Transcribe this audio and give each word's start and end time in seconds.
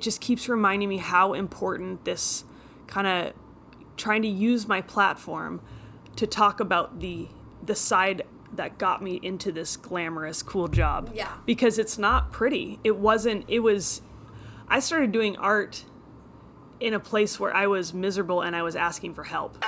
just 0.00 0.20
keeps 0.20 0.48
reminding 0.48 0.88
me 0.88 0.98
how 0.98 1.32
important 1.32 2.04
this 2.04 2.44
kind 2.86 3.06
of 3.06 3.32
trying 3.96 4.22
to 4.22 4.28
use 4.28 4.68
my 4.68 4.80
platform 4.80 5.60
to 6.14 6.24
talk 6.26 6.60
about 6.60 7.00
the 7.00 7.26
the 7.64 7.74
side 7.74 8.22
that 8.52 8.78
got 8.78 9.02
me 9.02 9.18
into 9.24 9.50
this 9.50 9.76
glamorous 9.76 10.40
cool 10.42 10.68
job. 10.68 11.10
Yeah. 11.12 11.32
Because 11.44 11.80
it's 11.80 11.98
not 11.98 12.30
pretty. 12.30 12.78
It 12.84 12.96
wasn't 12.96 13.44
it 13.48 13.58
was 13.58 14.00
I 14.68 14.78
started 14.78 15.10
doing 15.10 15.36
art 15.36 15.84
in 16.78 16.94
a 16.94 17.00
place 17.00 17.40
where 17.40 17.54
I 17.54 17.66
was 17.66 17.92
miserable 17.92 18.42
and 18.42 18.54
I 18.54 18.62
was 18.62 18.76
asking 18.76 19.14
for 19.14 19.24
help. 19.24 19.58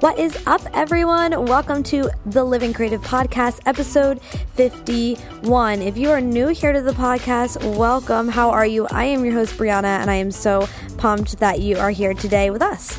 What 0.00 0.18
is 0.18 0.36
up, 0.46 0.60
everyone? 0.74 1.46
Welcome 1.46 1.82
to 1.84 2.10
the 2.26 2.42
Living 2.42 2.72
Creative 2.72 3.00
Podcast, 3.00 3.60
episode 3.64 4.20
51. 4.54 5.82
If 5.82 5.96
you 5.96 6.10
are 6.10 6.20
new 6.20 6.48
here 6.48 6.72
to 6.72 6.82
the 6.82 6.92
podcast, 6.92 7.62
welcome. 7.76 8.28
How 8.28 8.50
are 8.50 8.66
you? 8.66 8.86
I 8.90 9.04
am 9.04 9.24
your 9.24 9.34
host, 9.34 9.56
Brianna, 9.56 9.84
and 9.84 10.10
I 10.10 10.16
am 10.16 10.32
so 10.32 10.68
pumped 10.98 11.38
that 11.38 11.60
you 11.60 11.78
are 11.78 11.90
here 11.90 12.12
today 12.12 12.50
with 12.50 12.60
us. 12.60 12.98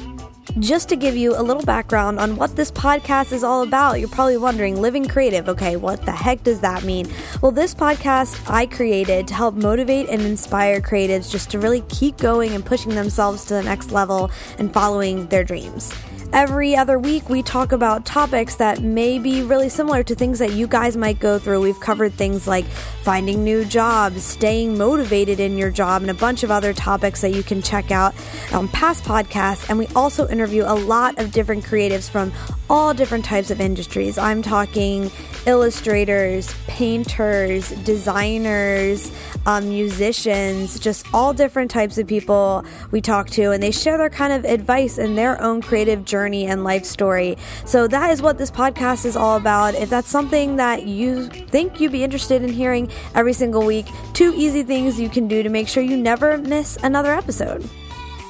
Just 0.59 0.88
to 0.88 0.95
give 0.95 1.17
you 1.17 1.38
a 1.38 1.44
little 1.44 1.63
background 1.63 2.17
on 2.17 2.38
what 2.38 2.55
this 2.55 2.72
podcast 2.72 3.34
is 3.34 3.44
all 3.44 3.62
about, 3.62 4.00
you're 4.00 4.08
probably 4.08 4.38
wondering 4.38 4.81
living 4.81 5.05
creative. 5.05 5.50
Okay, 5.50 5.75
what 5.75 6.05
the 6.05 6.14
heck 6.14 6.44
does 6.44 6.62
that 6.62 6.86
mean? 6.86 7.12
Well, 7.41 7.52
this 7.52 7.75
podcast 7.75 8.50
I 8.50 8.67
created 8.67 9.27
to 9.27 9.34
help 9.34 9.55
motivate 9.55 10.08
and 10.08 10.22
inspire 10.22 10.80
creatives 10.80 11.30
just 11.30 11.52
to 11.52 11.59
really 11.59 11.81
keep 11.89 12.17
going 12.17 12.53
and 12.53 12.66
pushing 12.66 12.95
themselves 12.95 13.44
to 13.45 13.55
the 13.55 13.64
next 13.64 13.91
level 13.91 14.31
and 14.58 14.73
following 14.73 15.27
their 15.27 15.44
dreams. 15.44 15.94
Every 16.35 16.75
other 16.75 16.99
week, 16.99 17.30
we 17.30 17.41
talk 17.41 17.71
about 17.71 18.05
topics 18.05 18.55
that 18.55 18.81
may 18.81 19.20
be 19.20 19.41
really 19.41 19.70
similar 19.70 20.03
to 20.03 20.13
things 20.13 20.39
that 20.39 20.52
you 20.52 20.67
guys 20.67 20.97
might 20.97 21.17
go 21.17 21.39
through. 21.39 21.61
We've 21.61 21.80
covered 21.80 22.11
things 22.11 22.45
like 22.45 22.66
finding 22.66 23.45
new 23.45 23.64
jobs, 23.64 24.22
staying 24.22 24.78
motivated 24.78 25.39
in 25.39 25.58
your 25.58 25.72
job, 25.72 26.02
and 26.02 26.11
a 26.11 26.13
bunch 26.13 26.44
of 26.44 26.52
other 26.52 26.73
topics 26.73 27.22
that 27.22 27.33
you 27.33 27.41
can 27.41 27.61
check 27.61 27.89
out 27.89 28.13
on 28.52 28.67
past 28.67 29.06
podcasts. 29.06 29.69
And 29.69 29.80
we 29.80 29.88
also 29.95 30.28
interview 30.28 30.63
a 30.63 30.75
lot 30.75 31.17
of 31.19 31.31
different 31.31 31.63
creatives 31.63 32.09
from 32.09 32.33
all 32.69 32.94
different 32.94 33.23
types 33.23 33.50
of 33.50 33.61
industries. 33.61 34.17
I'm 34.17 34.41
talking 34.41 35.11
illustrators, 35.45 36.53
painters, 36.67 37.69
designers, 37.83 39.09
um, 39.45 39.69
musicians, 39.69 40.80
just 40.80 41.06
all 41.13 41.31
different 41.31 41.72
types 41.72 41.97
of 41.97 42.08
people 42.08 42.66
we 42.91 43.00
talk 43.00 43.30
to, 43.30 43.52
and 43.52 43.63
they 43.63 43.72
share 43.72 43.97
their 43.97 44.09
kind 44.09 44.33
of 44.33 44.44
advice 44.44 44.97
and 44.97 45.17
their 45.17 45.41
own 45.41 45.61
creative 45.61 46.03
journey 46.03 46.25
and 46.34 46.64
life 46.64 46.86
story. 46.86 47.38
So 47.66 47.88
that 47.88 48.09
is 48.09 48.22
what 48.22 48.38
this 48.38 48.50
podcast 48.50 49.06
is 49.06 49.16
all 49.16 49.38
about. 49.38 49.76
If 49.76 49.90
that's 49.90 50.09
something 50.09 50.56
that 50.56 50.88
you 50.88 51.28
think 51.28 51.80
you'd 51.80 51.92
be 51.92 52.04
interested 52.04 52.42
in 52.42 52.50
hearing 52.52 52.90
every 53.14 53.34
single 53.34 53.66
week, 53.66 53.86
two 54.14 54.34
easy 54.36 54.64
things 54.64 55.00
you 55.00 55.09
can 55.09 55.28
do 55.28 55.44
to 55.44 55.50
make 55.50 55.68
sure 55.68 55.84
you 55.84 55.98
never 55.98 56.38
miss 56.38 56.78
another 56.84 57.14
episode. 57.14 57.70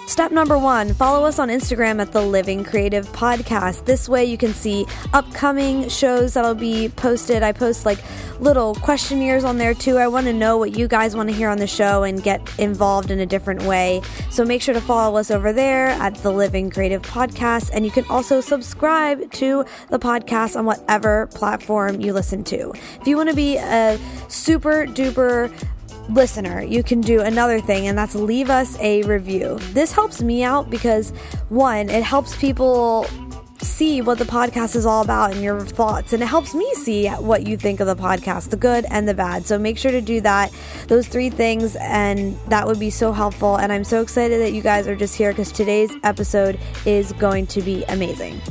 Step 0.07 0.31
number 0.31 0.57
one 0.57 0.93
follow 0.93 1.25
us 1.25 1.39
on 1.39 1.49
Instagram 1.49 1.99
at 1.99 2.11
the 2.11 2.21
Living 2.21 2.63
Creative 2.63 3.07
Podcast. 3.11 3.85
This 3.85 4.07
way 4.07 4.23
you 4.23 4.37
can 4.37 4.53
see 4.53 4.85
upcoming 5.13 5.89
shows 5.89 6.35
that'll 6.35 6.53
be 6.53 6.89
posted. 6.89 7.41
I 7.41 7.51
post 7.51 7.85
like 7.85 7.99
little 8.39 8.75
questionnaires 8.75 9.43
on 9.43 9.57
there 9.57 9.73
too. 9.73 9.97
I 9.97 10.07
want 10.07 10.27
to 10.27 10.33
know 10.33 10.57
what 10.57 10.77
you 10.77 10.87
guys 10.87 11.15
want 11.15 11.29
to 11.29 11.35
hear 11.35 11.49
on 11.49 11.57
the 11.57 11.67
show 11.67 12.03
and 12.03 12.21
get 12.21 12.41
involved 12.59 13.09
in 13.09 13.19
a 13.19 13.25
different 13.25 13.63
way. 13.63 14.01
So 14.29 14.45
make 14.45 14.61
sure 14.61 14.75
to 14.75 14.81
follow 14.81 15.17
us 15.17 15.31
over 15.31 15.51
there 15.51 15.87
at 15.87 16.15
the 16.15 16.31
Living 16.31 16.69
Creative 16.69 17.01
Podcast. 17.01 17.71
And 17.73 17.83
you 17.83 17.91
can 17.91 18.05
also 18.05 18.41
subscribe 18.41 19.31
to 19.33 19.65
the 19.89 19.99
podcast 19.99 20.55
on 20.55 20.65
whatever 20.65 21.27
platform 21.27 21.99
you 21.99 22.13
listen 22.13 22.43
to. 22.45 22.73
If 23.01 23.07
you 23.07 23.17
want 23.17 23.29
to 23.29 23.35
be 23.35 23.57
a 23.57 23.99
super 24.27 24.85
duper 24.85 25.51
listener, 26.09 26.61
you 26.61 26.83
can 26.83 27.01
do 27.01 27.21
another 27.21 27.59
thing, 27.59 27.87
and 27.87 27.97
that's 27.97 28.15
leave 28.15 28.49
us 28.49 28.77
a 28.79 29.03
review. 29.03 29.57
This 29.73 29.91
helps 29.91 30.21
me 30.21 30.43
out 30.43 30.69
because, 30.69 31.11
one, 31.49 31.89
it 31.89 32.03
helps 32.03 32.35
people 32.37 33.07
see 33.61 34.01
what 34.01 34.17
the 34.17 34.25
podcast 34.25 34.75
is 34.75 34.85
all 34.85 35.01
about 35.01 35.31
and 35.31 35.41
your 35.41 35.59
thoughts, 35.61 36.13
and 36.13 36.21
it 36.21 36.27
helps 36.27 36.53
me 36.53 36.71
see 36.75 37.07
what 37.07 37.47
you 37.47 37.57
think 37.57 37.79
of 37.79 37.87
the 37.87 37.95
podcast, 37.95 38.49
the 38.49 38.57
good 38.57 38.85
and 38.89 39.07
the 39.07 39.13
bad. 39.13 39.45
So 39.45 39.57
make 39.57 39.77
sure 39.77 39.91
to 39.91 40.01
do 40.01 40.21
that, 40.21 40.51
those 40.87 41.07
three 41.07 41.29
things, 41.29 41.75
and 41.77 42.37
that 42.47 42.67
would 42.67 42.79
be 42.79 42.89
so 42.89 43.11
helpful. 43.11 43.55
And 43.55 43.71
I'm 43.71 43.83
so 43.83 44.01
excited 44.01 44.41
that 44.41 44.53
you 44.53 44.61
guys 44.61 44.87
are 44.87 44.95
just 44.95 45.15
here 45.15 45.31
because 45.31 45.51
today's 45.51 45.91
episode 46.03 46.59
is 46.85 47.11
going 47.13 47.47
to 47.47 47.61
be 47.61 47.83
amazing. 47.85 48.41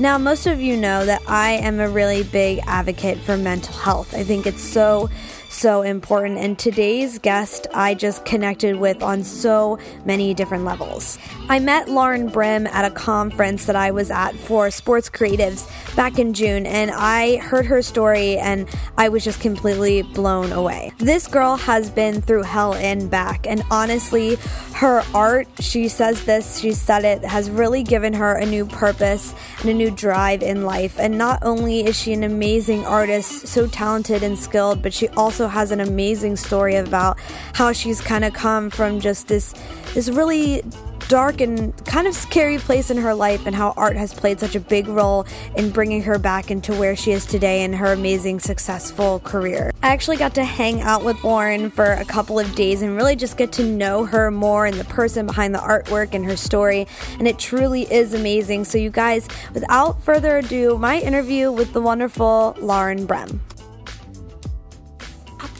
Now, 0.00 0.16
most 0.16 0.46
of 0.46 0.60
you 0.60 0.76
know 0.76 1.04
that 1.04 1.22
I 1.26 1.54
am 1.54 1.80
a 1.80 1.88
really 1.88 2.22
big 2.22 2.60
advocate 2.68 3.18
for 3.18 3.36
mental 3.36 3.74
health. 3.74 4.14
I 4.14 4.22
think 4.22 4.46
it's 4.46 4.62
so 4.62 5.10
so 5.48 5.82
important. 5.82 6.38
And 6.38 6.58
today's 6.58 7.18
guest, 7.18 7.66
I 7.74 7.94
just 7.94 8.24
connected 8.24 8.76
with 8.76 9.02
on 9.02 9.24
so 9.24 9.78
many 10.04 10.34
different 10.34 10.64
levels. 10.64 11.18
I 11.48 11.58
met 11.58 11.88
Lauren 11.88 12.30
Brem 12.30 12.66
at 12.68 12.84
a 12.84 12.94
conference 12.94 13.66
that 13.66 13.76
I 13.76 13.90
was 13.90 14.10
at 14.10 14.34
for 14.34 14.70
sports 14.70 15.08
creatives 15.08 15.66
back 15.96 16.18
in 16.18 16.34
June, 16.34 16.66
and 16.66 16.90
I 16.92 17.36
heard 17.36 17.66
her 17.66 17.82
story 17.82 18.36
and 18.38 18.68
I 18.96 19.08
was 19.08 19.24
just 19.24 19.40
completely 19.40 20.02
blown 20.02 20.52
away. 20.52 20.92
This 20.98 21.26
girl 21.26 21.56
has 21.56 21.90
been 21.90 22.20
through 22.20 22.42
hell 22.42 22.74
and 22.74 23.10
back, 23.10 23.46
and 23.46 23.62
honestly, 23.70 24.36
her 24.74 25.02
art, 25.14 25.48
she 25.58 25.88
says 25.88 26.24
this, 26.24 26.60
she 26.60 26.72
said 26.72 27.04
it, 27.04 27.24
has 27.24 27.50
really 27.50 27.82
given 27.82 28.12
her 28.12 28.36
a 28.36 28.46
new 28.46 28.64
purpose 28.64 29.34
and 29.60 29.70
a 29.70 29.74
new 29.74 29.90
drive 29.90 30.42
in 30.42 30.64
life. 30.64 30.98
And 30.98 31.18
not 31.18 31.40
only 31.42 31.84
is 31.84 31.98
she 32.00 32.12
an 32.12 32.22
amazing 32.22 32.84
artist, 32.86 33.48
so 33.48 33.66
talented 33.66 34.22
and 34.22 34.38
skilled, 34.38 34.82
but 34.82 34.92
she 34.92 35.08
also 35.08 35.37
has 35.46 35.70
an 35.70 35.78
amazing 35.78 36.34
story 36.36 36.74
about 36.74 37.18
how 37.54 37.72
she's 37.72 38.00
kind 38.00 38.24
of 38.24 38.32
come 38.32 38.70
from 38.70 38.98
just 38.98 39.28
this 39.28 39.54
this 39.94 40.08
really 40.08 40.62
dark 41.08 41.40
and 41.40 41.74
kind 41.86 42.06
of 42.06 42.14
scary 42.14 42.58
place 42.58 42.90
in 42.90 42.98
her 42.98 43.14
life 43.14 43.46
and 43.46 43.56
how 43.56 43.72
art 43.76 43.96
has 43.96 44.12
played 44.12 44.38
such 44.38 44.54
a 44.54 44.60
big 44.60 44.86
role 44.88 45.26
in 45.56 45.70
bringing 45.70 46.02
her 46.02 46.18
back 46.18 46.50
into 46.50 46.74
where 46.74 46.94
she 46.94 47.12
is 47.12 47.24
today 47.24 47.64
in 47.64 47.72
her 47.72 47.92
amazing 47.92 48.38
successful 48.38 49.18
career. 49.20 49.72
I 49.82 49.88
actually 49.88 50.18
got 50.18 50.34
to 50.34 50.44
hang 50.44 50.82
out 50.82 51.04
with 51.04 51.24
Lauren 51.24 51.70
for 51.70 51.92
a 51.92 52.04
couple 52.04 52.38
of 52.38 52.54
days 52.54 52.82
and 52.82 52.94
really 52.94 53.16
just 53.16 53.38
get 53.38 53.52
to 53.52 53.64
know 53.64 54.04
her 54.04 54.30
more 54.30 54.66
and 54.66 54.76
the 54.76 54.84
person 54.84 55.24
behind 55.24 55.54
the 55.54 55.60
artwork 55.60 56.12
and 56.12 56.24
her 56.26 56.36
story 56.36 56.86
and 57.18 57.26
it 57.26 57.38
truly 57.38 57.90
is 57.90 58.12
amazing. 58.12 58.64
So 58.64 58.76
you 58.76 58.90
guys, 58.90 59.28
without 59.54 60.02
further 60.02 60.38
ado, 60.38 60.76
my 60.76 61.00
interview 61.00 61.50
with 61.50 61.72
the 61.72 61.80
wonderful 61.80 62.54
Lauren 62.60 63.06
Brem. 63.06 63.40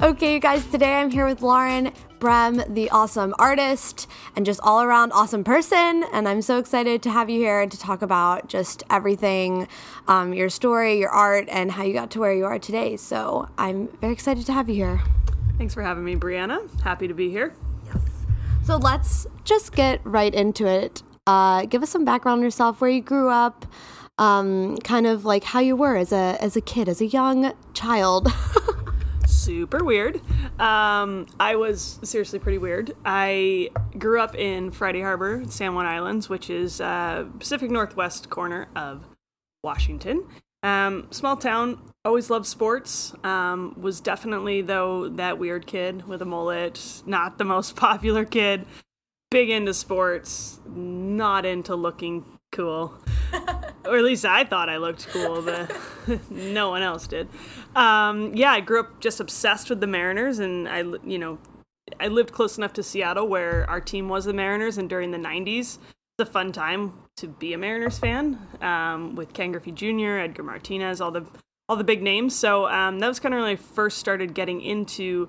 Okay, 0.00 0.34
you 0.34 0.38
guys, 0.38 0.64
today 0.64 0.94
I'm 0.94 1.10
here 1.10 1.26
with 1.26 1.42
Lauren 1.42 1.90
Brem, 2.20 2.72
the 2.72 2.88
awesome 2.90 3.34
artist 3.36 4.06
and 4.36 4.46
just 4.46 4.60
all 4.62 4.80
around 4.80 5.10
awesome 5.10 5.42
person. 5.42 6.04
And 6.12 6.28
I'm 6.28 6.40
so 6.40 6.58
excited 6.58 7.02
to 7.02 7.10
have 7.10 7.28
you 7.28 7.40
here 7.40 7.62
and 7.62 7.72
to 7.72 7.76
talk 7.76 8.00
about 8.00 8.48
just 8.48 8.84
everything 8.90 9.66
um, 10.06 10.32
your 10.32 10.50
story, 10.50 11.00
your 11.00 11.10
art, 11.10 11.48
and 11.48 11.72
how 11.72 11.82
you 11.82 11.94
got 11.94 12.12
to 12.12 12.20
where 12.20 12.32
you 12.32 12.44
are 12.44 12.60
today. 12.60 12.96
So 12.96 13.48
I'm 13.58 13.88
very 14.00 14.12
excited 14.12 14.46
to 14.46 14.52
have 14.52 14.68
you 14.68 14.76
here. 14.76 15.00
Thanks 15.58 15.74
for 15.74 15.82
having 15.82 16.04
me, 16.04 16.14
Brianna. 16.14 16.80
Happy 16.82 17.08
to 17.08 17.14
be 17.14 17.28
here. 17.28 17.56
Yes. 17.92 18.02
So 18.62 18.76
let's 18.76 19.26
just 19.42 19.72
get 19.72 20.00
right 20.04 20.32
into 20.32 20.68
it. 20.68 21.02
Uh, 21.26 21.64
give 21.64 21.82
us 21.82 21.90
some 21.90 22.04
background 22.04 22.38
on 22.38 22.44
yourself, 22.44 22.80
where 22.80 22.88
you 22.88 23.00
grew 23.00 23.30
up, 23.30 23.66
um, 24.16 24.76
kind 24.78 25.08
of 25.08 25.24
like 25.24 25.42
how 25.42 25.58
you 25.58 25.74
were 25.74 25.96
as 25.96 26.12
a 26.12 26.36
as 26.40 26.54
a 26.54 26.60
kid, 26.60 26.88
as 26.88 27.00
a 27.00 27.06
young 27.06 27.52
child. 27.74 28.28
super 29.48 29.82
weird. 29.82 30.20
Um, 30.60 31.24
I 31.40 31.56
was 31.56 32.00
seriously 32.02 32.38
pretty 32.38 32.58
weird. 32.58 32.92
I 33.02 33.70
grew 33.98 34.20
up 34.20 34.34
in 34.34 34.70
Friday 34.70 35.00
Harbor, 35.00 35.42
San 35.48 35.74
Juan 35.74 35.86
Islands, 35.86 36.28
which 36.28 36.50
is 36.50 36.82
uh, 36.82 37.24
Pacific 37.38 37.70
Northwest 37.70 38.28
corner 38.28 38.68
of 38.76 39.06
Washington. 39.64 40.26
Um, 40.62 41.06
small 41.12 41.38
town, 41.38 41.80
always 42.04 42.28
loved 42.28 42.44
sports. 42.44 43.14
Um, 43.24 43.74
was 43.80 44.02
definitely, 44.02 44.60
though, 44.60 45.08
that 45.08 45.38
weird 45.38 45.66
kid 45.66 46.06
with 46.06 46.20
a 46.20 46.26
mullet, 46.26 47.02
not 47.06 47.38
the 47.38 47.44
most 47.46 47.74
popular 47.86 48.26
kid. 48.26 48.66
Big 49.30 49.48
into 49.48 49.72
sports, 49.72 50.60
not 50.66 51.46
into 51.46 51.74
looking 51.74 52.38
cool. 52.52 52.94
or 53.84 53.96
at 53.96 54.04
least 54.04 54.24
I 54.24 54.44
thought 54.44 54.68
I 54.68 54.76
looked 54.76 55.08
cool, 55.08 55.42
but 55.42 55.74
no 56.30 56.70
one 56.70 56.82
else 56.82 57.06
did. 57.06 57.28
Um, 57.78 58.34
yeah, 58.34 58.50
I 58.50 58.60
grew 58.60 58.80
up 58.80 59.00
just 59.00 59.20
obsessed 59.20 59.70
with 59.70 59.80
the 59.80 59.86
Mariners, 59.86 60.40
and 60.40 60.68
I, 60.68 60.80
you 61.04 61.16
know, 61.16 61.38
I 62.00 62.08
lived 62.08 62.32
close 62.32 62.58
enough 62.58 62.72
to 62.72 62.82
Seattle 62.82 63.28
where 63.28 63.70
our 63.70 63.80
team 63.80 64.08
was 64.08 64.24
the 64.24 64.32
Mariners, 64.32 64.78
and 64.78 64.90
during 64.90 65.12
the 65.12 65.18
'90s, 65.18 65.78
it's 65.78 65.80
a 66.18 66.26
fun 66.26 66.50
time 66.50 66.94
to 67.18 67.28
be 67.28 67.52
a 67.52 67.58
Mariners 67.58 67.96
fan 67.96 68.36
um, 68.60 69.14
with 69.14 69.32
Ken 69.32 69.52
Griffey 69.52 69.70
Jr., 69.70 70.18
Edgar 70.18 70.42
Martinez, 70.42 71.00
all 71.00 71.12
the 71.12 71.24
all 71.68 71.76
the 71.76 71.84
big 71.84 72.02
names. 72.02 72.34
So 72.34 72.66
um, 72.66 72.98
that 72.98 73.06
was 73.06 73.20
kind 73.20 73.32
of 73.32 73.42
when 73.42 73.48
I 73.48 73.54
first 73.54 73.98
started 73.98 74.34
getting 74.34 74.60
into 74.60 75.28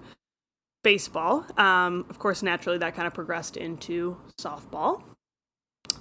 baseball. 0.84 1.46
Um, 1.56 2.08
of 2.10 2.18
course, 2.18 2.42
naturally, 2.42 2.80
that 2.80 2.96
kind 2.96 3.06
of 3.06 3.14
progressed 3.14 3.58
into 3.58 4.18
softball. 4.42 5.04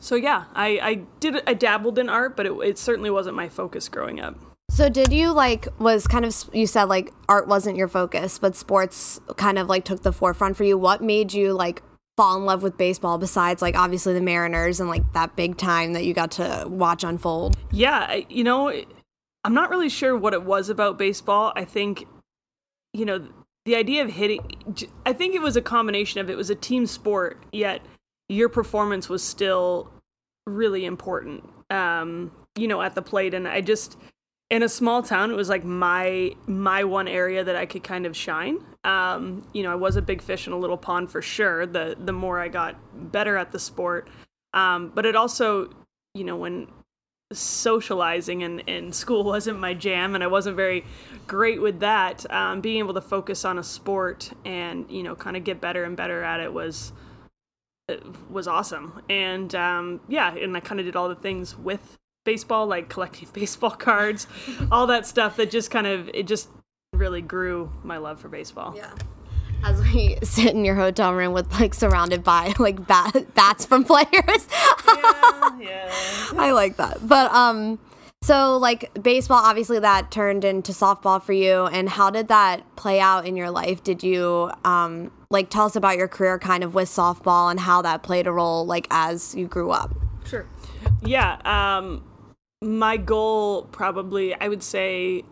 So 0.00 0.14
yeah, 0.14 0.44
I, 0.54 0.78
I 0.80 0.94
did 1.20 1.42
I 1.46 1.52
dabbled 1.52 1.98
in 1.98 2.08
art, 2.08 2.38
but 2.38 2.46
it, 2.46 2.52
it 2.64 2.78
certainly 2.78 3.10
wasn't 3.10 3.36
my 3.36 3.50
focus 3.50 3.90
growing 3.90 4.18
up. 4.18 4.47
So 4.70 4.88
did 4.88 5.12
you 5.12 5.32
like 5.32 5.66
was 5.80 6.06
kind 6.06 6.24
of 6.24 6.36
you 6.52 6.66
said 6.66 6.84
like 6.84 7.12
art 7.28 7.48
wasn't 7.48 7.76
your 7.76 7.88
focus, 7.88 8.38
but 8.38 8.54
sports 8.54 9.20
kind 9.36 9.58
of 9.58 9.68
like 9.68 9.84
took 9.84 10.02
the 10.02 10.12
forefront 10.12 10.56
for 10.56 10.62
you. 10.62 10.78
What 10.78 11.02
made 11.02 11.32
you 11.32 11.52
like 11.52 11.82
fall 12.16 12.36
in 12.36 12.44
love 12.44 12.62
with 12.62 12.76
baseball 12.76 13.18
besides 13.18 13.60
like 13.62 13.76
obviously 13.76 14.14
the 14.14 14.20
Mariners 14.20 14.78
and 14.78 14.88
like 14.88 15.12
that 15.14 15.34
big 15.34 15.56
time 15.56 15.94
that 15.94 16.04
you 16.04 16.14
got 16.14 16.30
to 16.32 16.64
watch 16.68 17.02
unfold? 17.02 17.56
Yeah, 17.72 18.20
you 18.28 18.44
know, 18.44 18.72
I'm 19.44 19.54
not 19.54 19.70
really 19.70 19.88
sure 19.88 20.16
what 20.16 20.32
it 20.32 20.44
was 20.44 20.68
about 20.68 20.98
baseball. 20.98 21.52
I 21.56 21.64
think, 21.64 22.06
you 22.92 23.04
know, 23.04 23.26
the 23.64 23.76
idea 23.76 24.02
of 24.04 24.10
hitting, 24.10 24.40
I 25.06 25.12
think 25.12 25.34
it 25.34 25.42
was 25.42 25.56
a 25.56 25.62
combination 25.62 26.20
of 26.20 26.28
it 26.28 26.36
was 26.36 26.50
a 26.50 26.54
team 26.54 26.86
sport, 26.86 27.44
yet 27.52 27.82
your 28.28 28.48
performance 28.48 29.08
was 29.08 29.22
still 29.22 29.92
really 30.46 30.84
important, 30.84 31.44
um, 31.70 32.32
you 32.56 32.68
know, 32.68 32.82
at 32.82 32.94
the 32.94 33.02
plate. 33.02 33.34
And 33.34 33.46
I 33.46 33.60
just, 33.60 33.96
in 34.50 34.62
a 34.62 34.68
small 34.68 35.02
town, 35.02 35.30
it 35.30 35.34
was 35.34 35.48
like 35.48 35.64
my 35.64 36.34
my 36.46 36.84
one 36.84 37.08
area 37.08 37.44
that 37.44 37.56
I 37.56 37.66
could 37.66 37.84
kind 37.84 38.06
of 38.06 38.16
shine. 38.16 38.58
Um, 38.84 39.46
you 39.52 39.62
know, 39.62 39.70
I 39.70 39.74
was 39.74 39.96
a 39.96 40.02
big 40.02 40.22
fish 40.22 40.46
in 40.46 40.52
a 40.52 40.58
little 40.58 40.78
pond 40.78 41.10
for 41.10 41.20
sure. 41.20 41.66
The 41.66 41.96
the 41.98 42.12
more 42.12 42.40
I 42.40 42.48
got 42.48 42.76
better 43.12 43.36
at 43.36 43.52
the 43.52 43.58
sport, 43.58 44.08
um, 44.54 44.90
but 44.94 45.04
it 45.04 45.14
also, 45.14 45.70
you 46.14 46.24
know, 46.24 46.36
when 46.36 46.68
socializing 47.32 48.40
in, 48.40 48.60
in 48.60 48.92
school 48.92 49.22
wasn't 49.24 49.58
my 49.58 49.74
jam 49.74 50.14
and 50.14 50.24
I 50.24 50.28
wasn't 50.28 50.56
very 50.56 50.84
great 51.26 51.60
with 51.60 51.80
that. 51.80 52.30
Um, 52.32 52.60
being 52.60 52.78
able 52.78 52.94
to 52.94 53.02
focus 53.02 53.44
on 53.44 53.58
a 53.58 53.62
sport 53.62 54.32
and, 54.44 54.90
you 54.90 55.02
know, 55.02 55.14
kind 55.14 55.36
of 55.36 55.44
get 55.44 55.60
better 55.60 55.84
and 55.84 55.96
better 55.96 56.22
at 56.22 56.40
it 56.40 56.52
was 56.52 56.92
it 57.88 58.02
was 58.30 58.46
awesome. 58.46 59.02
And 59.08 59.54
um, 59.54 60.00
yeah, 60.08 60.34
and 60.34 60.56
I 60.56 60.60
kind 60.60 60.80
of 60.80 60.86
did 60.86 60.96
all 60.96 61.08
the 61.08 61.14
things 61.14 61.56
with 61.56 61.98
baseball, 62.24 62.66
like 62.66 62.88
collecting 62.88 63.28
baseball 63.32 63.70
cards, 63.70 64.26
all 64.70 64.86
that 64.86 65.06
stuff 65.06 65.36
that 65.36 65.50
just 65.50 65.70
kind 65.70 65.86
of, 65.86 66.08
it 66.14 66.26
just 66.26 66.48
really 66.92 67.22
grew 67.22 67.72
my 67.82 67.96
love 67.96 68.20
for 68.20 68.28
baseball. 68.28 68.74
Yeah. 68.76 68.92
As 69.64 69.80
we 69.80 70.16
sit 70.22 70.54
in 70.54 70.64
your 70.64 70.76
hotel 70.76 71.14
room 71.14 71.32
with 71.32 71.52
like 71.52 71.74
surrounded 71.74 72.22
by 72.22 72.54
like 72.58 72.86
bat- 72.86 73.34
bats 73.34 73.66
from 73.66 73.84
players. 73.84 74.08
yeah, 74.12 75.58
yeah. 75.60 75.92
I 76.36 76.52
like 76.52 76.76
that. 76.76 77.06
But 77.06 77.32
um 77.32 77.78
so 78.22 78.56
like 78.56 78.90
baseball 79.00 79.40
obviously 79.42 79.78
that 79.78 80.10
turned 80.10 80.44
into 80.44 80.72
softball 80.72 81.22
for 81.22 81.32
you 81.32 81.66
and 81.66 81.88
how 81.88 82.10
did 82.10 82.28
that 82.28 82.64
play 82.76 83.00
out 83.00 83.26
in 83.26 83.36
your 83.36 83.50
life? 83.50 83.82
Did 83.82 84.02
you 84.02 84.50
um 84.64 85.10
like 85.30 85.50
tell 85.50 85.66
us 85.66 85.76
about 85.76 85.96
your 85.96 86.08
career 86.08 86.38
kind 86.38 86.64
of 86.64 86.74
with 86.74 86.88
softball 86.88 87.50
and 87.50 87.60
how 87.60 87.82
that 87.82 88.02
played 88.02 88.26
a 88.26 88.32
role 88.32 88.64
like 88.64 88.86
as 88.90 89.34
you 89.34 89.46
grew 89.46 89.70
up? 89.70 89.94
Sure. 90.24 90.46
Yeah. 91.02 91.38
Um, 91.44 92.04
my 92.62 92.96
goal 92.96 93.62
probably, 93.62 94.34
I 94.34 94.48
would 94.48 94.62
say, 94.62 95.22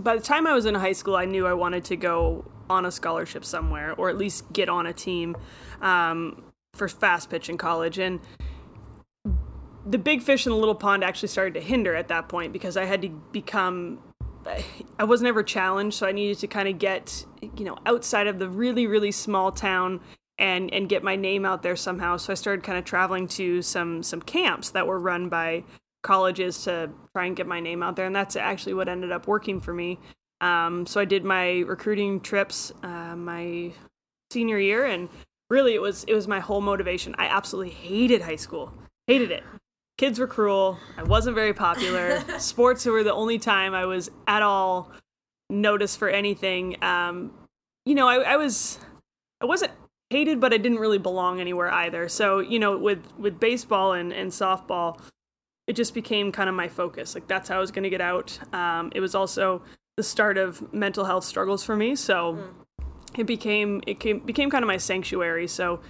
by 0.00 0.16
the 0.16 0.22
time 0.22 0.46
I 0.46 0.52
was 0.52 0.66
in 0.66 0.74
high 0.74 0.92
school, 0.92 1.16
I 1.16 1.24
knew 1.24 1.46
I 1.46 1.54
wanted 1.54 1.84
to 1.86 1.96
go 1.96 2.44
on 2.68 2.84
a 2.84 2.90
scholarship 2.90 3.44
somewhere, 3.44 3.94
or 3.94 4.10
at 4.10 4.18
least 4.18 4.52
get 4.52 4.68
on 4.68 4.86
a 4.86 4.92
team 4.92 5.36
um, 5.80 6.44
for 6.74 6.88
fast 6.88 7.30
pitch 7.30 7.48
in 7.48 7.56
college. 7.56 7.98
And 7.98 8.20
the 9.86 9.98
big 9.98 10.22
fish 10.22 10.46
in 10.46 10.52
the 10.52 10.58
little 10.58 10.74
pond 10.74 11.04
actually 11.04 11.28
started 11.28 11.54
to 11.54 11.60
hinder 11.60 11.94
at 11.94 12.08
that 12.08 12.28
point 12.28 12.52
because 12.52 12.76
I 12.76 12.84
had 12.84 13.02
to 13.02 13.08
become. 13.08 14.00
I 14.96 15.02
was 15.02 15.22
never 15.22 15.42
challenged, 15.42 15.96
so 15.96 16.06
I 16.06 16.12
needed 16.12 16.38
to 16.38 16.46
kind 16.46 16.68
of 16.68 16.78
get, 16.78 17.26
you 17.56 17.64
know, 17.64 17.78
outside 17.84 18.28
of 18.28 18.38
the 18.38 18.48
really, 18.48 18.86
really 18.86 19.10
small 19.10 19.50
town 19.50 20.00
and 20.38 20.72
and 20.72 20.88
get 20.88 21.02
my 21.02 21.16
name 21.16 21.44
out 21.44 21.62
there 21.62 21.74
somehow. 21.74 22.16
So 22.16 22.32
I 22.32 22.36
started 22.36 22.62
kind 22.62 22.78
of 22.78 22.84
traveling 22.84 23.26
to 23.28 23.60
some 23.62 24.04
some 24.04 24.20
camps 24.20 24.70
that 24.70 24.86
were 24.86 25.00
run 25.00 25.28
by 25.28 25.64
colleges 26.06 26.62
to 26.64 26.90
try 27.14 27.26
and 27.26 27.36
get 27.36 27.46
my 27.46 27.60
name 27.60 27.82
out 27.82 27.96
there, 27.96 28.06
and 28.06 28.14
that's 28.14 28.36
actually 28.36 28.74
what 28.74 28.88
ended 28.88 29.12
up 29.12 29.26
working 29.26 29.60
for 29.60 29.74
me. 29.74 29.98
Um, 30.40 30.86
so 30.86 31.00
I 31.00 31.04
did 31.04 31.24
my 31.24 31.60
recruiting 31.60 32.20
trips 32.20 32.72
uh, 32.82 33.16
my 33.16 33.72
senior 34.30 34.58
year, 34.58 34.86
and 34.86 35.08
really 35.50 35.74
it 35.74 35.82
was 35.82 36.04
it 36.04 36.14
was 36.14 36.28
my 36.28 36.40
whole 36.40 36.60
motivation. 36.60 37.14
I 37.18 37.26
absolutely 37.26 37.72
hated 37.72 38.22
high 38.22 38.36
school, 38.36 38.72
hated 39.06 39.30
it. 39.30 39.42
Kids 39.98 40.18
were 40.18 40.26
cruel. 40.26 40.78
I 40.96 41.02
wasn't 41.02 41.34
very 41.34 41.54
popular. 41.54 42.22
Sports 42.38 42.84
were 42.84 43.02
the 43.02 43.14
only 43.14 43.38
time 43.38 43.74
I 43.74 43.86
was 43.86 44.10
at 44.26 44.42
all 44.42 44.92
noticed 45.50 45.98
for 45.98 46.08
anything. 46.08 46.82
Um, 46.84 47.32
you 47.84 47.94
know, 47.94 48.06
I, 48.06 48.16
I 48.34 48.36
was 48.36 48.78
I 49.40 49.46
wasn't 49.46 49.72
hated, 50.10 50.40
but 50.40 50.52
I 50.52 50.58
didn't 50.58 50.78
really 50.78 50.98
belong 50.98 51.40
anywhere 51.40 51.70
either. 51.70 52.08
So 52.08 52.38
you 52.38 52.58
know, 52.58 52.76
with 52.76 53.00
with 53.18 53.40
baseball 53.40 53.92
and 53.92 54.12
and 54.12 54.30
softball, 54.30 55.00
it 55.66 55.74
just 55.74 55.94
became 55.94 56.32
kind 56.32 56.48
of 56.48 56.54
my 56.54 56.68
focus. 56.68 57.14
Like 57.14 57.26
that's 57.28 57.48
how 57.48 57.56
I 57.56 57.60
was 57.60 57.70
going 57.70 57.82
to 57.84 57.90
get 57.90 58.00
out. 58.00 58.38
Um, 58.54 58.92
it 58.94 59.00
was 59.00 59.14
also 59.14 59.62
the 59.96 60.02
start 60.02 60.38
of 60.38 60.72
mental 60.72 61.04
health 61.04 61.24
struggles 61.24 61.64
for 61.64 61.76
me, 61.76 61.96
so 61.96 62.38
it 63.16 63.24
became 63.26 63.82
it 63.86 63.98
came, 63.98 64.20
became 64.20 64.50
kind 64.50 64.62
of 64.62 64.68
my 64.68 64.76
sanctuary. 64.76 65.48
So 65.48 65.80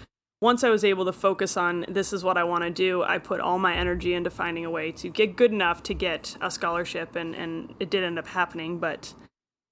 once 0.41 0.63
I 0.65 0.69
was 0.71 0.85
able 0.85 1.05
to 1.07 1.13
focus 1.13 1.57
on 1.57 1.85
this 1.89 2.13
is 2.13 2.23
what 2.23 2.37
I 2.37 2.45
want 2.45 2.63
to 2.65 2.71
do, 2.71 3.03
I 3.03 3.19
put 3.19 3.41
all 3.41 3.59
my 3.59 3.75
energy 3.75 4.15
into 4.15 4.31
finding 4.31 4.65
a 4.65 4.71
way 4.71 4.93
to 4.93 5.09
get 5.09 5.37
good 5.37 5.51
enough 5.51 5.83
to 5.85 5.95
get 5.95 6.37
a 6.41 6.51
scholarship, 6.51 7.17
and 7.17 7.35
and 7.35 7.75
it 7.81 7.91
did 7.91 8.05
end 8.05 8.19
up 8.19 8.27
happening. 8.29 8.79
But 8.79 9.13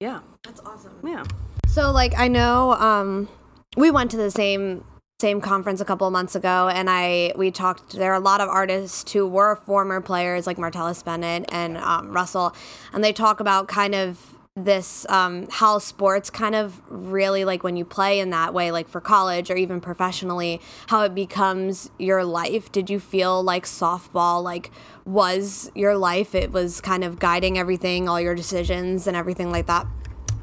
yeah, 0.00 0.20
That's 0.42 0.60
awesome. 0.60 0.98
yeah. 1.06 1.24
So 1.68 1.92
like 1.92 2.14
I 2.18 2.28
know 2.28 2.72
um 2.74 3.28
we 3.76 3.90
went 3.90 4.10
to 4.12 4.16
the 4.16 4.30
same 4.30 4.84
same 5.24 5.40
conference 5.40 5.80
a 5.80 5.86
couple 5.86 6.06
of 6.06 6.12
months 6.12 6.34
ago 6.34 6.68
and 6.68 6.90
I 6.90 7.32
we 7.34 7.50
talked 7.50 7.94
there 7.94 8.12
are 8.12 8.16
a 8.16 8.26
lot 8.32 8.42
of 8.42 8.48
artists 8.50 9.10
who 9.10 9.26
were 9.26 9.56
former 9.56 10.02
players 10.02 10.46
like 10.46 10.58
Martellus 10.58 11.02
Bennett 11.02 11.46
and 11.48 11.78
um, 11.78 12.12
Russell 12.12 12.54
and 12.92 13.02
they 13.02 13.10
talk 13.10 13.40
about 13.40 13.66
kind 13.66 13.94
of 13.94 14.36
this 14.54 15.06
um, 15.08 15.48
how 15.50 15.78
sports 15.78 16.28
kind 16.28 16.54
of 16.54 16.78
really 16.90 17.46
like 17.46 17.64
when 17.64 17.74
you 17.74 17.86
play 17.86 18.20
in 18.20 18.28
that 18.30 18.52
way 18.52 18.70
like 18.70 18.86
for 18.86 19.00
college 19.00 19.50
or 19.50 19.56
even 19.56 19.80
professionally 19.80 20.60
how 20.88 21.00
it 21.00 21.14
becomes 21.14 21.90
your 21.98 22.22
life. 22.22 22.70
Did 22.70 22.90
you 22.90 23.00
feel 23.00 23.42
like 23.42 23.64
softball 23.64 24.42
like 24.42 24.70
was 25.06 25.72
your 25.74 25.96
life? 25.96 26.34
It 26.34 26.52
was 26.52 26.82
kind 26.82 27.02
of 27.02 27.18
guiding 27.18 27.56
everything 27.56 28.10
all 28.10 28.20
your 28.20 28.34
decisions 28.34 29.06
and 29.06 29.16
everything 29.16 29.50
like 29.50 29.68
that? 29.68 29.86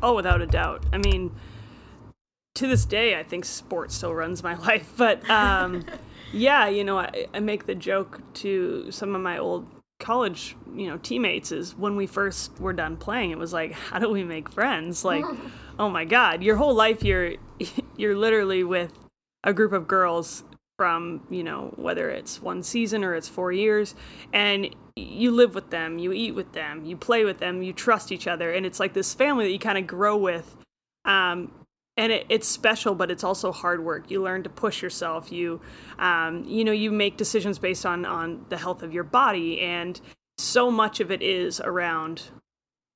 Oh, 0.01 0.15
without 0.15 0.41
a 0.41 0.47
doubt. 0.47 0.83
I 0.91 0.97
mean, 0.97 1.29
to 2.55 2.67
this 2.67 2.85
day, 2.85 3.17
I 3.17 3.23
think 3.23 3.45
sport 3.45 3.91
still 3.91 4.13
runs 4.13 4.43
my 4.43 4.55
life. 4.67 4.91
But 4.97 5.27
um, 5.29 5.85
yeah, 6.33 6.67
you 6.67 6.83
know, 6.83 6.99
I, 6.99 7.27
I 7.33 7.39
make 7.39 7.65
the 7.65 7.75
joke 7.75 8.21
to 8.35 8.91
some 8.91 9.15
of 9.15 9.21
my 9.21 9.37
old 9.37 9.67
college, 9.99 10.55
you 10.75 10.87
know, 10.87 10.97
teammates 10.97 11.51
is 11.51 11.75
when 11.75 11.95
we 11.95 12.07
first 12.07 12.59
were 12.59 12.73
done 12.73 12.97
playing, 12.97 13.31
it 13.31 13.37
was 13.37 13.53
like, 13.53 13.71
how 13.71 13.99
do 13.99 14.09
we 14.09 14.23
make 14.23 14.49
friends? 14.49 15.05
Like, 15.05 15.23
oh 15.79 15.89
my 15.89 16.05
God, 16.05 16.43
your 16.43 16.55
whole 16.55 16.73
life 16.73 17.03
you're 17.03 17.33
you're 17.97 18.17
literally 18.17 18.63
with 18.63 18.91
a 19.43 19.53
group 19.53 19.73
of 19.73 19.87
girls 19.87 20.43
from 20.77 21.21
you 21.29 21.43
know 21.43 21.71
whether 21.75 22.09
it's 22.09 22.41
one 22.41 22.63
season 22.63 23.03
or 23.03 23.13
it's 23.13 23.27
four 23.27 23.51
years 23.51 23.93
and 24.33 24.75
you 24.95 25.29
live 25.29 25.53
with 25.53 25.69
them 25.69 25.99
you 25.99 26.11
eat 26.11 26.31
with 26.31 26.53
them 26.53 26.83
you 26.83 26.97
play 26.97 27.23
with 27.23 27.37
them 27.37 27.61
you 27.61 27.71
trust 27.71 28.11
each 28.11 28.25
other 28.25 28.51
and 28.51 28.65
it's 28.65 28.79
like 28.79 28.93
this 28.93 29.13
family 29.13 29.45
that 29.45 29.51
you 29.51 29.59
kind 29.59 29.77
of 29.77 29.85
grow 29.85 30.17
with 30.17 30.55
um, 31.05 31.51
and 31.97 32.11
it, 32.11 32.25
it's 32.29 32.47
special 32.47 32.95
but 32.95 33.11
it's 33.11 33.23
also 33.23 33.51
hard 33.51 33.83
work. 33.83 34.09
You 34.09 34.21
learn 34.21 34.43
to 34.43 34.49
push 34.49 34.81
yourself. 34.81 35.31
You 35.31 35.61
um, 35.99 36.43
you 36.45 36.63
know 36.63 36.71
you 36.71 36.91
make 36.91 37.17
decisions 37.17 37.59
based 37.59 37.85
on 37.85 38.05
on 38.05 38.45
the 38.49 38.57
health 38.57 38.83
of 38.83 38.93
your 38.93 39.03
body 39.03 39.61
and 39.61 39.99
so 40.37 40.71
much 40.71 40.99
of 40.99 41.11
it 41.11 41.21
is 41.21 41.59
around 41.59 42.23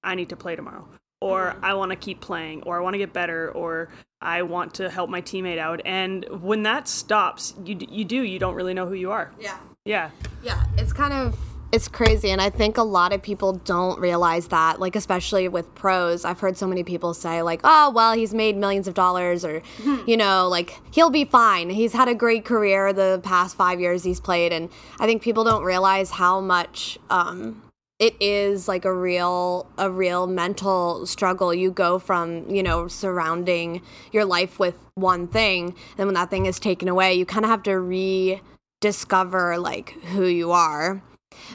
i 0.04 0.16
need 0.16 0.30
to 0.30 0.36
play 0.36 0.56
tomorrow 0.56 0.88
or 1.22 1.56
i 1.62 1.74
want 1.74 1.92
to 1.92 1.96
keep 1.96 2.20
playing 2.20 2.64
or 2.64 2.78
i 2.78 2.82
want 2.82 2.94
to 2.94 2.98
get 2.98 3.14
better 3.14 3.52
or 3.52 3.90
i 4.22 4.42
want 4.42 4.74
to 4.74 4.90
help 4.90 5.10
my 5.10 5.22
teammate 5.22 5.60
out. 5.60 5.82
And 5.86 6.26
when 6.42 6.64
that 6.64 6.88
stops 6.88 7.54
you 7.64 7.78
you 7.90 8.04
do 8.06 8.22
you 8.24 8.40
don't 8.40 8.56
really 8.56 8.74
know 8.74 8.88
who 8.88 8.96
you 8.96 9.12
are. 9.12 9.32
Yeah. 9.40 9.58
Yeah. 9.86 10.10
Yeah, 10.44 10.66
it's 10.78 10.92
kind 10.92 11.14
of 11.14 11.38
it's 11.76 11.90
crazy 11.90 12.30
and 12.30 12.42
I 12.42 12.50
think 12.50 12.78
a 12.78 12.84
lot 12.84 13.12
of 13.12 13.22
people 13.22 13.52
don't 13.52 14.00
realize 14.00 14.48
that 14.48 14.80
like 14.80 14.96
especially 14.96 15.50
with 15.50 15.76
pros. 15.76 16.24
I've 16.24 16.40
heard 16.40 16.56
so 16.56 16.68
many 16.68 16.86
people 16.86 17.14
say 17.14 17.42
like, 17.42 17.60
"Oh, 17.66 17.90
well, 17.90 18.14
he's 18.14 18.34
made 18.34 18.56
millions 18.56 18.88
of 18.88 18.94
dollars 18.94 19.44
or 19.44 19.62
you 20.08 20.16
know, 20.16 20.48
like 20.48 20.80
he'll 20.92 21.10
be 21.10 21.26
fine. 21.26 21.70
He's 21.70 21.92
had 21.92 22.08
a 22.08 22.16
great 22.16 22.46
career 22.46 22.94
the 22.94 23.20
past 23.24 23.58
5 23.58 23.82
years 23.82 24.06
he's 24.06 24.22
played." 24.22 24.54
And 24.54 24.70
I 25.02 25.06
think 25.06 25.22
people 25.22 25.44
don't 25.44 25.66
realize 25.66 26.12
how 26.12 26.40
much 26.40 26.98
um 27.10 27.62
it 28.00 28.16
is 28.22 28.70
like 28.70 28.86
a 28.86 28.94
real 28.94 29.70
a 29.78 29.92
real 29.92 30.28
mental 30.28 31.06
struggle 31.06 31.54
you 31.54 31.72
go 31.72 32.00
from 32.00 32.50
you 32.50 32.64
know 32.64 32.88
surrounding 32.88 33.82
your 34.14 34.24
life 34.24 34.60
with 34.60 34.78
one 34.96 35.28
thing 35.28 35.76
and 35.98 36.08
when 36.08 36.14
that 36.14 36.30
thing 36.30 36.46
is 36.46 36.58
taken 36.60 36.88
away 36.88 37.14
you 37.14 37.26
kind 37.26 37.46
of 37.46 37.52
have 37.52 37.64
to 37.64 37.80
rediscover 37.80 39.58
like 39.58 39.92
who 40.14 40.26
you 40.26 40.52
are 40.52 41.02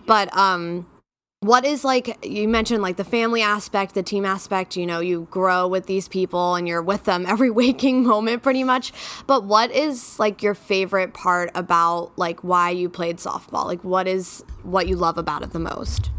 but 0.06 0.34
um 0.36 0.86
what 1.40 1.64
is 1.64 1.84
like 1.84 2.22
you 2.22 2.46
mentioned 2.46 2.82
like 2.82 2.96
the 2.96 3.04
family 3.04 3.40
aspect 3.40 3.94
the 3.94 4.02
team 4.02 4.26
aspect 4.26 4.76
you 4.76 4.86
know 4.86 5.00
you 5.00 5.26
grow 5.30 5.66
with 5.66 5.86
these 5.86 6.06
people 6.06 6.54
and 6.54 6.68
you're 6.68 6.82
with 6.82 7.04
them 7.04 7.24
every 7.26 7.50
waking 7.62 8.04
moment 8.04 8.42
pretty 8.42 8.62
much. 8.62 8.92
But 9.26 9.44
what 9.44 9.70
is 9.70 10.18
like 10.18 10.42
your 10.42 10.54
favorite 10.54 11.14
part 11.14 11.50
about 11.54 12.12
like 12.16 12.44
why 12.44 12.70
you 12.70 12.90
played 12.90 13.16
softball? 13.16 13.64
Like 13.64 13.82
what 13.82 14.06
is 14.06 14.44
what 14.62 14.86
you 14.86 14.96
love 14.96 15.16
about 15.16 15.42
it 15.42 15.52
the 15.52 15.58
most? 15.58 16.10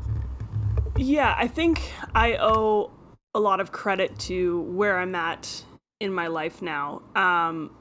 Yeah 0.97 1.35
i 1.37 1.47
think 1.47 1.91
i 2.13 2.35
owe 2.37 2.91
a 3.33 3.39
lot 3.39 3.59
of 3.59 3.71
credit 3.71 4.17
to 4.19 4.61
where 4.61 4.97
i'm 4.97 5.15
at 5.15 5.63
in 5.99 6.11
my 6.13 6.27
life 6.27 6.61
now. 6.61 7.01
Um 7.15 7.71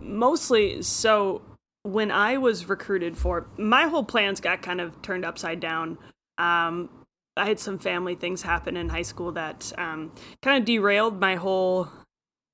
mostly 0.00 0.82
so 0.82 1.42
when 1.88 2.10
I 2.10 2.36
was 2.36 2.68
recruited 2.68 3.16
for 3.16 3.46
my 3.56 3.84
whole 3.84 4.04
plans 4.04 4.42
got 4.42 4.60
kind 4.60 4.78
of 4.78 5.00
turned 5.00 5.24
upside 5.24 5.58
down. 5.58 5.96
Um, 6.36 6.90
I 7.34 7.46
had 7.46 7.58
some 7.58 7.78
family 7.78 8.14
things 8.14 8.42
happen 8.42 8.76
in 8.76 8.90
high 8.90 9.02
school 9.02 9.32
that 9.32 9.72
um, 9.78 10.12
kind 10.42 10.58
of 10.58 10.66
derailed 10.66 11.18
my 11.18 11.36
whole 11.36 11.88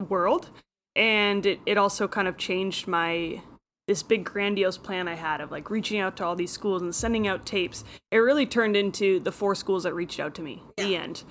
world, 0.08 0.50
and 0.94 1.44
it, 1.44 1.60
it 1.66 1.76
also 1.76 2.06
kind 2.06 2.28
of 2.28 2.36
changed 2.36 2.86
my 2.86 3.42
this 3.88 4.02
big 4.02 4.24
grandiose 4.24 4.78
plan 4.78 5.08
I 5.08 5.14
had 5.14 5.40
of 5.40 5.50
like 5.50 5.68
reaching 5.68 6.00
out 6.00 6.16
to 6.18 6.24
all 6.24 6.36
these 6.36 6.52
schools 6.52 6.80
and 6.80 6.94
sending 6.94 7.26
out 7.26 7.44
tapes. 7.44 7.82
It 8.12 8.18
really 8.18 8.46
turned 8.46 8.76
into 8.76 9.18
the 9.20 9.32
four 9.32 9.54
schools 9.54 9.82
that 9.82 9.94
reached 9.94 10.20
out 10.20 10.34
to 10.36 10.42
me. 10.42 10.62
Yeah. 10.78 10.84
The 10.84 10.96
end. 10.96 11.24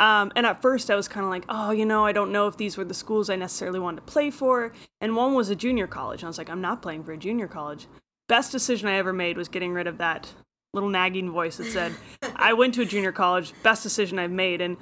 Um, 0.00 0.32
and 0.34 0.46
at 0.46 0.62
first, 0.62 0.90
I 0.90 0.96
was 0.96 1.08
kind 1.08 1.24
of 1.24 1.30
like, 1.30 1.44
oh, 1.50 1.72
you 1.72 1.84
know, 1.84 2.06
I 2.06 2.12
don't 2.12 2.32
know 2.32 2.48
if 2.48 2.56
these 2.56 2.78
were 2.78 2.86
the 2.86 2.94
schools 2.94 3.28
I 3.28 3.36
necessarily 3.36 3.78
wanted 3.78 4.06
to 4.06 4.12
play 4.12 4.30
for. 4.30 4.72
And 4.98 5.14
one 5.14 5.34
was 5.34 5.50
a 5.50 5.54
junior 5.54 5.86
college. 5.86 6.22
And 6.22 6.26
I 6.26 6.30
was 6.30 6.38
like, 6.38 6.48
I'm 6.48 6.62
not 6.62 6.80
playing 6.80 7.04
for 7.04 7.12
a 7.12 7.18
junior 7.18 7.46
college. 7.46 7.86
Best 8.26 8.50
decision 8.50 8.88
I 8.88 8.94
ever 8.94 9.12
made 9.12 9.36
was 9.36 9.48
getting 9.48 9.74
rid 9.74 9.86
of 9.86 9.98
that 9.98 10.32
little 10.72 10.88
nagging 10.88 11.30
voice 11.30 11.58
that 11.58 11.66
said, 11.66 11.92
I 12.34 12.54
went 12.54 12.74
to 12.74 12.82
a 12.82 12.86
junior 12.86 13.12
college. 13.12 13.52
Best 13.62 13.82
decision 13.82 14.18
I've 14.18 14.30
made. 14.30 14.62
And 14.62 14.78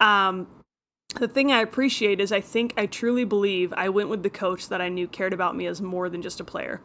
um, 0.00 0.46
the 1.20 1.28
thing 1.28 1.52
I 1.52 1.60
appreciate 1.60 2.18
is 2.18 2.32
I 2.32 2.40
think 2.40 2.72
I 2.78 2.86
truly 2.86 3.24
believe 3.24 3.74
I 3.74 3.90
went 3.90 4.08
with 4.08 4.22
the 4.22 4.30
coach 4.30 4.70
that 4.70 4.80
I 4.80 4.88
knew 4.88 5.06
cared 5.06 5.34
about 5.34 5.54
me 5.54 5.66
as 5.66 5.82
more 5.82 6.08
than 6.08 6.22
just 6.22 6.40
a 6.40 6.44
player. 6.44 6.80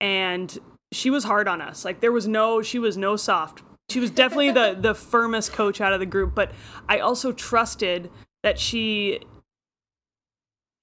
And 0.00 0.58
she 0.90 1.08
was 1.08 1.22
hard 1.22 1.46
on 1.46 1.60
us. 1.60 1.84
Like 1.84 2.00
there 2.00 2.10
was 2.10 2.26
no, 2.26 2.62
she 2.62 2.80
was 2.80 2.96
no 2.96 3.14
soft 3.14 3.62
she 3.88 4.00
was 4.00 4.10
definitely 4.10 4.50
the 4.50 4.76
the 4.78 4.94
firmest 4.94 5.52
coach 5.52 5.80
out 5.80 5.92
of 5.92 6.00
the 6.00 6.06
group, 6.06 6.34
but 6.34 6.52
I 6.88 6.98
also 6.98 7.32
trusted 7.32 8.10
that 8.42 8.58
she 8.58 9.20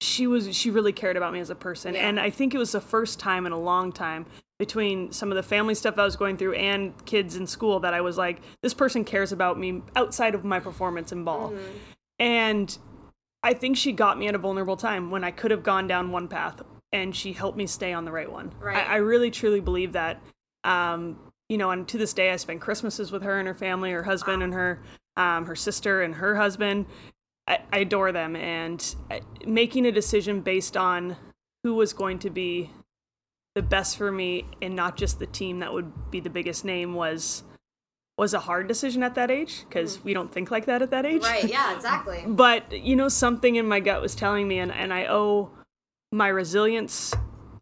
she 0.01 0.27
was 0.27 0.55
she 0.55 0.69
really 0.69 0.91
cared 0.91 1.15
about 1.15 1.31
me 1.33 1.39
as 1.39 1.49
a 1.49 1.55
person 1.55 1.93
yeah. 1.93 2.07
and 2.07 2.19
i 2.19 2.29
think 2.29 2.53
it 2.53 2.57
was 2.57 2.73
the 2.73 2.81
first 2.81 3.17
time 3.17 3.45
in 3.45 3.51
a 3.51 3.59
long 3.59 3.93
time 3.93 4.25
between 4.59 5.11
some 5.11 5.31
of 5.31 5.35
the 5.35 5.43
family 5.43 5.73
stuff 5.73 5.97
i 5.97 6.03
was 6.03 6.17
going 6.17 6.35
through 6.35 6.53
and 6.53 7.05
kids 7.05 7.35
in 7.35 7.47
school 7.47 7.79
that 7.79 7.93
i 7.93 8.01
was 8.01 8.17
like 8.17 8.41
this 8.61 8.73
person 8.73 9.05
cares 9.05 9.31
about 9.31 9.57
me 9.57 9.81
outside 9.95 10.35
of 10.35 10.43
my 10.43 10.59
performance 10.59 11.13
in 11.13 11.23
ball 11.23 11.51
mm-hmm. 11.51 11.77
and 12.19 12.77
i 13.41 13.53
think 13.53 13.77
she 13.77 13.93
got 13.93 14.19
me 14.19 14.27
at 14.27 14.35
a 14.35 14.37
vulnerable 14.37 14.75
time 14.75 15.09
when 15.09 15.23
i 15.23 15.31
could 15.31 15.49
have 15.49 15.63
gone 15.63 15.87
down 15.87 16.11
one 16.11 16.27
path 16.27 16.61
and 16.91 17.15
she 17.15 17.31
helped 17.31 17.57
me 17.57 17.65
stay 17.65 17.93
on 17.93 18.03
the 18.03 18.11
right 18.11 18.31
one 18.31 18.53
right. 18.59 18.85
I, 18.85 18.95
I 18.95 18.97
really 18.97 19.31
truly 19.31 19.61
believe 19.61 19.93
that 19.93 20.21
um, 20.65 21.17
you 21.49 21.57
know, 21.57 21.71
and 21.71 21.87
to 21.87 21.97
this 21.97 22.13
day, 22.13 22.31
I 22.31 22.37
spend 22.37 22.61
Christmases 22.61 23.11
with 23.11 23.23
her 23.23 23.39
and 23.39 23.47
her 23.47 23.53
family, 23.53 23.91
her 23.91 24.03
husband 24.03 24.41
and 24.41 24.53
her, 24.53 24.81
um, 25.15 25.45
her 25.45 25.55
sister 25.55 26.01
and 26.01 26.15
her 26.15 26.35
husband. 26.35 26.85
I, 27.47 27.59
I 27.71 27.79
adore 27.79 28.11
them, 28.11 28.35
and 28.35 28.95
uh, 29.11 29.19
making 29.45 29.85
a 29.85 29.91
decision 29.91 30.41
based 30.41 30.75
on 30.75 31.15
who 31.63 31.75
was 31.75 31.93
going 31.93 32.19
to 32.19 32.29
be 32.29 32.71
the 33.53 33.61
best 33.61 33.97
for 33.97 34.11
me, 34.11 34.45
and 34.61 34.75
not 34.75 34.97
just 34.97 35.19
the 35.19 35.27
team 35.27 35.59
that 35.59 35.71
would 35.71 36.11
be 36.11 36.19
the 36.19 36.29
biggest 36.29 36.65
name, 36.65 36.95
was 36.95 37.43
was 38.17 38.33
a 38.33 38.39
hard 38.39 38.67
decision 38.67 39.03
at 39.03 39.13
that 39.15 39.29
age 39.29 39.65
because 39.67 39.97
mm-hmm. 39.97 40.05
we 40.05 40.13
don't 40.13 40.31
think 40.31 40.49
like 40.49 40.65
that 40.65 40.81
at 40.81 40.89
that 40.89 41.05
age. 41.05 41.21
Right. 41.21 41.49
Yeah. 41.49 41.75
Exactly. 41.75 42.23
but 42.25 42.71
you 42.71 42.95
know, 42.95 43.09
something 43.09 43.55
in 43.55 43.67
my 43.67 43.79
gut 43.79 44.01
was 44.01 44.15
telling 44.15 44.47
me, 44.47 44.57
and 44.57 44.71
and 44.71 44.91
I 44.91 45.05
owe 45.05 45.51
my 46.11 46.29
resilience 46.29 47.13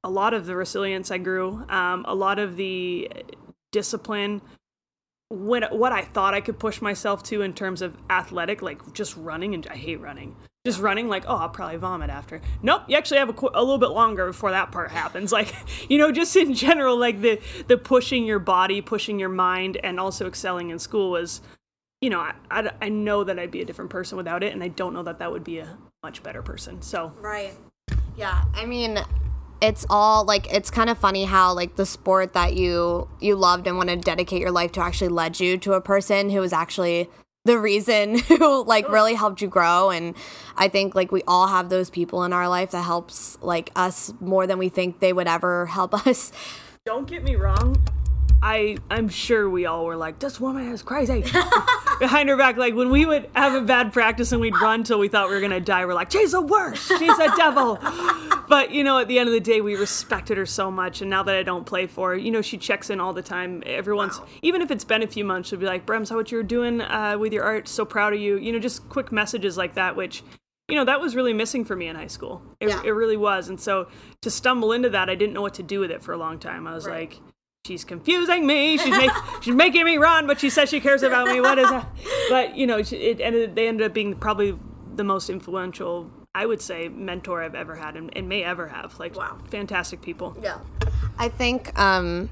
a 0.04 0.10
lot 0.10 0.34
of 0.34 0.46
the 0.46 0.56
resilience 0.56 1.12
I 1.12 1.18
grew, 1.18 1.66
um, 1.70 2.06
a 2.08 2.14
lot 2.14 2.40
of 2.40 2.56
the 2.56 3.10
discipline 3.74 4.42
when 5.30 5.64
what 5.64 5.92
I 5.92 6.04
thought 6.04 6.34
I 6.34 6.42
could 6.42 6.60
push 6.60 6.82
myself 6.82 7.24
to 7.24 7.42
in 7.42 7.54
terms 7.54 7.82
of 7.82 7.98
athletic, 8.10 8.62
like 8.62 8.94
just 8.94 9.18
running, 9.18 9.54
and 9.54 9.68
I 9.68 9.76
hate 9.76 10.00
running. 10.00 10.36
Just 10.66 10.80
running, 10.80 11.10
like 11.10 11.26
oh, 11.28 11.36
I'll 11.36 11.50
probably 11.50 11.78
vomit 11.78 12.10
after. 12.10 12.40
Nope, 12.62 12.84
you 12.88 12.96
actually 12.96 13.18
have 13.18 13.30
a, 13.30 13.48
a 13.54 13.60
little 13.62 13.80
bit 13.80 13.90
longer 13.90 14.28
before 14.28 14.52
that 14.52 14.72
part 14.72 14.92
happens. 14.92 15.32
Like 15.34 15.54
you 15.90 15.98
know, 15.98 16.12
just 16.12 16.36
in 16.36 16.54
general, 16.54 16.98
like 16.98 17.20
the 17.22 17.42
the 17.68 17.78
pushing 17.78 18.26
your 18.26 18.40
body, 18.40 18.80
pushing 18.80 19.20
your 19.20 19.30
mind, 19.30 19.78
and 19.84 20.00
also 20.00 20.28
excelling 20.28 20.70
in 20.70 20.80
school 20.80 21.12
was, 21.12 21.42
you 22.00 22.10
know, 22.10 22.20
I, 22.20 22.34
I, 22.52 22.72
I 22.84 22.90
know 22.90 23.24
that 23.24 23.40
I'd 23.40 23.52
be 23.52 23.62
a 23.62 23.66
different 23.66 23.90
person 23.90 24.16
without 24.18 24.44
it, 24.44 24.54
and 24.54 24.64
I 24.64 24.70
don't 24.70 24.94
know 24.94 25.04
that 25.04 25.20
that 25.20 25.32
would 25.32 25.44
be 25.44 25.58
a 25.58 25.78
much 26.04 26.22
better 26.22 26.44
person. 26.44 26.82
So 26.82 27.12
right, 27.20 27.56
yeah. 28.16 28.46
I 28.54 28.66
mean, 28.66 29.00
it's 29.64 29.86
all 29.90 30.26
like 30.26 30.54
it's 30.54 30.70
kind 30.70 30.90
of 30.90 30.98
funny 30.98 31.24
how 31.24 31.54
like 31.54 31.78
the 31.78 31.86
sport 31.86 32.34
that 32.34 32.54
you 32.54 33.08
you 33.22 33.34
loved 33.34 33.66
and 33.66 33.78
want 33.78 33.90
to 33.90 33.96
dedicate 33.96 34.42
your 34.42 34.52
life 34.52 34.74
to 34.74 34.82
actually 34.82 35.08
led 35.08 35.40
you 35.40 35.58
to 35.58 35.72
a 35.74 35.80
person 35.80 36.30
who 36.30 36.42
was 36.42 36.52
actually 36.52 37.10
the 37.46 37.58
reason 37.58 38.20
who 38.28 38.66
like 38.66 38.88
really 38.90 39.14
helped 39.14 39.42
you 39.42 39.48
grow. 39.48 39.90
And 39.90 40.16
i 40.58 40.68
think 40.68 40.96
like 40.96 41.12
we 41.12 41.24
all 41.24 41.48
have 41.48 41.70
those 41.70 41.90
people 41.90 42.26
in 42.26 42.34
our 42.34 42.50
life 42.50 42.72
that 42.72 42.82
helps 42.82 43.38
like 43.42 43.72
us 43.76 44.14
more 44.20 44.46
than 44.46 44.58
we 44.58 44.68
think 44.68 45.00
they 45.00 45.14
would 45.14 45.28
ever 45.28 45.66
help 45.68 45.94
us. 46.08 46.34
Don't 46.86 47.08
get 47.08 47.24
me 47.24 47.36
wrong 47.36 47.78
I 48.44 48.78
I'm 48.92 49.08
sure 49.08 49.50
we 49.50 49.66
all 49.66 49.86
were 49.86 49.96
like, 49.96 50.20
this 50.20 50.40
woman 50.40 50.68
is 50.68 50.84
crazy. 50.84 51.22
Behind 52.00 52.28
her 52.28 52.36
back, 52.36 52.58
like 52.58 52.76
when 52.76 52.90
we 52.90 53.06
would 53.06 53.30
have 53.36 53.54
a 53.54 53.66
bad 53.66 53.94
practice 53.94 54.34
and 54.34 54.42
we'd 54.42 54.60
run 54.62 54.84
till 54.84 55.00
we 55.00 55.08
thought 55.08 55.30
we 55.30 55.36
were 55.36 55.42
gonna 55.42 55.62
die, 55.62 55.86
we're 55.86 55.94
like, 55.94 56.12
she's 56.12 56.34
the 56.34 56.42
worst. 56.42 56.90
She's 56.90 57.18
a 57.18 57.34
devil. 57.38 57.80
but 58.50 58.72
you 58.72 58.84
know, 58.84 59.00
at 59.00 59.08
the 59.08 59.18
end 59.18 59.30
of 59.30 59.34
the 59.34 59.40
day, 59.40 59.62
we 59.62 59.76
respected 59.76 60.38
her 60.38 60.46
so 60.46 60.70
much. 60.70 61.00
And 61.00 61.10
now 61.10 61.24
that 61.24 61.36
I 61.36 61.44
don't 61.44 61.66
play 61.66 61.88
for 61.88 62.10
her, 62.10 62.18
you 62.18 62.32
know, 62.32 62.42
she 62.42 62.58
checks 62.58 62.90
in 62.90 63.00
all 63.00 63.14
the 63.14 63.22
time. 63.22 63.64
Every 63.66 63.94
once, 63.94 64.20
wow. 64.20 64.28
even 64.42 64.62
if 64.62 64.72
it's 64.72 64.84
been 64.84 65.04
a 65.04 65.08
few 65.08 65.24
months, 65.24 65.48
she'll 65.48 65.60
be 65.60 65.66
like, 65.66 65.86
Brems, 65.86 66.10
how 66.10 66.18
what 66.18 66.30
you're 66.30 66.44
doing 66.44 66.82
uh, 66.82 67.18
with 67.18 67.32
your 67.32 67.46
art? 67.46 67.70
So 67.70 67.86
proud 67.86 68.14
of 68.14 68.20
you. 68.20 68.38
You 68.38 68.52
know, 68.52 68.60
just 68.60 68.90
quick 68.90 69.14
messages 69.14 69.58
like 69.58 69.76
that, 69.76 69.96
which 69.96 70.22
you 70.68 70.76
know 70.76 70.86
that 70.86 71.00
was 71.00 71.16
really 71.16 71.34
missing 71.34 71.66
for 71.66 71.76
me 71.76 71.88
in 71.88 71.96
high 71.96 72.08
school 72.08 72.42
it, 72.62 72.70
yeah. 72.70 72.82
it 72.86 72.92
really 72.92 73.18
was 73.18 73.50
and 73.50 73.60
so 73.60 73.88
to 74.22 74.32
stumble 74.32 74.72
into 74.72 74.90
that 74.90 75.10
i 75.10 75.14
didn't 75.14 75.34
know 75.34 75.42
what 75.42 75.54
to 75.54 75.62
do 75.62 75.80
with 75.82 75.92
it 75.92 76.02
for 76.02 76.14
a 76.14 76.18
long 76.18 76.40
time 76.40 76.66
i 76.68 76.74
was 76.74 76.86
right. 76.86 77.12
like 77.12 77.33
she's 77.66 77.86
confusing 77.86 78.46
me. 78.46 78.78
She's 78.78 78.96
make, 78.96 79.12
she's 79.42 79.56
making 79.56 79.86
me 79.86 79.98
run, 79.98 80.28
but 80.28 80.40
she 80.40 80.50
says 80.50 80.70
she 80.70 80.80
cares 80.80 81.04
about 81.04 81.28
me. 81.28 81.40
What 81.40 81.58
is 81.58 81.70
that? 81.70 81.88
But 82.30 82.56
you 82.56 82.68
know, 82.68 82.78
it 82.78 83.22
ended. 83.22 83.56
They 83.56 83.68
ended 83.68 83.88
up 83.88 83.94
being 83.94 84.16
probably 84.16 84.58
the 84.96 85.04
most 85.04 85.30
influential, 85.30 86.10
I 86.36 86.46
would 86.46 86.62
say, 86.62 86.90
mentor 86.90 87.42
I've 87.42 87.56
ever 87.56 87.76
had 87.76 87.96
and, 87.96 88.16
and 88.16 88.28
may 88.28 88.44
ever 88.44 88.68
have. 88.68 89.00
Like, 89.00 89.16
wow, 89.16 89.38
fantastic 89.50 90.02
people. 90.02 90.36
Yeah, 90.42 90.60
I 91.18 91.30
think 91.30 91.78
um, 91.80 92.30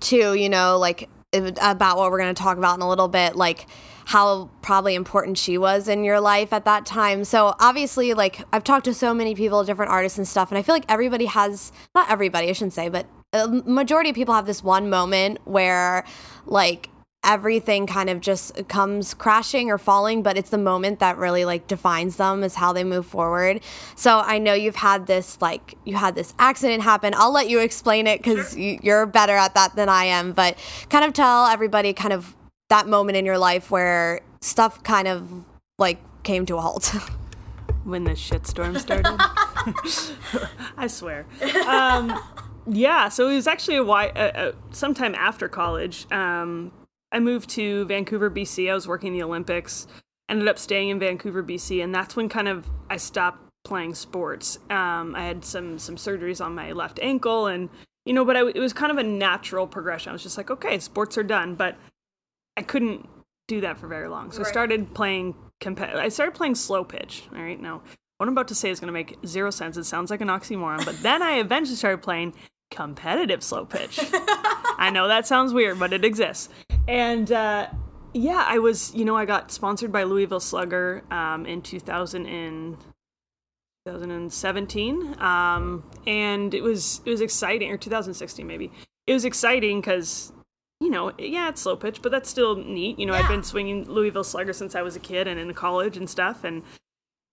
too. 0.00 0.34
You 0.34 0.48
know, 0.48 0.78
like 0.78 1.08
about 1.60 1.98
what 1.98 2.10
we're 2.10 2.18
going 2.18 2.34
to 2.34 2.42
talk 2.42 2.56
about 2.56 2.76
in 2.76 2.82
a 2.82 2.88
little 2.88 3.08
bit, 3.08 3.36
like 3.36 3.66
how 4.06 4.48
probably 4.62 4.94
important 4.94 5.36
she 5.36 5.58
was 5.58 5.88
in 5.88 6.02
your 6.02 6.20
life 6.20 6.54
at 6.54 6.64
that 6.64 6.86
time. 6.86 7.22
So 7.24 7.54
obviously, 7.60 8.14
like 8.14 8.42
I've 8.50 8.64
talked 8.64 8.86
to 8.86 8.94
so 8.94 9.12
many 9.12 9.34
people, 9.34 9.62
different 9.64 9.90
artists 9.90 10.16
and 10.16 10.26
stuff, 10.26 10.50
and 10.50 10.58
I 10.58 10.62
feel 10.62 10.74
like 10.74 10.86
everybody 10.88 11.26
has 11.26 11.70
not 11.94 12.10
everybody, 12.10 12.48
I 12.48 12.52
shouldn't 12.52 12.72
say, 12.72 12.88
but 12.88 13.06
a 13.32 13.48
majority 13.48 14.10
of 14.10 14.16
people 14.16 14.34
have 14.34 14.46
this 14.46 14.62
one 14.62 14.88
moment 14.88 15.38
where 15.44 16.04
like 16.46 16.90
everything 17.24 17.86
kind 17.86 18.08
of 18.08 18.20
just 18.20 18.68
comes 18.68 19.12
crashing 19.12 19.70
or 19.70 19.76
falling 19.76 20.22
but 20.22 20.38
it's 20.38 20.50
the 20.50 20.58
moment 20.58 21.00
that 21.00 21.18
really 21.18 21.44
like 21.44 21.66
defines 21.66 22.16
them 22.16 22.44
is 22.44 22.54
how 22.54 22.72
they 22.72 22.84
move 22.84 23.04
forward. 23.04 23.60
So 23.96 24.20
i 24.20 24.38
know 24.38 24.54
you've 24.54 24.76
had 24.76 25.06
this 25.06 25.40
like 25.40 25.74
you 25.84 25.96
had 25.96 26.14
this 26.14 26.34
accident 26.38 26.82
happen. 26.82 27.14
I'll 27.16 27.32
let 27.32 27.48
you 27.48 27.58
explain 27.58 28.06
it 28.06 28.18
because 28.22 28.52
sure. 28.52 28.60
you're 28.60 29.06
better 29.06 29.34
at 29.34 29.54
that 29.54 29.76
than 29.76 29.88
i 29.88 30.04
am 30.04 30.32
but 30.32 30.56
kind 30.88 31.04
of 31.04 31.12
tell 31.12 31.46
everybody 31.46 31.92
kind 31.92 32.12
of 32.12 32.36
that 32.68 32.86
moment 32.86 33.16
in 33.16 33.26
your 33.26 33.38
life 33.38 33.70
where 33.70 34.20
stuff 34.40 34.82
kind 34.82 35.08
of 35.08 35.44
like 35.78 35.98
came 36.22 36.46
to 36.46 36.56
a 36.56 36.60
halt. 36.60 36.94
When 37.84 38.04
the 38.04 38.10
shitstorm 38.10 38.78
started? 38.78 39.16
I 40.76 40.88
swear. 40.88 41.24
Um, 41.66 42.20
yeah, 42.68 43.08
so 43.08 43.28
it 43.28 43.34
was 43.34 43.46
actually 43.46 43.76
a 43.76 43.84
while, 43.84 44.10
uh, 44.14 44.18
uh, 44.18 44.52
sometime 44.70 45.14
after 45.14 45.48
college. 45.48 46.10
Um, 46.12 46.72
I 47.10 47.20
moved 47.20 47.48
to 47.50 47.86
Vancouver, 47.86 48.30
BC. 48.30 48.70
I 48.70 48.74
was 48.74 48.86
working 48.86 49.12
the 49.12 49.22
Olympics. 49.22 49.86
Ended 50.28 50.48
up 50.48 50.58
staying 50.58 50.90
in 50.90 50.98
Vancouver, 50.98 51.42
BC, 51.42 51.82
and 51.82 51.94
that's 51.94 52.14
when 52.14 52.28
kind 52.28 52.48
of 52.48 52.68
I 52.90 52.98
stopped 52.98 53.40
playing 53.64 53.94
sports. 53.94 54.58
Um, 54.68 55.14
I 55.14 55.24
had 55.24 55.44
some 55.44 55.78
some 55.78 55.96
surgeries 55.96 56.44
on 56.44 56.54
my 56.54 56.72
left 56.72 56.98
ankle, 57.00 57.46
and 57.46 57.70
you 58.04 58.12
know, 58.12 58.24
but 58.26 58.36
I, 58.36 58.46
it 58.46 58.58
was 58.58 58.74
kind 58.74 58.92
of 58.92 58.98
a 58.98 59.02
natural 59.02 59.66
progression. 59.66 60.10
I 60.10 60.12
was 60.12 60.22
just 60.22 60.36
like, 60.36 60.50
okay, 60.50 60.78
sports 60.78 61.16
are 61.16 61.22
done, 61.22 61.54
but 61.54 61.76
I 62.58 62.62
couldn't 62.62 63.08
do 63.46 63.62
that 63.62 63.78
for 63.78 63.88
very 63.88 64.08
long. 64.08 64.30
So 64.30 64.38
right. 64.38 64.46
I 64.46 64.50
started 64.50 64.94
playing. 64.94 65.34
Comp- 65.60 65.80
I 65.80 66.10
started 66.10 66.34
playing 66.34 66.56
slow 66.56 66.84
pitch. 66.84 67.24
All 67.34 67.40
right, 67.40 67.60
now 67.60 67.80
what 68.18 68.26
I'm 68.26 68.34
about 68.34 68.48
to 68.48 68.54
say 68.54 68.68
is 68.68 68.80
going 68.80 68.88
to 68.88 68.92
make 68.92 69.16
zero 69.24 69.50
sense. 69.50 69.76
It 69.76 69.84
sounds 69.84 70.10
like 70.10 70.20
an 70.20 70.28
oxymoron, 70.28 70.84
but 70.84 71.00
then 71.02 71.22
I 71.22 71.38
eventually 71.38 71.76
started 71.76 72.02
playing 72.02 72.34
competitive 72.70 73.42
slow 73.42 73.64
pitch. 73.64 73.98
I 74.12 74.90
know 74.92 75.08
that 75.08 75.26
sounds 75.26 75.52
weird, 75.52 75.78
but 75.78 75.92
it 75.92 76.04
exists. 76.04 76.48
And 76.86 77.30
uh, 77.32 77.68
yeah, 78.14 78.44
I 78.46 78.58
was, 78.58 78.94
you 78.94 79.04
know, 79.04 79.16
I 79.16 79.24
got 79.24 79.50
sponsored 79.50 79.92
by 79.92 80.04
Louisville 80.04 80.40
Slugger 80.40 81.04
um, 81.10 81.46
in 81.46 81.62
2000 81.62 82.26
and 82.26 82.76
2017, 83.86 85.20
um, 85.20 85.84
and 86.06 86.54
it 86.54 86.62
was 86.62 87.00
it 87.04 87.10
was 87.10 87.20
exciting, 87.20 87.70
or 87.70 87.76
2016 87.76 88.46
maybe. 88.46 88.70
It 89.06 89.12
was 89.12 89.24
exciting 89.24 89.80
because 89.80 90.32
you 90.80 90.90
know, 90.90 91.12
yeah, 91.18 91.48
it's 91.48 91.62
slow 91.62 91.76
pitch, 91.76 92.02
but 92.02 92.12
that's 92.12 92.30
still 92.30 92.56
neat. 92.56 92.98
You 92.98 93.06
know, 93.06 93.14
I've 93.14 93.28
been 93.28 93.42
swinging 93.42 93.84
Louisville 93.84 94.24
Slugger 94.24 94.52
since 94.52 94.76
I 94.76 94.82
was 94.82 94.94
a 94.94 95.00
kid 95.00 95.26
and 95.26 95.40
in 95.40 95.52
college 95.54 95.96
and 95.96 96.08
stuff, 96.08 96.44
and 96.44 96.62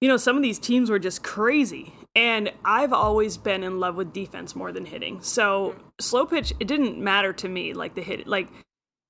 you 0.01 0.07
know, 0.07 0.17
some 0.17 0.35
of 0.35 0.43
these 0.43 0.59
teams 0.59 0.89
were 0.89 0.99
just 0.99 1.23
crazy. 1.23 1.93
And 2.15 2.51
I've 2.63 2.93
always 2.93 3.37
been 3.37 3.63
in 3.63 3.79
love 3.79 3.95
with 3.95 4.13
defense 4.13 4.55
more 4.55 4.71
than 4.71 4.85
hitting. 4.85 5.21
So 5.21 5.75
slow 5.99 6.25
pitch, 6.25 6.53
it 6.59 6.67
didn't 6.67 6.97
matter 6.97 7.33
to 7.33 7.49
me. 7.49 7.73
Like 7.73 7.95
the 7.95 8.01
hit, 8.01 8.25
like 8.25 8.47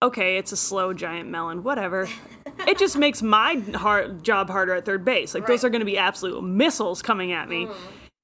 okay, 0.02 0.38
it's 0.38 0.52
a 0.52 0.58
slow 0.58 0.94
giant 0.94 1.30
melon, 1.30 1.64
whatever. 1.64 2.08
it 2.68 2.78
just 2.78 2.98
makes 2.98 3.22
my 3.22 3.56
hard 3.76 4.24
job 4.24 4.50
harder 4.50 4.74
at 4.74 4.86
third 4.86 5.06
base. 5.06 5.34
Like 5.34 5.48
those 5.48 5.64
are 5.64 5.70
going 5.70 5.82
to 5.82 5.86
be 5.86 5.98
absolute 5.98 6.42
missiles 6.44 7.02
coming 7.02 7.32
at 7.32 7.50
me. 7.50 7.68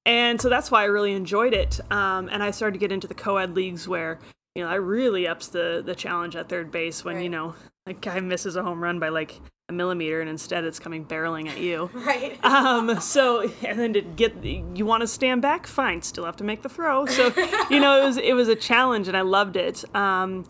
And 0.04 0.40
so 0.40 0.48
that's 0.48 0.70
why 0.70 0.82
I 0.82 0.86
really 0.86 1.12
enjoyed 1.12 1.54
it. 1.54 1.80
Um, 1.92 2.28
and 2.28 2.42
I 2.42 2.50
started 2.50 2.74
to 2.74 2.78
get 2.78 2.92
into 2.92 3.06
the 3.06 3.14
co-ed 3.14 3.54
leagues 3.54 3.86
where 3.86 4.18
you 4.54 4.62
know 4.62 4.68
I 4.68 4.74
really 4.74 5.26
ups 5.26 5.48
the 5.48 5.82
the 5.84 5.94
challenge 5.94 6.36
at 6.36 6.48
third 6.48 6.70
base 6.70 7.04
when 7.04 7.22
you 7.22 7.28
know 7.28 7.54
a 7.86 7.94
guy 7.94 8.20
misses 8.20 8.56
a 8.56 8.62
home 8.62 8.82
run 8.82 8.98
by 8.98 9.08
like 9.08 9.40
a 9.72 9.76
millimeter 9.76 10.20
and 10.20 10.28
instead 10.28 10.64
it's 10.64 10.78
coming 10.78 11.04
barreling 11.04 11.48
at 11.48 11.58
you. 11.58 11.90
Right. 12.02 12.44
Um, 12.44 13.00
so 13.00 13.48
and 13.64 13.78
then 13.78 13.92
to 13.92 14.02
get 14.02 14.44
you 14.44 14.84
want 14.84 15.02
to 15.02 15.06
stand 15.06 15.40
back, 15.40 15.66
fine, 15.66 16.02
still 16.02 16.24
have 16.24 16.36
to 16.36 16.44
make 16.44 16.62
the 16.62 16.68
throw. 16.68 17.06
So 17.06 17.26
you 17.70 17.80
know 17.80 18.02
it 18.02 18.04
was 18.04 18.16
it 18.16 18.34
was 18.34 18.48
a 18.48 18.56
challenge 18.56 19.08
and 19.08 19.16
I 19.16 19.22
loved 19.22 19.56
it. 19.56 19.84
Um, 19.94 20.46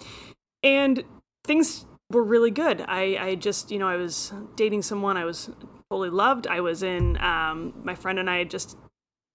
and 0.63 1.05
things 1.45 1.85
were 2.11 2.23
really 2.23 2.51
good. 2.51 2.85
I 2.89 3.17
I 3.21 3.35
just 3.35 3.71
you 3.71 3.79
know 3.79 3.89
I 3.89 3.97
was 3.97 4.33
dating 4.57 4.83
someone 4.83 5.17
I 5.17 5.25
was 5.25 5.51
fully 5.91 6.11
loved. 6.11 6.47
I 6.47 6.61
was 6.61 6.83
in 6.83 7.19
um, 7.19 7.75
my 7.85 7.95
friend 7.95 8.19
and 8.19 8.31
I 8.31 8.39
had 8.39 8.51
just 8.51 8.77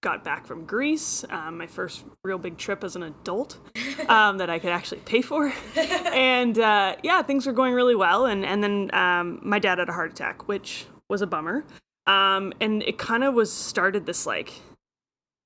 got 0.00 0.22
back 0.22 0.46
from 0.46 0.64
Greece, 0.64 1.24
um, 1.30 1.58
my 1.58 1.66
first 1.66 2.04
real 2.22 2.38
big 2.38 2.56
trip 2.56 2.84
as 2.84 2.94
an 2.96 3.02
adult 3.02 3.58
um, 4.08 4.38
that 4.38 4.48
I 4.48 4.58
could 4.58 4.70
actually 4.70 5.00
pay 5.00 5.22
for. 5.22 5.52
and 5.76 6.58
uh, 6.58 6.96
yeah, 7.02 7.22
things 7.22 7.46
were 7.46 7.52
going 7.52 7.74
really 7.74 7.96
well. 7.96 8.26
And, 8.26 8.44
and 8.44 8.62
then 8.62 8.94
um, 8.94 9.40
my 9.42 9.58
dad 9.58 9.78
had 9.78 9.88
a 9.88 9.92
heart 9.92 10.12
attack, 10.12 10.46
which 10.46 10.86
was 11.08 11.22
a 11.22 11.26
bummer. 11.26 11.64
Um, 12.06 12.52
and 12.60 12.82
it 12.84 12.96
kind 12.98 13.24
of 13.24 13.34
was 13.34 13.52
started 13.52 14.06
this 14.06 14.24
like, 14.24 14.52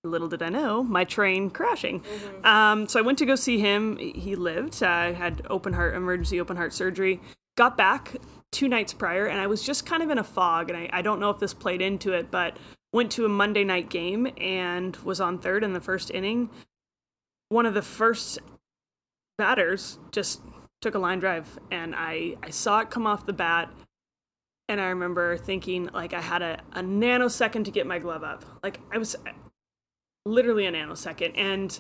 little 0.05 0.29
did 0.29 0.43
I 0.43 0.49
know, 0.49 0.83
my 0.83 1.05
train 1.05 1.49
crashing. 1.51 2.03
Um, 2.45 2.89
so 2.89 2.99
I 2.99 3.03
went 3.03 3.19
to 3.19 3.27
go 3.27 3.35
see 3.37 3.59
him. 3.59 3.97
He 3.97 4.37
lived. 4.37 4.83
I 4.83 5.13
had 5.13 5.47
open 5.49 5.73
heart, 5.73 5.95
emergency 5.95 6.41
open 6.41 6.57
heart 6.57 6.73
surgery. 6.73 7.21
Got 7.57 7.77
back 7.77 8.17
two 8.51 8.69
nights 8.69 8.93
prior, 8.93 9.27
and 9.27 9.41
I 9.41 9.47
was 9.47 9.63
just 9.63 9.87
kind 9.87 10.03
of 10.03 10.11
in 10.11 10.19
a 10.19 10.25
fog. 10.25 10.71
And 10.71 10.79
I, 10.79 10.91
I 10.93 11.03
don't 11.03 11.21
know 11.21 11.31
if 11.31 11.39
this 11.39 11.55
played 11.55 11.81
into 11.81 12.13
it, 12.13 12.31
but 12.31 12.57
went 12.93 13.11
to 13.13 13.25
a 13.25 13.29
Monday 13.29 13.65
night 13.65 13.91
game 13.91 14.29
and 14.37 14.97
was 14.97 15.21
on 15.21 15.39
third 15.39 15.65
in 15.65 15.73
the 15.73 15.81
first 15.81 16.11
inning. 16.11 16.51
One 17.49 17.67
of 17.67 17.75
the 17.75 17.83
first 17.83 18.39
batters 19.39 19.99
just 20.11 20.43
took 20.81 20.95
a 20.95 20.99
line 20.99 21.21
drive, 21.21 21.59
and 21.71 21.95
I, 21.95 22.37
I 22.43 22.51
saw 22.51 22.81
it 22.81 22.91
come 22.91 23.07
off 23.07 23.27
the 23.27 23.33
bat. 23.33 23.71
And 24.69 24.81
I 24.81 24.87
remember 24.87 25.37
thinking, 25.37 25.91
like, 25.93 26.15
I 26.15 26.21
had 26.21 26.43
a, 26.43 26.61
a 26.73 26.81
nanosecond 26.81 27.65
to 27.67 27.71
get 27.71 27.87
my 27.87 27.99
glove 27.99 28.23
up. 28.25 28.45
Like, 28.63 28.81
I 28.93 28.99
was 28.99 29.17
literally 30.25 30.67
a 30.67 30.73
nanosecond. 30.73 31.33
And 31.37 31.79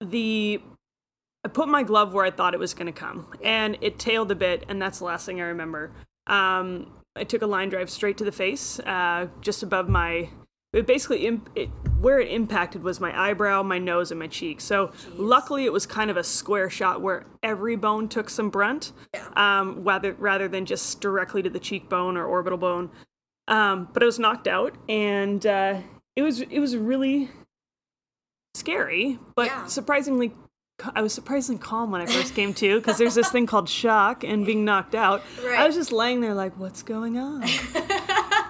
the 0.00 0.60
I 1.44 1.48
put 1.48 1.68
my 1.68 1.82
glove 1.82 2.12
where 2.12 2.24
I 2.24 2.30
thought 2.30 2.52
it 2.52 2.60
was 2.60 2.74
going 2.74 2.86
to 2.86 2.92
come, 2.92 3.28
and 3.42 3.78
it 3.80 3.98
tailed 3.98 4.30
a 4.32 4.34
bit, 4.34 4.64
and 4.68 4.82
that's 4.82 4.98
the 4.98 5.04
last 5.04 5.24
thing 5.24 5.40
I 5.40 5.44
remember. 5.44 5.92
Um, 6.26 6.90
I 7.14 7.24
took 7.24 7.42
a 7.42 7.46
line 7.46 7.68
drive 7.68 7.90
straight 7.90 8.18
to 8.18 8.24
the 8.24 8.32
face, 8.32 8.80
uh, 8.80 9.28
just 9.40 9.62
above 9.62 9.88
my. 9.88 10.30
It 10.72 10.86
basically, 10.86 11.26
imp- 11.26 11.48
it, 11.54 11.70
where 11.98 12.20
it 12.20 12.28
impacted 12.30 12.82
was 12.82 13.00
my 13.00 13.18
eyebrow, 13.18 13.62
my 13.62 13.78
nose, 13.78 14.10
and 14.10 14.20
my 14.20 14.26
cheek. 14.26 14.60
So 14.60 14.92
luckily, 15.14 15.64
it 15.64 15.72
was 15.72 15.86
kind 15.86 16.10
of 16.10 16.16
a 16.18 16.22
square 16.24 16.68
shot 16.68 17.00
where 17.00 17.24
every 17.42 17.74
bone 17.74 18.06
took 18.08 18.28
some 18.28 18.50
brunt, 18.50 18.92
um, 19.34 19.82
rather 19.82 20.12
rather 20.14 20.46
than 20.46 20.66
just 20.66 21.00
directly 21.00 21.42
to 21.42 21.48
the 21.48 21.58
cheekbone 21.58 22.18
or 22.18 22.26
orbital 22.26 22.58
bone. 22.58 22.90
Um, 23.48 23.88
but 23.94 24.02
I 24.02 24.06
was 24.06 24.18
knocked 24.18 24.46
out, 24.46 24.74
and 24.90 25.44
uh, 25.46 25.80
it 26.16 26.22
was 26.22 26.42
it 26.42 26.58
was 26.60 26.76
really 26.76 27.30
scary, 28.54 29.18
but 29.34 29.46
Yeah. 29.46 29.66
surprisingly, 29.66 30.32
I 30.94 31.00
was 31.02 31.12
surprisingly 31.14 31.60
calm 31.60 31.90
when 31.90 32.00
I 32.02 32.06
first 32.06 32.34
came 32.34 32.52
to 32.54 32.78
because 32.78 32.98
there's 32.98 33.14
this 33.14 33.30
thing 33.30 33.46
called 33.46 33.68
shock 33.70 34.22
and 34.22 34.44
being 34.44 34.64
knocked 34.66 34.94
out. 34.94 35.22
Right. 35.42 35.60
I 35.60 35.66
was 35.66 35.76
just 35.76 35.92
laying 35.92 36.20
there 36.20 36.34
like, 36.34 36.58
what's 36.58 36.82
going 36.82 37.18
on? 37.18 37.42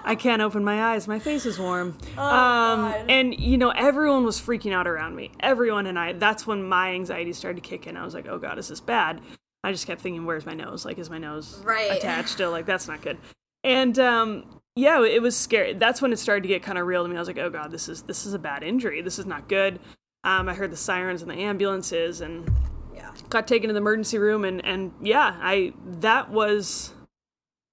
I 0.03 0.15
can't 0.15 0.41
open 0.41 0.63
my 0.63 0.93
eyes. 0.93 1.07
My 1.07 1.19
face 1.19 1.45
is 1.45 1.59
warm. 1.59 1.89
um, 1.89 1.95
Oh, 2.17 2.91
God. 2.91 3.05
and 3.09 3.39
you 3.39 3.57
know, 3.57 3.69
everyone 3.69 4.23
was 4.25 4.39
freaking 4.39 4.73
out 4.73 4.87
around 4.87 5.15
me. 5.15 5.31
Everyone 5.39 5.85
and 5.87 5.97
I. 5.99 6.13
That's 6.13 6.45
when 6.47 6.63
my 6.63 6.91
anxiety 6.91 7.33
started 7.33 7.61
to 7.63 7.69
kick 7.69 7.87
in. 7.87 7.95
I 7.97 8.03
was 8.05 8.13
like, 8.13 8.27
oh 8.27 8.37
god, 8.39 8.57
is 8.59 8.67
this 8.67 8.79
bad? 8.79 9.21
I 9.63 9.71
just 9.71 9.85
kept 9.87 10.01
thinking, 10.01 10.25
where's 10.25 10.45
my 10.45 10.53
nose? 10.53 10.85
Like, 10.85 10.97
is 10.99 11.09
my 11.09 11.17
nose 11.17 11.61
Right. 11.65 11.91
attached 11.91 12.29
still? 12.37 12.51
Like, 12.51 12.65
that's 12.65 12.87
not 12.87 13.01
good. 13.01 13.17
And 13.63 13.99
um, 13.99 14.61
yeah, 14.75 15.03
it 15.03 15.21
was 15.21 15.35
scary. 15.37 15.73
That's 15.73 16.01
when 16.01 16.13
it 16.13 16.19
started 16.19 16.43
to 16.43 16.47
get 16.47 16.63
kind 16.63 16.77
of 16.77 16.87
real 16.87 17.03
to 17.03 17.09
me. 17.09 17.15
I 17.15 17.19
was 17.19 17.27
like, 17.27 17.37
oh 17.37 17.49
god, 17.49 17.71
this 17.71 17.89
is 17.89 18.03
this 18.03 18.25
is 18.25 18.33
a 18.33 18.39
bad 18.39 18.63
injury. 18.63 19.01
This 19.01 19.19
is 19.19 19.25
not 19.25 19.47
good. 19.49 19.79
Um, 20.23 20.47
I 20.49 20.53
heard 20.53 20.71
the 20.71 20.77
sirens 20.77 21.21
and 21.21 21.29
the 21.31 21.35
ambulances 21.35 22.21
and 22.21 22.49
Yeah. 22.95 23.11
got 23.29 23.47
taken 23.47 23.67
to 23.67 23.73
the 23.73 23.79
emergency 23.79 24.17
room 24.17 24.45
and 24.45 24.63
and 24.65 24.93
yeah, 25.01 25.37
I 25.41 25.73
that 25.99 26.29
was 26.31 26.93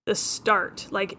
the 0.07 0.15
start. 0.17 0.89
Like 0.91 1.17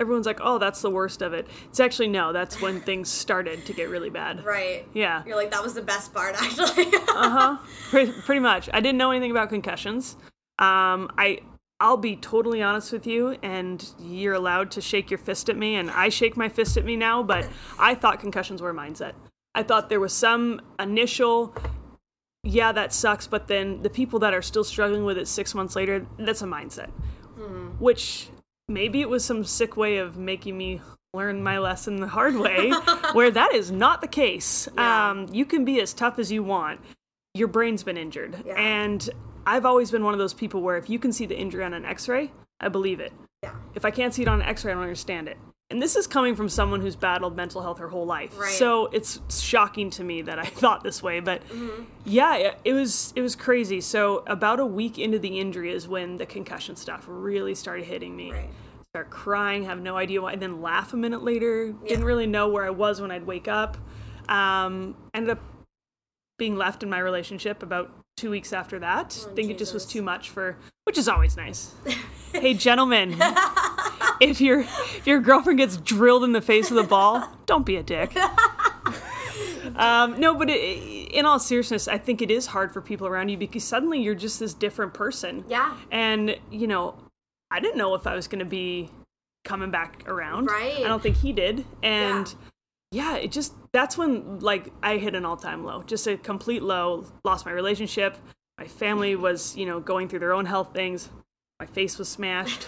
everyone's 0.00 0.26
like, 0.26 0.40
"Oh, 0.42 0.58
that's 0.58 0.82
the 0.82 0.90
worst 0.90 1.22
of 1.22 1.32
it." 1.32 1.46
It's 1.68 1.80
actually 1.80 2.08
no, 2.08 2.32
that's 2.32 2.60
when 2.60 2.80
things 2.88 3.08
started 3.10 3.64
to 3.66 3.72
get 3.72 3.88
really 3.88 4.10
bad. 4.10 4.44
Right. 4.44 4.86
Yeah. 4.94 5.22
You're 5.26 5.36
like 5.36 5.50
that 5.50 5.62
was 5.62 5.74
the 5.74 5.82
best 5.82 6.12
part 6.12 6.34
actually. 6.42 6.86
Uh-huh. 7.08 7.58
pretty, 7.90 8.12
pretty 8.12 8.40
much. 8.40 8.68
I 8.72 8.80
didn't 8.80 8.98
know 8.98 9.10
anything 9.10 9.30
about 9.30 9.48
concussions. 9.48 10.16
Um 10.58 11.10
I 11.18 11.40
I'll 11.78 11.98
be 11.98 12.16
totally 12.16 12.62
honest 12.62 12.90
with 12.90 13.06
you, 13.06 13.36
and 13.42 13.86
you're 13.98 14.32
allowed 14.32 14.70
to 14.72 14.80
shake 14.80 15.10
your 15.10 15.18
fist 15.18 15.50
at 15.50 15.58
me, 15.58 15.74
and 15.74 15.90
I 15.90 16.08
shake 16.08 16.34
my 16.34 16.48
fist 16.48 16.78
at 16.78 16.86
me 16.86 16.96
now, 16.96 17.22
but 17.22 17.46
I 17.78 17.94
thought 17.94 18.18
concussions 18.18 18.62
were 18.62 18.70
a 18.70 18.74
mindset. 18.74 19.12
I 19.54 19.62
thought 19.62 19.90
there 19.90 20.00
was 20.00 20.14
some 20.14 20.60
initial, 20.78 21.54
yeah, 22.42 22.72
that 22.72 22.94
sucks, 22.94 23.26
but 23.26 23.48
then 23.48 23.82
the 23.82 23.90
people 23.90 24.18
that 24.20 24.32
are 24.32 24.40
still 24.42 24.64
struggling 24.64 25.04
with 25.04 25.18
it 25.18 25.28
six 25.28 25.54
months 25.54 25.76
later, 25.76 26.06
that's 26.18 26.40
a 26.42 26.46
mindset. 26.46 26.90
Which 27.78 28.28
maybe 28.68 29.00
it 29.00 29.08
was 29.08 29.24
some 29.24 29.44
sick 29.44 29.76
way 29.76 29.98
of 29.98 30.16
making 30.16 30.56
me 30.56 30.80
learn 31.14 31.42
my 31.42 31.58
lesson 31.58 31.96
the 31.96 32.06
hard 32.08 32.36
way, 32.46 32.70
where 33.12 33.30
that 33.30 33.54
is 33.54 33.70
not 33.70 34.00
the 34.00 34.08
case. 34.08 34.68
Yeah. 34.74 35.10
Um, 35.10 35.26
you 35.32 35.44
can 35.46 35.64
be 35.64 35.80
as 35.80 35.92
tough 35.92 36.18
as 36.18 36.30
you 36.30 36.42
want. 36.42 36.80
Your 37.34 37.48
brain's 37.48 37.82
been 37.82 37.96
injured. 37.96 38.42
Yeah. 38.44 38.54
And 38.54 39.08
I've 39.46 39.64
always 39.66 39.90
been 39.90 40.04
one 40.04 40.14
of 40.14 40.18
those 40.18 40.34
people 40.34 40.60
where 40.62 40.76
if 40.76 40.90
you 40.90 40.98
can 40.98 41.12
see 41.12 41.26
the 41.26 41.38
injury 41.38 41.64
on 41.64 41.72
an 41.74 41.84
x 41.84 42.08
ray, 42.08 42.32
I 42.60 42.68
believe 42.68 43.00
it. 43.00 43.12
yeah. 43.42 43.54
If 43.74 43.84
I 43.84 43.90
can't 43.90 44.12
see 44.12 44.22
it 44.22 44.28
on 44.28 44.40
an 44.40 44.46
x 44.48 44.64
ray, 44.64 44.72
I 44.72 44.74
don't 44.74 44.82
understand 44.82 45.28
it. 45.28 45.36
And 45.68 45.82
this 45.82 45.96
is 45.96 46.06
coming 46.06 46.36
from 46.36 46.48
someone 46.48 46.80
who's 46.80 46.94
battled 46.94 47.34
mental 47.34 47.60
health 47.60 47.78
her 47.78 47.88
whole 47.88 48.06
life. 48.06 48.38
Right. 48.38 48.52
So 48.52 48.86
it's 48.86 49.20
shocking 49.42 49.90
to 49.90 50.04
me 50.04 50.22
that 50.22 50.38
I 50.38 50.44
thought 50.62 50.84
this 50.84 51.02
way. 51.02 51.18
But 51.20 51.42
Mm-hmm. 51.48 51.84
yeah, 52.04 52.36
it, 52.36 52.58
it 52.64 52.72
was 52.72 53.12
it 53.16 53.20
was 53.20 53.34
crazy. 53.34 53.80
So 53.80 54.22
about 54.28 54.60
a 54.60 54.66
week 54.66 54.98
into 54.98 55.18
the 55.18 55.40
injury 55.40 55.72
is 55.72 55.88
when 55.88 56.18
the 56.18 56.26
concussion 56.26 56.76
stuff 56.76 57.04
really 57.08 57.54
started 57.54 57.84
hitting 57.86 58.14
me. 58.16 58.30
Right. 58.32 58.48
Start 58.92 59.10
crying, 59.10 59.64
have 59.64 59.80
no 59.80 59.96
idea 59.96 60.22
why, 60.22 60.32
and 60.32 60.40
then 60.40 60.62
laugh 60.62 60.92
a 60.94 60.96
minute 60.96 61.22
later. 61.22 61.72
Didn't 61.86 62.04
really 62.04 62.26
know 62.26 62.48
where 62.48 62.64
I 62.64 62.70
was 62.70 63.00
when 63.00 63.10
I'd 63.10 63.26
wake 63.26 63.48
up. 63.48 63.76
Um, 64.28 64.96
ended 65.12 65.30
up 65.30 65.40
being 66.38 66.56
left 66.56 66.82
in 66.82 66.88
my 66.90 66.98
relationship 67.00 67.62
about 67.62 67.90
two 68.16 68.30
weeks 68.30 68.52
after 68.52 68.78
that. 68.78 69.12
think 69.34 69.50
it 69.50 69.58
just 69.58 69.74
was 69.74 69.84
too 69.84 70.00
much 70.00 70.30
for, 70.30 70.56
which 70.84 70.96
is 70.96 71.08
always 71.08 71.36
nice. 71.36 71.74
hey, 72.32 72.54
gentlemen, 72.54 73.16
if 74.20 74.40
your 74.40 74.60
if 74.60 75.06
your 75.06 75.20
girlfriend 75.20 75.58
gets 75.58 75.76
drilled 75.76 76.24
in 76.24 76.32
the 76.32 76.40
face 76.40 76.70
with 76.70 76.84
a 76.84 76.88
ball, 76.88 77.28
don't 77.46 77.66
be 77.66 77.76
a 77.76 77.82
dick. 77.82 78.16
um, 79.76 80.18
no, 80.18 80.34
but 80.34 80.50
it, 80.50 81.12
in 81.12 81.26
all 81.26 81.38
seriousness, 81.38 81.88
I 81.88 81.98
think 81.98 82.22
it 82.22 82.30
is 82.30 82.46
hard 82.46 82.72
for 82.72 82.80
people 82.80 83.06
around 83.06 83.28
you 83.28 83.36
because 83.36 83.64
suddenly 83.64 84.00
you're 84.00 84.14
just 84.14 84.40
this 84.40 84.54
different 84.54 84.94
person. 84.94 85.44
Yeah. 85.48 85.76
And 85.90 86.36
you 86.50 86.66
know, 86.66 86.96
I 87.50 87.60
didn't 87.60 87.78
know 87.78 87.94
if 87.94 88.06
I 88.06 88.14
was 88.14 88.28
going 88.28 88.40
to 88.40 88.44
be 88.44 88.90
coming 89.44 89.70
back 89.70 90.08
around. 90.08 90.46
Right. 90.46 90.78
I 90.78 90.88
don't 90.88 91.02
think 91.02 91.16
he 91.16 91.32
did. 91.32 91.64
And 91.82 92.34
yeah, 92.90 93.16
it 93.16 93.32
just 93.32 93.54
that's 93.72 93.96
when 93.96 94.40
like 94.40 94.72
I 94.82 94.98
hit 94.98 95.14
an 95.14 95.24
all-time 95.24 95.64
low. 95.64 95.82
Just 95.82 96.06
a 96.06 96.16
complete 96.16 96.62
low. 96.62 97.06
Lost 97.24 97.46
my 97.46 97.52
relationship. 97.52 98.16
My 98.58 98.66
family 98.66 99.16
was, 99.16 99.56
you 99.56 99.66
know, 99.66 99.80
going 99.80 100.08
through 100.08 100.20
their 100.20 100.32
own 100.32 100.46
health 100.46 100.72
things. 100.72 101.10
My 101.60 101.66
face 101.66 101.98
was 101.98 102.08
smashed. 102.08 102.66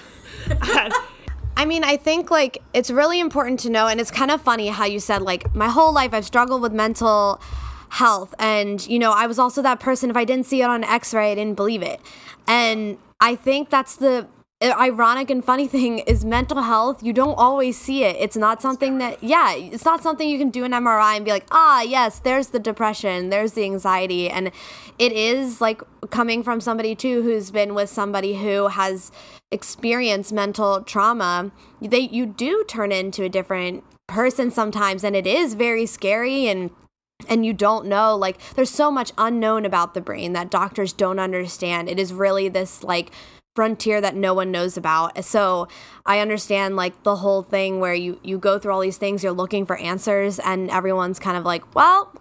I 1.59 1.65
mean, 1.65 1.83
I 1.83 1.97
think 1.97 2.31
like 2.31 2.63
it's 2.73 2.89
really 2.89 3.19
important 3.19 3.59
to 3.61 3.71
know, 3.71 3.89
and 3.89 4.01
it's 4.01 4.13
kind 4.13 4.31
of 4.31 4.41
funny 4.41 4.69
how 4.69 4.85
you 4.85 5.01
said 5.01 5.23
like 5.23 5.55
my 5.57 5.69
whole 5.69 5.93
life 5.93 6.15
I've 6.15 6.25
struggled 6.25 6.63
with 6.63 6.73
mental 6.73 7.41
health. 7.91 8.33
And, 8.39 8.87
you 8.87 8.99
know, 8.99 9.11
I 9.11 9.27
was 9.27 9.41
also 9.41 9.61
that 9.63 9.81
person, 9.81 10.09
if 10.09 10.17
I 10.17 10.25
didn't 10.25 10.47
see 10.47 10.63
it 10.63 10.67
on 10.67 10.85
x 10.85 11.13
ray, 11.13 11.33
I 11.33 11.35
didn't 11.35 11.57
believe 11.57 11.83
it. 11.83 12.01
And 12.47 12.97
I 13.21 13.35
think 13.35 13.71
that's 13.71 13.97
the 13.97 14.29
ironic 14.63 15.31
and 15.31 15.45
funny 15.45 15.67
thing 15.77 16.01
is 16.01 16.25
mental 16.25 16.63
health 16.63 17.01
you 17.01 17.13
don't 17.13 17.37
always 17.39 17.79
see 17.79 18.03
it 18.03 18.17
it's 18.19 18.37
not 18.37 18.61
something 18.61 18.99
that 18.99 19.23
yeah 19.23 19.55
it's 19.55 19.85
not 19.85 20.03
something 20.03 20.29
you 20.29 20.37
can 20.37 20.51
do 20.51 20.65
an 20.65 20.73
mri 20.73 21.15
and 21.15 21.25
be 21.25 21.31
like 21.31 21.47
ah 21.53 21.81
yes 21.83 22.19
there's 22.19 22.49
the 22.49 22.59
depression 22.59 23.31
there's 23.31 23.53
the 23.53 23.63
anxiety 23.63 24.29
and 24.29 24.51
it 24.99 25.13
is 25.13 25.61
like 25.61 25.81
coming 26.11 26.43
from 26.43 26.61
somebody 26.61 26.97
too 26.97 27.23
who's 27.23 27.53
been 27.53 27.73
with 27.73 27.89
somebody 27.89 28.35
who 28.35 28.67
has 28.67 29.13
experienced 29.51 30.33
mental 30.33 30.83
trauma 30.83 31.51
they 31.81 32.01
you 32.01 32.27
do 32.27 32.65
turn 32.69 32.93
into 32.93 33.25
a 33.25 33.29
different 33.29 33.83
person 34.07 34.51
sometimes 34.51 35.05
and 35.05 35.17
it 35.17 35.27
is 35.27 35.55
very 35.55 35.87
scary 35.87 36.47
and 36.49 36.71
and 37.29 37.45
you 37.45 37.53
don't 37.53 37.87
know 37.87 38.15
like 38.15 38.39
there's 38.55 38.71
so 38.71 38.91
much 38.91 39.13
unknown 39.19 39.65
about 39.65 39.95
the 39.95 40.01
brain 40.01 40.33
that 40.35 40.51
doctors 40.51 40.93
don't 40.93 41.19
understand. 41.19 41.89
It 41.89 41.99
is 41.99 42.13
really 42.13 42.49
this 42.49 42.85
like 42.85 43.11
frontier 43.57 44.01
that 44.01 44.15
no 44.15 44.33
one 44.35 44.53
knows 44.53 44.77
about. 44.77 45.25
So 45.25 45.69
i 46.07 46.21
understand 46.21 46.77
like 46.77 47.03
the 47.03 47.17
whole 47.17 47.43
thing 47.43 47.81
where 47.81 47.95
you 47.95 48.21
you 48.23 48.39
go 48.39 48.59
through 48.59 48.73
all 48.73 48.81
these 48.81 48.99
things 48.99 49.23
you're 49.23 49.33
looking 49.33 49.67
for 49.67 49.77
answers 49.79 50.39
and 50.39 50.71
everyone's 50.71 51.19
kind 51.19 51.37
of 51.37 51.45
like 51.45 51.75
well 51.75 52.15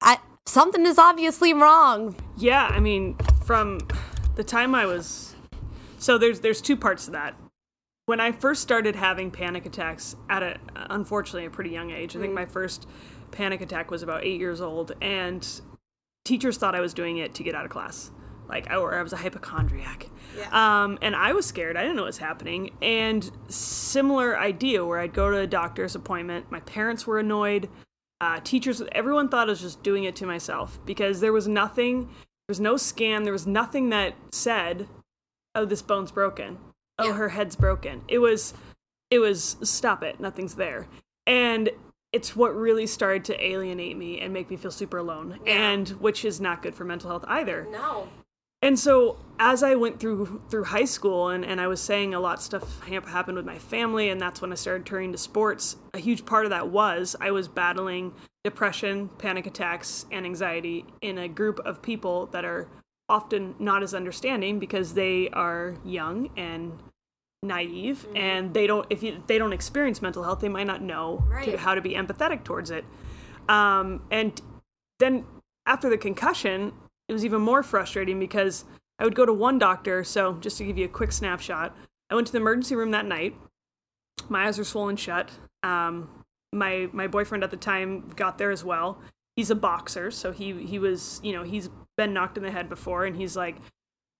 I, 0.00 0.18
something 0.46 0.84
is 0.86 0.98
obviously 0.98 1.52
wrong. 1.52 2.14
Yeah 2.36 2.68
i 2.70 2.78
mean 2.78 3.16
from 3.44 3.80
the 4.36 4.44
time 4.44 4.74
i 4.74 4.86
was 4.86 5.33
so 6.04 6.18
there's 6.18 6.40
there's 6.40 6.60
two 6.60 6.76
parts 6.76 7.06
to 7.06 7.12
that 7.12 7.34
when 8.06 8.20
i 8.20 8.30
first 8.30 8.62
started 8.62 8.96
having 8.96 9.30
panic 9.30 9.66
attacks 9.66 10.16
at 10.28 10.42
a 10.42 10.58
unfortunately 10.90 11.46
a 11.46 11.50
pretty 11.50 11.70
young 11.70 11.90
age 11.90 12.16
i 12.16 12.20
think 12.20 12.32
my 12.32 12.46
first 12.46 12.86
panic 13.34 13.60
attack 13.60 13.90
was 13.90 14.02
about 14.02 14.24
eight 14.24 14.40
years 14.40 14.60
old, 14.60 14.92
and 15.02 15.60
teachers 16.24 16.56
thought 16.56 16.74
I 16.74 16.80
was 16.80 16.94
doing 16.94 17.18
it 17.18 17.34
to 17.34 17.42
get 17.42 17.54
out 17.54 17.64
of 17.64 17.70
class. 17.70 18.10
Like, 18.48 18.70
I, 18.70 18.76
or 18.76 18.94
I 18.94 19.02
was 19.02 19.12
a 19.12 19.16
hypochondriac. 19.16 20.08
Yeah. 20.36 20.48
Um, 20.52 20.98
and 21.02 21.16
I 21.16 21.32
was 21.32 21.46
scared. 21.46 21.76
I 21.76 21.82
didn't 21.82 21.96
know 21.96 22.02
what 22.02 22.08
was 22.08 22.18
happening. 22.18 22.70
And 22.82 23.30
similar 23.48 24.38
idea 24.38 24.84
where 24.84 25.00
I'd 25.00 25.14
go 25.14 25.30
to 25.30 25.38
a 25.38 25.46
doctor's 25.46 25.94
appointment. 25.94 26.50
My 26.50 26.60
parents 26.60 27.06
were 27.06 27.18
annoyed. 27.18 27.68
Uh, 28.20 28.40
teachers, 28.44 28.82
everyone 28.92 29.28
thought 29.28 29.48
I 29.48 29.50
was 29.50 29.60
just 29.60 29.82
doing 29.82 30.04
it 30.04 30.14
to 30.16 30.26
myself 30.26 30.78
because 30.84 31.20
there 31.20 31.32
was 31.32 31.48
nothing, 31.48 32.04
there 32.06 32.50
was 32.50 32.60
no 32.60 32.76
scan, 32.76 33.24
there 33.24 33.32
was 33.32 33.46
nothing 33.46 33.88
that 33.90 34.14
said, 34.30 34.88
oh, 35.54 35.64
this 35.64 35.82
bone's 35.82 36.12
broken. 36.12 36.58
Oh, 36.98 37.08
yeah. 37.08 37.14
her 37.14 37.28
head's 37.30 37.56
broken. 37.56 38.02
It 38.08 38.18
was, 38.18 38.54
it 39.10 39.18
was, 39.18 39.56
stop 39.62 40.02
it, 40.02 40.20
nothing's 40.20 40.54
there. 40.54 40.86
And 41.26 41.70
it's 42.14 42.36
what 42.36 42.54
really 42.54 42.86
started 42.86 43.24
to 43.24 43.44
alienate 43.44 43.96
me 43.98 44.20
and 44.20 44.32
make 44.32 44.48
me 44.48 44.56
feel 44.56 44.70
super 44.70 44.98
alone 44.98 45.40
yeah. 45.44 45.72
and 45.72 45.88
which 46.00 46.24
is 46.24 46.40
not 46.40 46.62
good 46.62 46.74
for 46.74 46.84
mental 46.84 47.10
health 47.10 47.24
either 47.26 47.66
no 47.72 48.08
and 48.62 48.78
so 48.78 49.18
as 49.40 49.64
i 49.64 49.74
went 49.74 49.98
through 49.98 50.40
through 50.48 50.62
high 50.62 50.84
school 50.84 51.30
and, 51.30 51.44
and 51.44 51.60
i 51.60 51.66
was 51.66 51.80
saying 51.80 52.14
a 52.14 52.20
lot 52.20 52.38
of 52.38 52.44
stuff 52.44 52.86
happened 52.86 53.36
with 53.36 53.44
my 53.44 53.58
family 53.58 54.10
and 54.10 54.20
that's 54.20 54.40
when 54.40 54.52
i 54.52 54.54
started 54.54 54.86
turning 54.86 55.10
to 55.10 55.18
sports 55.18 55.74
a 55.92 55.98
huge 55.98 56.24
part 56.24 56.46
of 56.46 56.50
that 56.50 56.68
was 56.68 57.16
i 57.20 57.32
was 57.32 57.48
battling 57.48 58.14
depression 58.44 59.08
panic 59.18 59.48
attacks 59.48 60.06
and 60.12 60.24
anxiety 60.24 60.86
in 61.00 61.18
a 61.18 61.28
group 61.28 61.58
of 61.64 61.82
people 61.82 62.26
that 62.26 62.44
are 62.44 62.68
often 63.08 63.54
not 63.58 63.82
as 63.82 63.94
understanding 63.94 64.58
because 64.58 64.94
they 64.94 65.28
are 65.30 65.76
young 65.84 66.30
and 66.36 66.72
naive 67.42 68.06
mm-hmm. 68.06 68.16
and 68.16 68.54
they 68.54 68.66
don't 68.66 68.86
if 68.88 69.02
you, 69.02 69.22
they 69.26 69.36
don't 69.36 69.52
experience 69.52 70.00
mental 70.00 70.22
health 70.22 70.40
they 70.40 70.48
might 70.48 70.66
not 70.66 70.80
know 70.80 71.22
right. 71.28 71.44
to, 71.44 71.58
how 71.58 71.74
to 71.74 71.80
be 71.80 71.90
empathetic 71.90 72.44
towards 72.44 72.70
it. 72.70 72.84
Um, 73.48 74.02
and 74.10 74.40
then 74.98 75.26
after 75.66 75.90
the 75.90 75.98
concussion 75.98 76.72
it 77.08 77.12
was 77.12 77.24
even 77.24 77.42
more 77.42 77.62
frustrating 77.62 78.18
because 78.18 78.64
i 78.98 79.04
would 79.04 79.14
go 79.14 79.26
to 79.26 79.32
one 79.32 79.58
doctor. 79.58 80.04
So 80.04 80.34
just 80.34 80.56
to 80.58 80.64
give 80.64 80.78
you 80.78 80.86
a 80.86 80.88
quick 80.88 81.12
snapshot 81.12 81.76
i 82.10 82.14
went 82.14 82.26
to 82.28 82.32
the 82.32 82.38
emergency 82.38 82.74
room 82.74 82.90
that 82.92 83.06
night. 83.06 83.36
My 84.28 84.46
eyes 84.46 84.56
were 84.56 84.64
swollen 84.64 84.96
shut. 84.96 85.30
Um, 85.62 86.08
my 86.52 86.88
my 86.92 87.06
boyfriend 87.06 87.44
at 87.44 87.50
the 87.50 87.56
time 87.56 88.08
got 88.16 88.38
there 88.38 88.50
as 88.50 88.64
well 88.64 88.98
he's 89.36 89.50
a 89.50 89.54
boxer 89.54 90.10
so 90.10 90.32
he 90.32 90.64
he 90.64 90.78
was 90.78 91.20
you 91.22 91.32
know 91.32 91.42
he's 91.42 91.68
been 91.96 92.12
knocked 92.12 92.36
in 92.36 92.42
the 92.42 92.50
head 92.50 92.68
before 92.68 93.04
and 93.04 93.16
he's 93.16 93.36
like 93.36 93.56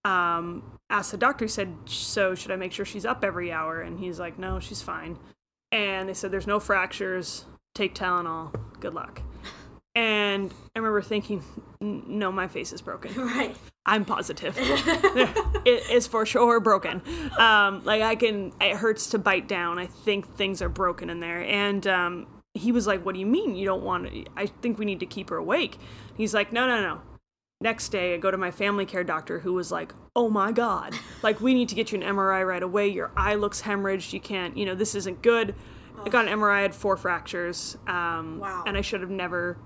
um, 0.04 0.78
asked 0.90 1.12
the 1.12 1.16
doctor, 1.16 1.44
he 1.46 1.48
said, 1.48 1.74
So 1.86 2.34
should 2.34 2.50
I 2.50 2.56
make 2.56 2.72
sure 2.72 2.84
she's 2.84 3.06
up 3.06 3.24
every 3.24 3.50
hour? 3.50 3.80
And 3.80 3.98
he's 3.98 4.20
like, 4.20 4.38
No, 4.38 4.60
she's 4.60 4.82
fine. 4.82 5.18
And 5.72 6.08
they 6.08 6.14
said, 6.14 6.30
There's 6.30 6.46
no 6.46 6.60
fractures. 6.60 7.46
Take 7.74 7.94
Tylenol. 7.94 8.54
Good 8.80 8.94
luck. 8.94 9.22
And 9.96 10.52
I 10.74 10.78
remember 10.78 11.02
thinking, 11.02 11.42
No, 11.80 12.30
my 12.30 12.48
face 12.48 12.72
is 12.72 12.82
broken. 12.82 13.14
Right. 13.16 13.56
I'm 13.86 14.06
positive. 14.06 14.56
it 14.58 15.90
is 15.90 16.06
for 16.06 16.24
sure 16.24 16.58
broken. 16.58 17.02
Um, 17.38 17.84
like, 17.84 18.00
I 18.00 18.14
can, 18.14 18.52
it 18.58 18.76
hurts 18.76 19.10
to 19.10 19.18
bite 19.18 19.46
down. 19.46 19.78
I 19.78 19.86
think 19.86 20.36
things 20.36 20.62
are 20.62 20.70
broken 20.70 21.10
in 21.10 21.20
there. 21.20 21.42
And 21.42 21.86
um, 21.86 22.26
he 22.54 22.72
was 22.72 22.86
like, 22.86 23.04
What 23.04 23.14
do 23.14 23.20
you 23.20 23.26
mean 23.26 23.54
you 23.54 23.66
don't 23.66 23.82
want 23.82 24.10
to? 24.10 24.24
I 24.36 24.46
think 24.46 24.78
we 24.78 24.84
need 24.84 25.00
to 25.00 25.06
keep 25.06 25.30
her 25.30 25.36
awake. 25.36 25.78
He's 26.16 26.32
like, 26.32 26.52
No, 26.52 26.66
no, 26.66 26.80
no 26.80 27.00
Next 27.64 27.88
day, 27.88 28.12
I 28.14 28.18
go 28.18 28.30
to 28.30 28.36
my 28.36 28.50
family 28.50 28.84
care 28.84 29.04
doctor 29.04 29.38
who 29.38 29.54
was 29.54 29.72
like, 29.72 29.94
oh 30.14 30.28
my 30.28 30.52
God, 30.52 30.94
like, 31.22 31.40
we 31.40 31.54
need 31.54 31.68
to 31.70 31.74
get 31.74 31.92
you 31.92 31.98
an 31.98 32.14
MRI 32.16 32.46
right 32.46 32.62
away. 32.62 32.88
Your 32.88 33.10
eye 33.16 33.36
looks 33.36 33.62
hemorrhaged. 33.62 34.12
You 34.12 34.20
can't, 34.20 34.54
you 34.54 34.66
know, 34.66 34.74
this 34.74 34.94
isn't 34.94 35.22
good. 35.22 35.54
I 36.04 36.10
got 36.10 36.28
an 36.28 36.38
MRI, 36.38 36.58
I 36.58 36.60
had 36.62 36.74
four 36.74 36.98
fractures. 36.98 37.78
Um, 37.86 38.40
wow. 38.40 38.64
And 38.66 38.76
I 38.76 38.82
should 38.82 39.00
have 39.00 39.10
never 39.10 39.56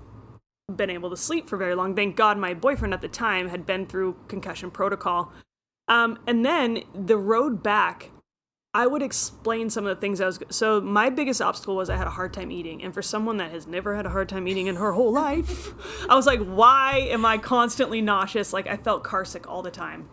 been 0.73 0.89
able 0.89 1.09
to 1.09 1.17
sleep 1.17 1.49
for 1.49 1.57
very 1.57 1.75
long. 1.75 1.93
Thank 1.93 2.15
God 2.15 2.37
my 2.37 2.53
boyfriend 2.53 2.93
at 2.93 3.01
the 3.01 3.09
time 3.09 3.49
had 3.49 3.65
been 3.65 3.85
through 3.85 4.15
concussion 4.29 4.71
protocol. 4.71 5.33
Um, 5.89 6.19
and 6.25 6.45
then 6.45 6.83
the 6.93 7.17
road 7.17 7.61
back 7.61 8.11
I 8.73 8.85
would 8.85 9.01
explain 9.01 9.71
some 9.71 9.87
of 9.87 9.95
the 9.95 9.99
things 9.99 10.21
I 10.21 10.27
was. 10.27 10.39
So 10.51 10.79
my 10.79 11.09
biggest 11.09 11.41
obstacle 11.41 11.75
was 11.75 11.89
I 11.89 11.95
had 11.95 12.05
a 12.05 12.11
hard 12.11 12.33
time 12.33 12.51
eating, 12.51 12.83
and 12.83 12.93
for 12.93 13.01
someone 13.01 13.37
that 13.37 13.51
has 13.51 13.65
never 13.65 13.95
had 13.95 14.05
a 14.05 14.09
hard 14.09 14.29
time 14.29 14.47
eating 14.47 14.67
in 14.67 14.75
her 14.75 14.91
whole 14.91 15.11
life, 15.11 15.73
I 16.07 16.15
was 16.15 16.27
like, 16.27 16.39
why 16.41 17.07
am 17.09 17.25
I 17.25 17.39
constantly 17.39 18.01
nauseous? 18.01 18.53
Like 18.53 18.67
I 18.67 18.77
felt 18.77 19.03
carsick 19.03 19.47
all 19.47 19.63
the 19.63 19.71
time. 19.71 20.09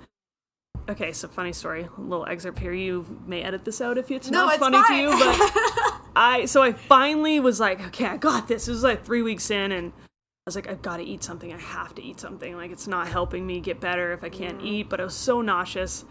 Okay, 0.89 1.13
so 1.13 1.29
funny 1.29 1.53
story, 1.53 1.89
a 1.97 2.01
little 2.01 2.25
excerpt 2.27 2.59
here. 2.59 2.73
You 2.73 3.21
may 3.27 3.43
edit 3.43 3.65
this 3.65 3.81
out 3.81 3.99
if 3.99 4.11
it's 4.11 4.31
no, 4.31 4.47
not 4.47 4.55
it's 4.55 4.61
funny 4.61 4.79
fine. 4.79 4.91
to 4.91 4.97
you, 4.97 5.11
but 5.11 6.01
I. 6.17 6.45
So 6.47 6.63
I 6.63 6.73
finally 6.73 7.41
was 7.41 7.61
like, 7.61 7.85
okay, 7.89 8.07
I 8.07 8.17
got 8.17 8.49
this. 8.49 8.69
It 8.69 8.71
was 8.71 8.85
like 8.85 9.05
three 9.05 9.23
weeks 9.23 9.51
in, 9.51 9.73
and 9.73 9.93
I 9.93 10.01
was 10.47 10.55
like, 10.55 10.69
I've 10.69 10.83
got 10.83 10.97
to 10.97 11.03
eat 11.03 11.23
something. 11.23 11.53
I 11.53 11.59
have 11.59 11.95
to 11.97 12.03
eat 12.03 12.21
something. 12.21 12.57
Like 12.57 12.71
it's 12.71 12.87
not 12.87 13.09
helping 13.09 13.47
me 13.47 13.61
get 13.61 13.81
better 13.81 14.13
if 14.13 14.25
I 14.25 14.31
can't 14.31 14.63
eat. 14.63 14.89
But 14.89 15.01
I 15.01 15.05
was 15.05 15.15
so 15.15 15.43
nauseous 15.43 16.07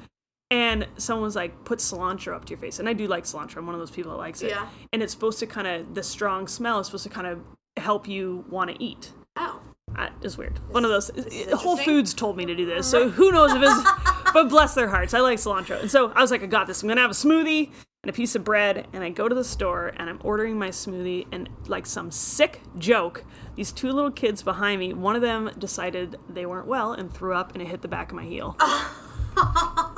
and 0.51 0.88
someone 0.97 1.23
was 1.23 1.36
like, 1.36 1.65
put 1.65 1.79
cilantro 1.79 2.36
up 2.36 2.45
to 2.45 2.51
your 2.51 2.60
face. 2.60 2.79
And 2.79 2.88
I 2.88 2.93
do 2.93 3.08
like 3.08 3.23
cilantro. 3.23 3.58
I'm 3.58 3.65
one 3.65 3.75
of 3.75 3.79
those 3.79 3.91
people 3.91 4.12
that 4.12 4.17
likes 4.17 4.41
it. 4.41 4.49
Yeah. 4.49 4.67
And 4.93 5.01
it's 5.01 5.12
supposed 5.13 5.39
to 5.39 5.47
kind 5.47 5.67
of, 5.67 5.95
the 5.95 6.03
strong 6.03 6.47
smell 6.47 6.79
is 6.79 6.88
supposed 6.88 7.03
to 7.03 7.10
kind 7.10 7.27
of 7.27 7.39
help 7.77 8.08
you 8.08 8.45
want 8.49 8.71
to 8.71 8.84
eat. 8.84 9.12
Oh. 9.36 9.60
Uh, 9.97 10.10
it's 10.21 10.38
weird. 10.38 10.60
One 10.71 10.84
of 10.84 10.91
those. 10.91 11.10
Whole 11.53 11.77
Foods 11.77 12.13
told 12.13 12.38
me 12.38 12.45
to 12.45 12.55
do 12.55 12.65
this, 12.65 12.88
so 12.88 13.10
who 13.10 13.31
knows 13.31 13.53
if 13.53 13.62
it's. 13.62 13.91
but 14.34 14.49
bless 14.49 14.73
their 14.73 14.89
hearts, 14.89 15.13
I 15.13 15.19
like 15.19 15.38
cilantro, 15.38 15.79
and 15.79 15.89
so 15.89 16.12
I 16.12 16.21
was 16.21 16.31
like, 16.31 16.43
I 16.43 16.47
got 16.47 16.67
this. 16.67 16.81
I'm 16.81 16.89
gonna 16.89 17.01
have 17.01 17.12
a 17.12 17.13
smoothie 17.13 17.71
and 18.03 18.10
a 18.10 18.13
piece 18.13 18.36
of 18.36 18.43
bread, 18.43 18.88
and 18.93 19.03
I 19.03 19.10
go 19.10 19.29
to 19.29 19.36
the 19.36 19.43
store 19.43 19.93
and 19.95 20.10
I'm 20.10 20.19
ordering 20.23 20.60
my 20.60 20.69
smoothie, 20.69 21.27
and 21.31 21.49
like 21.67 21.86
some 21.86 22.12
sick 22.12 22.62
joke, 22.77 23.23
these 23.55 23.71
two 23.71 23.91
little 23.91 24.12
kids 24.12 24.43
behind 24.43 24.79
me, 24.79 24.91
one 24.91 25.15
of 25.15 25.21
them 25.21 25.51
decided 25.58 26.17
they 26.27 26.45
weren't 26.45 26.67
well 26.67 26.91
and 26.91 27.13
threw 27.13 27.34
up, 27.34 27.53
and 27.53 27.62
it 27.62 27.67
hit 27.67 27.81
the 27.81 27.88
back 27.88 28.10
of 28.10 28.15
my 28.15 28.25
heel. 28.25 28.58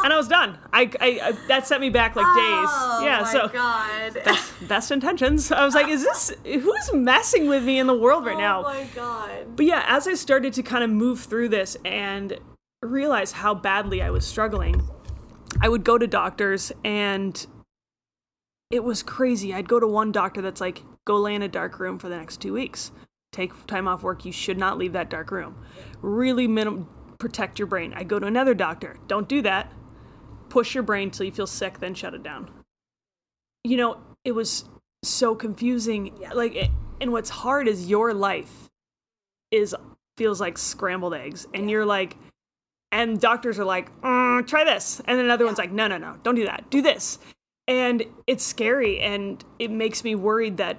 and 0.03 0.13
I 0.13 0.17
was 0.17 0.27
done. 0.27 0.57
I, 0.71 0.91
I, 0.99 1.19
I, 1.23 1.31
that 1.47 1.67
set 1.67 1.81
me 1.81 1.89
back 1.89 2.15
like 2.15 2.25
days. 2.25 2.69
Oh, 2.71 3.01
yeah. 3.03 3.23
so 3.25 3.47
God. 3.47 4.13
Best, 4.23 4.67
best, 4.67 4.91
intentions. 4.91 5.51
I 5.51 5.65
was 5.65 5.73
like, 5.73 5.87
is 5.87 6.03
this 6.03 6.33
who's 6.43 6.93
messing 6.93 7.47
with 7.47 7.63
me 7.63 7.79
in 7.79 7.87
the 7.87 7.97
world 7.97 8.25
right 8.25 8.35
oh 8.35 8.39
now? 8.39 8.59
Oh 8.59 8.63
my 8.63 8.85
God. 8.95 9.55
But 9.55 9.65
yeah, 9.65 9.83
as 9.87 10.07
I 10.07 10.13
started 10.13 10.53
to 10.53 10.63
kind 10.63 10.83
of 10.83 10.89
move 10.89 11.21
through 11.21 11.49
this 11.49 11.77
and 11.83 12.37
realize 12.81 13.33
how 13.33 13.53
badly 13.53 14.01
I 14.01 14.09
was 14.09 14.25
struggling, 14.25 14.87
I 15.61 15.69
would 15.69 15.83
go 15.83 15.97
to 15.97 16.07
doctors 16.07 16.71
and 16.83 17.45
it 18.69 18.83
was 18.83 19.01
crazy. 19.01 19.53
I'd 19.53 19.69
go 19.69 19.79
to 19.79 19.87
one 19.87 20.11
doctor 20.11 20.41
that's 20.41 20.61
like, 20.61 20.83
go 21.05 21.17
lay 21.17 21.35
in 21.35 21.41
a 21.41 21.47
dark 21.47 21.79
room 21.79 21.97
for 21.99 22.09
the 22.09 22.17
next 22.17 22.41
two 22.41 22.53
weeks. 22.53 22.91
Take 23.31 23.65
time 23.67 23.87
off 23.87 24.03
work. 24.03 24.25
You 24.25 24.31
should 24.31 24.57
not 24.57 24.77
leave 24.77 24.93
that 24.93 25.09
dark 25.09 25.31
room. 25.31 25.63
Really 26.01 26.47
protect 27.19 27.59
your 27.59 27.67
brain. 27.67 27.93
I 27.95 28.03
go 28.03 28.19
to 28.19 28.25
another 28.25 28.53
doctor. 28.53 28.97
Don't 29.07 29.27
do 29.27 29.41
that. 29.41 29.71
Push 30.49 30.73
your 30.73 30.83
brain 30.83 31.11
till 31.11 31.25
you 31.25 31.31
feel 31.31 31.47
sick, 31.47 31.79
then 31.79 31.93
shut 31.93 32.13
it 32.13 32.23
down. 32.23 32.49
You 33.63 33.77
know, 33.77 33.97
it 34.23 34.31
was 34.31 34.65
so 35.03 35.35
confusing. 35.35 36.17
Yeah. 36.19 36.33
Like, 36.33 36.71
and 37.01 37.11
what's 37.11 37.29
hard 37.29 37.67
is 37.67 37.87
your 37.87 38.13
life 38.13 38.69
is 39.51 39.75
feels 40.17 40.41
like 40.41 40.57
scrambled 40.57 41.13
eggs, 41.13 41.47
and 41.53 41.65
yeah. 41.65 41.73
you're 41.73 41.85
like, 41.85 42.17
and 42.91 43.19
doctors 43.19 43.59
are 43.59 43.65
like, 43.65 43.91
mm, 44.01 44.47
try 44.47 44.63
this, 44.63 44.99
and 45.05 45.17
then 45.17 45.25
another 45.25 45.43
yeah. 45.43 45.49
one's 45.49 45.57
like, 45.57 45.71
no, 45.71 45.87
no, 45.87 45.97
no, 45.97 46.17
don't 46.23 46.35
do 46.35 46.45
that. 46.45 46.69
Do 46.69 46.81
this, 46.81 47.19
and 47.67 48.03
it's 48.25 48.43
scary, 48.43 48.99
and 48.99 49.43
it 49.59 49.69
makes 49.71 50.03
me 50.03 50.15
worried 50.15 50.57
that 50.57 50.77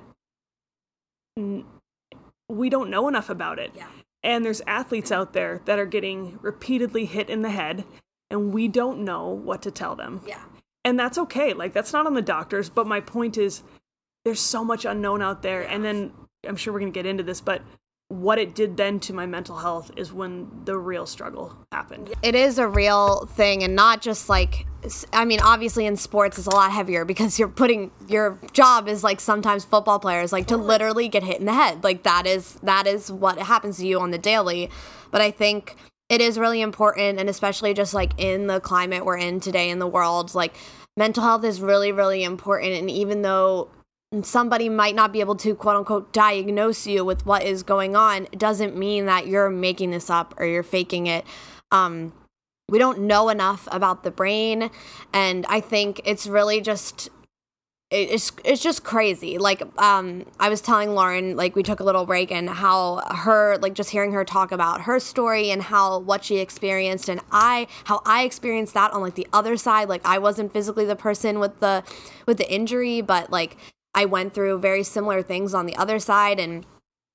we 2.49 2.71
don't 2.71 2.91
know 2.91 3.09
enough 3.09 3.31
about 3.31 3.59
it. 3.59 3.73
Yeah 3.77 3.87
And 4.23 4.45
there's 4.45 4.61
athletes 4.67 5.13
out 5.13 5.33
there 5.33 5.61
that 5.67 5.79
are 5.79 5.87
getting 5.87 6.39
repeatedly 6.43 7.05
hit 7.05 7.31
in 7.31 7.43
the 7.43 7.51
head, 7.51 7.85
and 8.31 8.53
we 8.53 8.69
don't 8.69 9.01
know 9.01 9.29
what 9.29 9.63
to 9.63 9.71
tell 9.71 9.97
them. 9.97 10.21
Yeah. 10.27 10.43
And 10.85 10.99
that's 10.99 11.19
okay. 11.19 11.55
Like, 11.55 11.73
that's 11.73 11.93
not 11.93 12.07
on 12.07 12.15
the 12.15 12.23
doctors. 12.23 12.71
But 12.71 12.87
my 12.87 13.01
point 13.01 13.37
is, 13.37 13.63
there's 14.25 14.41
so 14.41 14.65
much 14.65 14.85
unknown 14.85 15.23
out 15.23 15.43
there. 15.43 15.63
And 15.63 15.85
then 15.85 16.13
I'm 16.47 16.57
sure 16.57 16.73
we're 16.73 16.81
going 16.81 16.93
to 16.93 16.99
get 16.99 17.07
into 17.07 17.23
this, 17.23 17.41
but 17.41 17.63
what 18.09 18.39
it 18.39 18.55
did 18.55 18.77
then 18.79 18.99
to 18.99 19.13
my 19.13 19.27
mental 19.27 19.59
health 19.59 19.91
is 19.97 20.13
when 20.13 20.49
the 20.65 20.77
real 20.79 21.05
struggle 21.05 21.55
happened. 21.71 22.11
It 22.23 22.35
is 22.35 22.59
a 22.59 22.67
real 22.67 23.27
thing 23.27 23.63
and 23.63 23.77
not 23.77 24.01
just 24.01 24.31
like 24.31 24.67
I 25.13 25.27
mean 25.27 25.41
obviously 25.41 25.85
in 25.85 25.97
sports 25.97 26.39
it's 26.39 26.47
a 26.47 26.51
lot 26.51 26.73
heavier 26.73 27.05
because 27.05 27.39
you're 27.39 27.49
putting 27.49 27.91
your 28.09 28.39
job 28.53 28.89
is 28.89 29.05
like 29.05 29.21
sometimes 29.21 29.65
football 29.67 29.99
players 29.99 30.33
like 30.33 30.47
to 30.47 30.57
literally 30.57 31.09
get 31.09 31.23
hit 31.23 31.39
in 31.39 31.45
the 31.45 31.53
head. 31.53 31.85
Like 31.85 32.03
that 32.05 32.27
is 32.27 32.55
that 32.63 32.87
is 32.87 33.13
what 33.13 33.39
happens 33.39 33.77
to 33.77 33.87
you 33.87 34.01
on 34.01 34.11
the 34.11 34.19
daily. 34.19 34.71
But 35.11 35.21
I 35.21 35.31
think 35.31 35.77
it 36.09 36.21
is 36.21 36.39
really 36.39 36.61
important 36.61 37.19
and 37.19 37.29
especially 37.29 37.75
just 37.75 37.95
like 37.95 38.13
in 38.19 38.47
the 38.47 38.61
climate 38.61 39.05
we're 39.05 39.19
in 39.19 39.41
today 39.41 39.71
in 39.71 39.79
the 39.79 39.87
world 39.87 40.35
like 40.35 40.55
mental 40.97 41.23
health 41.23 41.45
is 41.45 41.61
really 41.61 41.93
really 41.93 42.25
important 42.25 42.73
and 42.73 42.91
even 42.91 43.23
though 43.23 43.71
somebody 44.23 44.69
might 44.69 44.95
not 44.95 45.13
be 45.13 45.21
able 45.21 45.37
to 45.37 45.55
quote 45.55 45.77
unquote 45.77 46.13
diagnose 46.13 46.87
you 46.87 47.05
with 47.05 47.27
what 47.27 47.43
is 47.43 47.63
going 47.63 47.95
on 47.95 48.27
doesn't 48.37 48.77
mean 48.77 49.07
that 49.07 49.27
you're 49.27 49.51
making 49.51 49.91
this 49.91 50.09
up 50.09 50.35
or 50.39 50.47
you're 50.47 50.63
faking 50.63 51.07
it. 51.07 51.27
Um, 51.71 52.15
we 52.69 52.79
don't 52.79 53.01
know 53.01 53.29
enough 53.29 53.67
about 53.71 54.05
the 54.05 54.11
brain 54.11 54.71
and 55.13 55.47
i 55.49 55.61
think 55.61 56.01
it's 56.05 56.27
really 56.27 56.61
just 56.61 57.09
it's 57.91 58.33
it's 58.45 58.63
just 58.63 58.85
crazy. 58.85 59.39
Like 59.39 59.63
um 59.81 60.27
I 60.39 60.51
was 60.51 60.61
telling 60.61 60.95
Lauren 60.95 61.37
like 61.37 61.57
we 61.57 61.63
took 61.63 61.81
a 61.81 61.85
little 61.85 62.05
break 62.05 62.31
and 62.31 62.49
how 62.51 62.97
her 63.11 63.57
like 63.59 63.73
just 63.75 63.91
hearing 63.91 64.13
her 64.13 64.25
talk 64.27 64.53
about 64.53 64.83
her 64.83 65.01
story 65.01 65.51
and 65.51 65.63
how 65.63 65.99
what 66.01 66.23
she 66.23 66.37
experienced 66.37 67.09
and 67.09 67.21
I 67.33 67.67
how 67.85 68.03
I 68.05 68.25
experienced 68.25 68.75
that 68.75 68.93
on 68.93 69.01
like 69.01 69.15
the 69.15 69.27
other 69.33 69.57
side 69.57 69.89
like 69.89 70.03
I 70.05 70.19
wasn't 70.19 70.53
physically 70.53 70.85
the 70.85 70.97
person 70.97 71.39
with 71.39 71.61
the 71.61 71.83
with 72.27 72.37
the 72.37 72.53
injury 72.53 73.01
but 73.01 73.31
like 73.31 73.57
I 73.95 74.05
went 74.05 74.35
through 74.35 74.59
very 74.59 74.83
similar 74.83 75.23
things 75.23 75.55
on 75.55 75.65
the 75.65 75.77
other 75.77 75.99
side 75.99 76.39
and 76.39 76.67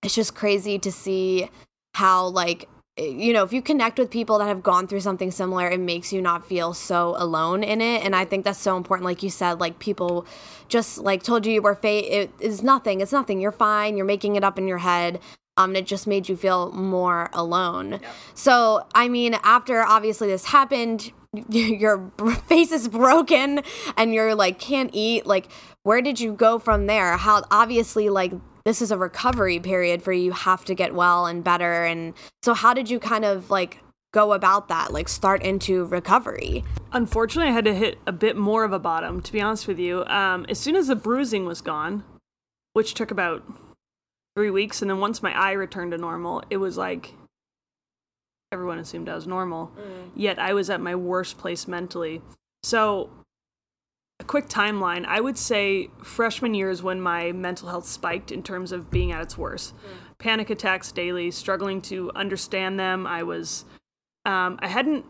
it's 0.02 0.16
just 0.16 0.34
crazy 0.34 0.80
to 0.80 0.92
see 0.92 1.50
how 1.94 2.26
like 2.26 2.68
you 2.98 3.34
know, 3.34 3.44
if 3.44 3.52
you 3.52 3.62
connect 3.62 3.98
with 3.98 4.12
people 4.12 4.38
that 4.38 4.48
have 4.48 4.62
gone 4.62 4.88
through 4.88 5.00
something 5.00 5.32
similar, 5.32 5.68
it 5.68 5.80
makes 5.80 6.14
you 6.14 6.22
not 6.22 6.46
feel 6.48 6.74
so 6.74 7.16
alone 7.18 7.64
in 7.64 7.82
it. 7.82 8.06
And 8.06 8.16
I 8.16 8.24
think 8.24 8.46
that's 8.46 8.60
so 8.60 8.78
important. 8.78 9.06
Like 9.06 9.24
you 9.24 9.32
said, 9.32 9.60
like 9.60 9.80
people 9.80 10.28
just 10.68 11.00
like 11.00 11.24
told 11.24 11.46
you 11.46 11.54
you 11.54 11.62
were 11.62 11.74
fate. 11.74 12.06
It 12.06 12.32
is 12.40 12.62
nothing. 12.62 13.02
It's 13.02 13.12
nothing. 13.12 13.40
You're 13.42 13.52
fine. 13.52 13.98
You're 13.98 14.06
making 14.06 14.36
it 14.36 14.44
up 14.44 14.60
in 14.60 14.68
your 14.68 14.78
head. 14.80 15.20
Um, 15.58 15.72
and 15.72 15.78
it 15.78 15.86
just 15.86 16.08
made 16.08 16.30
you 16.30 16.36
feel 16.36 16.72
more 16.72 17.30
alone. 17.34 17.94
Yep. 17.94 18.06
So, 18.36 18.86
I 18.94 19.08
mean, 19.08 19.36
after 19.44 19.82
obviously 19.82 20.28
this 20.28 20.46
happened, 20.46 21.12
your 21.50 22.12
face 22.48 22.72
is 22.72 22.88
broken 22.88 23.62
and 23.98 24.14
you're 24.14 24.36
like 24.36 24.60
can't 24.60 24.92
eat. 24.94 25.26
Like, 25.26 25.48
where 25.82 26.02
did 26.02 26.20
you 26.20 26.34
go 26.34 26.60
from 26.60 26.86
there? 26.86 27.18
How 27.18 27.44
obviously 27.50 28.10
like 28.10 28.34
this 28.66 28.82
is 28.82 28.92
a 28.92 28.98
recovery 28.98 29.60
period 29.60 30.02
for 30.02 30.14
you. 30.14 30.24
You 30.24 30.32
have 30.32 30.66
to 30.66 30.76
get 30.76 30.94
well 30.94 31.26
and 31.26 31.44
better. 31.44 31.84
And 31.84 32.14
so, 32.42 32.54
how 32.54 32.74
did 32.74 32.90
you 32.90 33.00
kind 33.00 33.26
of 33.26 33.50
like 33.50 33.80
go 34.14 34.34
about 34.34 34.68
that? 34.70 34.94
Like, 34.94 35.10
start 35.10 35.42
into 35.44 35.86
recovery? 35.86 36.64
Unfortunately, 36.92 37.52
I 37.52 37.54
had 37.54 37.66
to 37.66 37.74
hit 37.74 37.98
a 38.08 38.12
bit 38.12 38.38
more 38.38 38.64
of 38.64 38.72
a 38.72 38.80
bottom, 38.80 39.22
to 39.22 39.32
be 39.32 39.42
honest 39.42 39.68
with 39.68 39.80
you. 39.80 40.06
Um, 40.06 40.46
as 40.48 40.60
soon 40.60 40.76
as 40.76 40.88
the 40.88 40.96
bruising 40.96 41.46
was 41.46 41.62
gone, 41.62 42.04
which 42.74 42.94
took 42.94 43.12
about 43.12 43.44
three 44.36 44.50
weeks, 44.50 44.82
and 44.82 44.90
then 44.90 45.00
once 45.00 45.22
my 45.22 45.38
eye 45.38 45.52
returned 45.52 45.92
to 45.92 45.98
normal, 45.98 46.44
it 46.50 46.58
was 46.58 46.78
like 46.78 47.14
everyone 48.52 48.78
assumed 48.78 49.10
I 49.10 49.16
was 49.16 49.28
normal. 49.28 49.72
Mm. 49.78 50.12
Yet 50.16 50.40
I 50.40 50.54
was 50.54 50.70
at 50.70 50.80
my 50.80 50.96
worst 50.96 51.38
place 51.38 51.68
mentally. 51.68 52.22
So 52.62 53.10
a 54.24 54.26
quick 54.26 54.48
timeline 54.48 55.06
i 55.06 55.20
would 55.20 55.38
say 55.38 55.90
freshman 56.02 56.54
year 56.54 56.70
is 56.70 56.82
when 56.82 57.00
my 57.02 57.34
mental 57.34 57.68
health 57.68 57.86
spiked 57.86 58.32
in 58.32 58.42
terms 58.42 58.72
of 58.72 58.90
being 58.90 59.12
at 59.12 59.22
its 59.22 59.38
worst 59.38 59.76
mm. 59.76 60.18
panic 60.18 60.50
attacks 60.50 60.92
daily 60.94 61.30
struggling 61.30 61.82
to 61.82 62.10
understand 62.16 62.80
them 62.80 63.06
i 63.06 63.22
was 63.22 63.66
um, 64.26 64.58
i 64.62 64.68
hadn't 64.68 65.06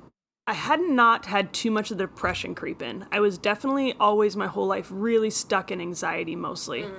i 0.47 0.54
had 0.54 0.82
not 0.82 1.28
had 1.28 1.54
too 1.54 1.69
much 1.69 1.91
of 1.91 1.97
the 1.99 2.06
depression 2.06 2.56
creep 2.56 2.82
in 2.82 3.06
i 3.12 3.19
was 3.19 3.38
definitely 3.38 3.93
always 3.99 4.36
my 4.36 4.47
whole 4.47 4.65
life 4.65 4.88
really 4.89 5.30
stuck 5.30 5.69
in 5.71 5.80
anxiety 5.80 6.36
mostly 6.36 6.84
mm. 6.84 6.91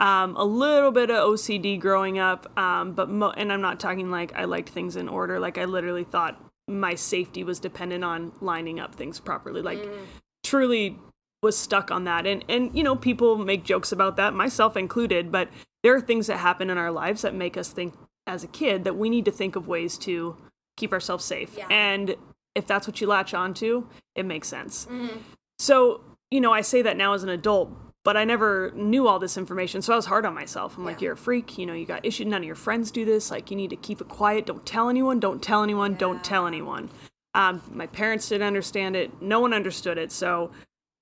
Um, 0.00 0.36
a 0.36 0.44
little 0.44 0.92
bit 0.92 1.10
of 1.10 1.16
OCD 1.16 1.80
growing 1.80 2.20
up, 2.20 2.56
um, 2.56 2.92
but 2.92 3.10
mo- 3.10 3.34
and 3.36 3.52
I'm 3.52 3.60
not 3.60 3.80
talking 3.80 4.12
like 4.12 4.32
I 4.32 4.44
liked 4.44 4.68
things 4.68 4.94
in 4.94 5.08
order. 5.08 5.40
Like 5.40 5.58
I 5.58 5.64
literally 5.64 6.04
thought 6.04 6.40
my 6.68 6.94
safety 6.94 7.42
was 7.42 7.58
dependent 7.58 8.04
on 8.04 8.30
lining 8.40 8.78
up 8.78 8.94
things 8.94 9.18
properly. 9.18 9.60
Like 9.60 9.78
mm. 9.78 10.06
truly 10.44 10.96
was 11.42 11.56
stuck 11.56 11.90
on 11.90 12.04
that 12.04 12.26
and 12.26 12.44
and 12.48 12.76
you 12.76 12.82
know 12.82 12.96
people 12.96 13.36
make 13.36 13.64
jokes 13.64 13.92
about 13.92 14.16
that 14.16 14.34
myself 14.34 14.76
included 14.76 15.30
but 15.30 15.48
there 15.82 15.94
are 15.94 16.00
things 16.00 16.26
that 16.26 16.38
happen 16.38 16.68
in 16.68 16.76
our 16.76 16.90
lives 16.90 17.22
that 17.22 17.34
make 17.34 17.56
us 17.56 17.70
think 17.70 17.94
as 18.26 18.42
a 18.42 18.48
kid 18.48 18.84
that 18.84 18.96
we 18.96 19.08
need 19.08 19.24
to 19.24 19.30
think 19.30 19.54
of 19.54 19.68
ways 19.68 19.96
to 19.96 20.36
keep 20.76 20.92
ourselves 20.92 21.24
safe 21.24 21.56
yeah. 21.56 21.66
and 21.70 22.16
if 22.54 22.66
that's 22.66 22.86
what 22.86 23.00
you 23.00 23.06
latch 23.06 23.34
onto 23.34 23.86
it 24.14 24.26
makes 24.26 24.48
sense 24.48 24.86
mm-hmm. 24.86 25.16
so 25.58 26.00
you 26.30 26.40
know 26.40 26.52
i 26.52 26.60
say 26.60 26.82
that 26.82 26.96
now 26.96 27.12
as 27.12 27.22
an 27.22 27.28
adult 27.28 27.70
but 28.04 28.16
i 28.16 28.24
never 28.24 28.72
knew 28.74 29.06
all 29.06 29.20
this 29.20 29.36
information 29.36 29.80
so 29.80 29.92
i 29.92 29.96
was 29.96 30.06
hard 30.06 30.26
on 30.26 30.34
myself 30.34 30.76
i'm 30.76 30.82
yeah. 30.82 30.90
like 30.90 31.00
you're 31.00 31.12
a 31.12 31.16
freak 31.16 31.56
you 31.56 31.66
know 31.66 31.72
you 31.72 31.86
got 31.86 32.04
issues 32.04 32.26
none 32.26 32.42
of 32.42 32.46
your 32.46 32.56
friends 32.56 32.90
do 32.90 33.04
this 33.04 33.30
like 33.30 33.48
you 33.48 33.56
need 33.56 33.70
to 33.70 33.76
keep 33.76 34.00
it 34.00 34.08
quiet 34.08 34.44
don't 34.44 34.66
tell 34.66 34.88
anyone 34.88 35.20
don't 35.20 35.40
tell 35.40 35.62
anyone 35.62 35.92
yeah. 35.92 35.98
don't 35.98 36.24
tell 36.24 36.48
anyone 36.48 36.90
um, 37.34 37.62
my 37.70 37.86
parents 37.86 38.28
didn't 38.28 38.46
understand 38.46 38.96
it 38.96 39.22
no 39.22 39.38
one 39.38 39.52
understood 39.52 39.98
it 39.98 40.10
so 40.10 40.50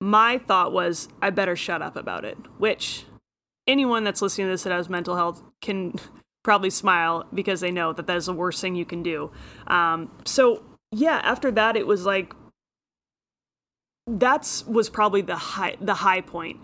my 0.00 0.38
thought 0.38 0.72
was 0.72 1.08
I 1.22 1.30
better 1.30 1.56
shut 1.56 1.82
up 1.82 1.96
about 1.96 2.24
it, 2.24 2.36
which 2.58 3.04
anyone 3.66 4.04
that's 4.04 4.22
listening 4.22 4.46
to 4.46 4.52
this 4.52 4.64
that 4.64 4.72
has 4.72 4.88
mental 4.88 5.16
health 5.16 5.42
can 5.60 5.94
probably 6.44 6.70
smile 6.70 7.26
because 7.34 7.60
they 7.60 7.70
know 7.70 7.92
that 7.92 8.06
that 8.06 8.16
is 8.16 8.26
the 8.26 8.32
worst 8.32 8.60
thing 8.60 8.74
you 8.74 8.84
can 8.84 9.02
do. 9.02 9.30
Um, 9.66 10.10
so 10.24 10.62
yeah, 10.92 11.20
after 11.24 11.50
that, 11.52 11.76
it 11.76 11.86
was 11.86 12.06
like 12.06 12.34
that's 14.06 14.64
was 14.66 14.88
probably 14.88 15.20
the 15.20 15.36
high 15.36 15.76
the 15.80 15.94
high 15.94 16.20
point. 16.20 16.60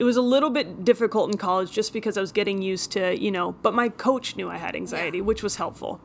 It 0.00 0.04
was 0.04 0.16
a 0.16 0.22
little 0.22 0.50
bit 0.50 0.84
difficult 0.84 1.30
in 1.30 1.38
college 1.38 1.70
just 1.70 1.92
because 1.92 2.18
I 2.18 2.20
was 2.20 2.32
getting 2.32 2.60
used 2.60 2.90
to 2.92 3.16
you 3.16 3.30
know, 3.30 3.52
but 3.52 3.74
my 3.74 3.88
coach 3.88 4.36
knew 4.36 4.50
I 4.50 4.56
had 4.56 4.74
anxiety, 4.74 5.20
which 5.20 5.42
was 5.42 5.56
helpful. 5.56 6.00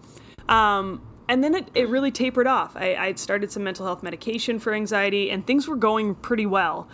Um, 0.47 1.01
and 1.29 1.43
then 1.43 1.53
it, 1.53 1.69
it 1.75 1.87
really 1.87 2.09
tapered 2.09 2.47
off. 2.47 2.75
I, 2.75 2.95
I 2.95 3.13
started 3.13 3.51
some 3.51 3.63
mental 3.63 3.85
health 3.85 4.01
medication 4.01 4.59
for 4.59 4.73
anxiety, 4.73 5.29
and 5.29 5.45
things 5.45 5.67
were 5.67 5.75
going 5.75 6.15
pretty 6.15 6.47
well. 6.47 6.89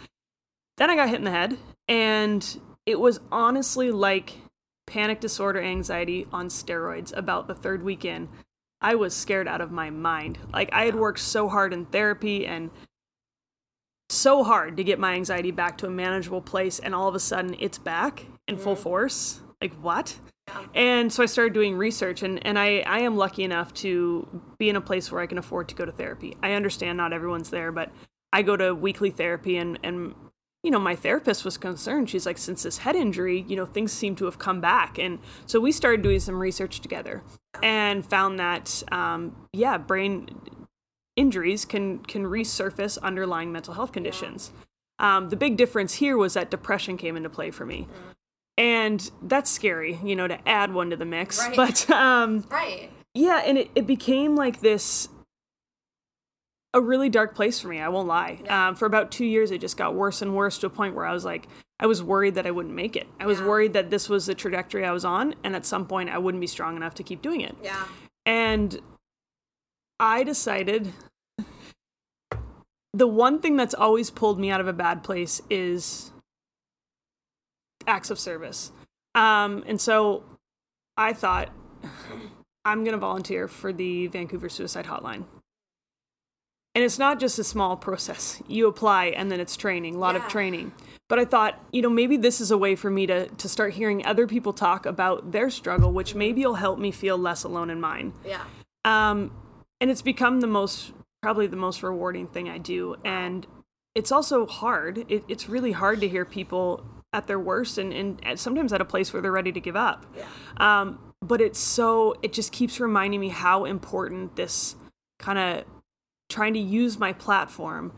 Then 0.77 0.89
I 0.89 0.97
got 0.97 1.07
hit 1.07 1.19
in 1.19 1.23
the 1.23 1.31
head, 1.31 1.57
and 1.87 2.61
it 2.85 2.99
was 2.99 3.21
honestly 3.31 3.91
like 3.91 4.33
panic 4.85 5.21
disorder 5.21 5.61
anxiety 5.61 6.27
on 6.33 6.49
steroids 6.49 7.15
about 7.15 7.47
the 7.47 7.55
third 7.55 7.81
weekend. 7.81 8.27
I 8.81 8.95
was 8.95 9.15
scared 9.15 9.47
out 9.47 9.61
of 9.61 9.71
my 9.71 9.89
mind. 9.89 10.37
Like, 10.51 10.69
I 10.73 10.83
had 10.83 10.95
worked 10.95 11.19
so 11.19 11.47
hard 11.47 11.71
in 11.71 11.85
therapy 11.85 12.45
and 12.45 12.71
so 14.09 14.43
hard 14.43 14.75
to 14.75 14.83
get 14.83 14.99
my 14.99 15.13
anxiety 15.13 15.51
back 15.51 15.77
to 15.77 15.87
a 15.87 15.89
manageable 15.89 16.41
place, 16.41 16.77
and 16.77 16.93
all 16.93 17.07
of 17.07 17.15
a 17.15 17.21
sudden 17.21 17.55
it's 17.57 17.77
back 17.77 18.25
in 18.49 18.57
full 18.57 18.73
mm-hmm. 18.73 18.83
force. 18.83 19.39
Like, 19.61 19.73
what? 19.75 20.19
And 20.73 21.11
so 21.11 21.23
I 21.23 21.25
started 21.25 21.53
doing 21.53 21.75
research, 21.77 22.21
and, 22.21 22.45
and 22.45 22.59
I, 22.59 22.79
I 22.79 22.99
am 22.99 23.17
lucky 23.17 23.43
enough 23.43 23.73
to 23.75 24.41
be 24.57 24.69
in 24.69 24.75
a 24.75 24.81
place 24.81 25.11
where 25.11 25.21
I 25.21 25.25
can 25.25 25.37
afford 25.37 25.69
to 25.69 25.75
go 25.75 25.85
to 25.85 25.91
therapy. 25.91 26.35
I 26.43 26.53
understand 26.53 26.97
not 26.97 27.13
everyone's 27.13 27.49
there, 27.49 27.71
but 27.71 27.91
I 28.33 28.41
go 28.41 28.57
to 28.57 28.75
weekly 28.75 29.09
therapy, 29.09 29.57
and, 29.57 29.79
and 29.83 30.13
you 30.63 30.71
know, 30.71 30.79
my 30.79 30.95
therapist 30.95 31.45
was 31.45 31.57
concerned. 31.57 32.09
She's 32.09 32.25
like, 32.25 32.37
since 32.37 32.63
this 32.63 32.79
head 32.79 32.95
injury, 32.95 33.45
you 33.47 33.55
know, 33.55 33.65
things 33.65 33.91
seem 33.91 34.15
to 34.17 34.25
have 34.25 34.39
come 34.39 34.59
back. 34.61 34.97
And 34.97 35.19
so 35.45 35.59
we 35.59 35.71
started 35.71 36.01
doing 36.01 36.19
some 36.19 36.41
research 36.41 36.81
together 36.81 37.21
and 37.61 38.03
found 38.03 38.39
that, 38.39 38.83
um, 38.91 39.47
yeah, 39.53 39.77
brain 39.77 40.27
injuries 41.15 41.65
can, 41.65 41.99
can 41.99 42.23
resurface 42.23 42.97
underlying 43.01 43.51
mental 43.51 43.75
health 43.75 43.91
conditions. 43.91 44.51
Um, 44.97 45.29
the 45.29 45.35
big 45.35 45.55
difference 45.55 45.95
here 45.95 46.17
was 46.17 46.33
that 46.33 46.49
depression 46.49 46.97
came 46.97 47.15
into 47.15 47.29
play 47.29 47.51
for 47.51 47.65
me 47.65 47.87
and 48.57 49.11
that's 49.21 49.51
scary 49.51 49.99
you 50.03 50.15
know 50.15 50.27
to 50.27 50.47
add 50.47 50.73
one 50.73 50.89
to 50.89 50.95
the 50.95 51.05
mix 51.05 51.39
right. 51.39 51.55
but 51.55 51.89
um 51.89 52.45
right 52.49 52.89
yeah 53.13 53.41
and 53.45 53.57
it, 53.57 53.69
it 53.75 53.85
became 53.85 54.35
like 54.35 54.61
this 54.61 55.09
a 56.73 56.81
really 56.81 57.09
dark 57.09 57.35
place 57.35 57.59
for 57.59 57.67
me 57.67 57.79
i 57.79 57.89
won't 57.89 58.07
lie 58.07 58.39
yeah. 58.43 58.69
um, 58.69 58.75
for 58.75 58.85
about 58.85 59.11
two 59.11 59.25
years 59.25 59.51
it 59.51 59.59
just 59.59 59.77
got 59.77 59.93
worse 59.95 60.21
and 60.21 60.35
worse 60.35 60.57
to 60.57 60.67
a 60.67 60.69
point 60.69 60.95
where 60.95 61.05
i 61.05 61.13
was 61.13 61.25
like 61.25 61.47
i 61.79 61.85
was 61.85 62.01
worried 62.01 62.35
that 62.35 62.45
i 62.45 62.51
wouldn't 62.51 62.75
make 62.75 62.95
it 62.95 63.07
i 63.19 63.25
was 63.25 63.39
yeah. 63.39 63.47
worried 63.47 63.73
that 63.73 63.89
this 63.89 64.07
was 64.07 64.25
the 64.25 64.35
trajectory 64.35 64.85
i 64.85 64.91
was 64.91 65.05
on 65.05 65.35
and 65.43 65.55
at 65.55 65.65
some 65.65 65.85
point 65.85 66.09
i 66.09 66.17
wouldn't 66.17 66.41
be 66.41 66.47
strong 66.47 66.75
enough 66.75 66.95
to 66.95 67.03
keep 67.03 67.21
doing 67.21 67.41
it 67.41 67.55
yeah 67.63 67.85
and 68.25 68.79
i 69.99 70.23
decided 70.23 70.93
the 72.93 73.07
one 73.07 73.39
thing 73.39 73.55
that's 73.57 73.73
always 73.73 74.09
pulled 74.09 74.39
me 74.39 74.49
out 74.49 74.61
of 74.61 74.67
a 74.67 74.73
bad 74.73 75.03
place 75.03 75.41
is 75.49 76.11
acts 77.87 78.09
of 78.09 78.19
service. 78.19 78.71
Um, 79.13 79.63
and 79.67 79.79
so 79.79 80.23
I 80.97 81.13
thought, 81.13 81.49
I'm 82.65 82.83
going 82.83 82.93
to 82.93 82.99
volunteer 82.99 83.47
for 83.47 83.71
the 83.71 84.07
Vancouver 84.07 84.49
Suicide 84.49 84.85
Hotline. 84.85 85.25
And 86.73 86.83
it's 86.83 86.99
not 86.99 87.19
just 87.19 87.39
a 87.39 87.43
small 87.43 87.77
process. 87.77 88.41
You 88.47 88.67
apply 88.67 89.05
and 89.05 89.31
then 89.31 89.39
it's 89.39 89.55
training, 89.55 89.95
a 89.95 89.97
lot 89.97 90.15
Yeah. 90.15 90.25
of 90.25 90.31
training. 90.31 90.73
But 91.07 91.19
I 91.19 91.25
thought, 91.25 91.57
you 91.71 91.81
know, 91.81 91.89
maybe 91.89 92.17
this 92.17 92.41
is 92.41 92.51
a 92.51 92.57
way 92.57 92.75
for 92.75 92.89
me 92.89 93.05
to, 93.05 93.27
to 93.27 93.47
start 93.47 93.73
hearing 93.75 94.05
other 94.05 94.27
people 94.27 94.51
talk 94.51 94.85
about 94.85 95.31
their 95.31 95.49
struggle, 95.49 95.93
which 95.93 96.15
maybe 96.15 96.45
will 96.45 96.55
help 96.55 96.79
me 96.79 96.91
feel 96.91 97.17
less 97.17 97.43
alone 97.43 97.69
in 97.69 97.79
mine. 97.79 98.13
Yeah. 98.25 98.43
Um, 98.83 99.31
and 99.79 99.89
it's 99.89 100.01
become 100.01 100.41
the 100.41 100.47
most, 100.47 100.91
probably 101.21 101.47
the 101.47 101.55
most 101.55 101.83
rewarding 101.83 102.27
thing 102.27 102.49
I 102.49 102.57
do. 102.57 102.95
And 103.05 103.45
it's 103.93 104.11
also 104.11 104.45
hard. 104.45 105.05
It, 105.07 105.23
it's 105.29 105.47
really 105.47 105.71
hard 105.71 106.01
to 106.01 106.09
hear 106.09 106.25
people 106.25 106.83
at 107.15 107.27
their 107.27 107.39
worst 107.39 107.77
and, 107.77 107.93
and 107.93 108.39
sometimes 108.39 108.73
at 108.73 108.81
a 108.81 108.85
place 108.85 109.13
where 109.13 109.21
they're 109.21 109.31
ready 109.31 109.51
to 109.53 109.59
give 109.61 109.75
up. 109.75 110.05
Yeah. 110.15 110.25
Um, 110.57 110.99
but 111.21 111.41
it's 111.41 111.57
so, 111.59 112.13
it 112.21 112.33
just 112.33 112.51
keeps 112.51 112.79
reminding 112.79 113.19
me 113.19 113.29
how 113.29 113.65
important 113.65 114.35
this 114.35 114.75
kind 115.17 115.39
of 115.39 115.63
trying 116.29 116.53
to 116.53 116.59
use 116.59 116.99
my 116.99 117.13
platform 117.13 117.93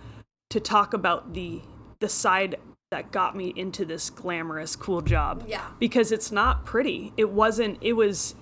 to 0.51 0.59
talk 0.59 0.93
about 0.93 1.33
the 1.33 1.61
the 1.99 2.07
side 2.07 2.55
that 2.91 3.11
got 3.11 3.35
me 3.35 3.51
into 3.55 3.83
this 3.83 4.09
glamorous 4.11 4.75
cool 4.75 5.01
job 5.01 5.43
Yeah. 5.47 5.65
because 5.79 6.11
it's 6.11 6.31
not 6.31 6.63
pretty 6.63 7.11
it 7.17 7.29
wasn't 7.31 7.79
it 7.81 7.93
was 7.93 8.35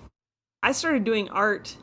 i 0.62 0.72
started 0.72 1.04
doing 1.04 1.28
art 1.30 1.76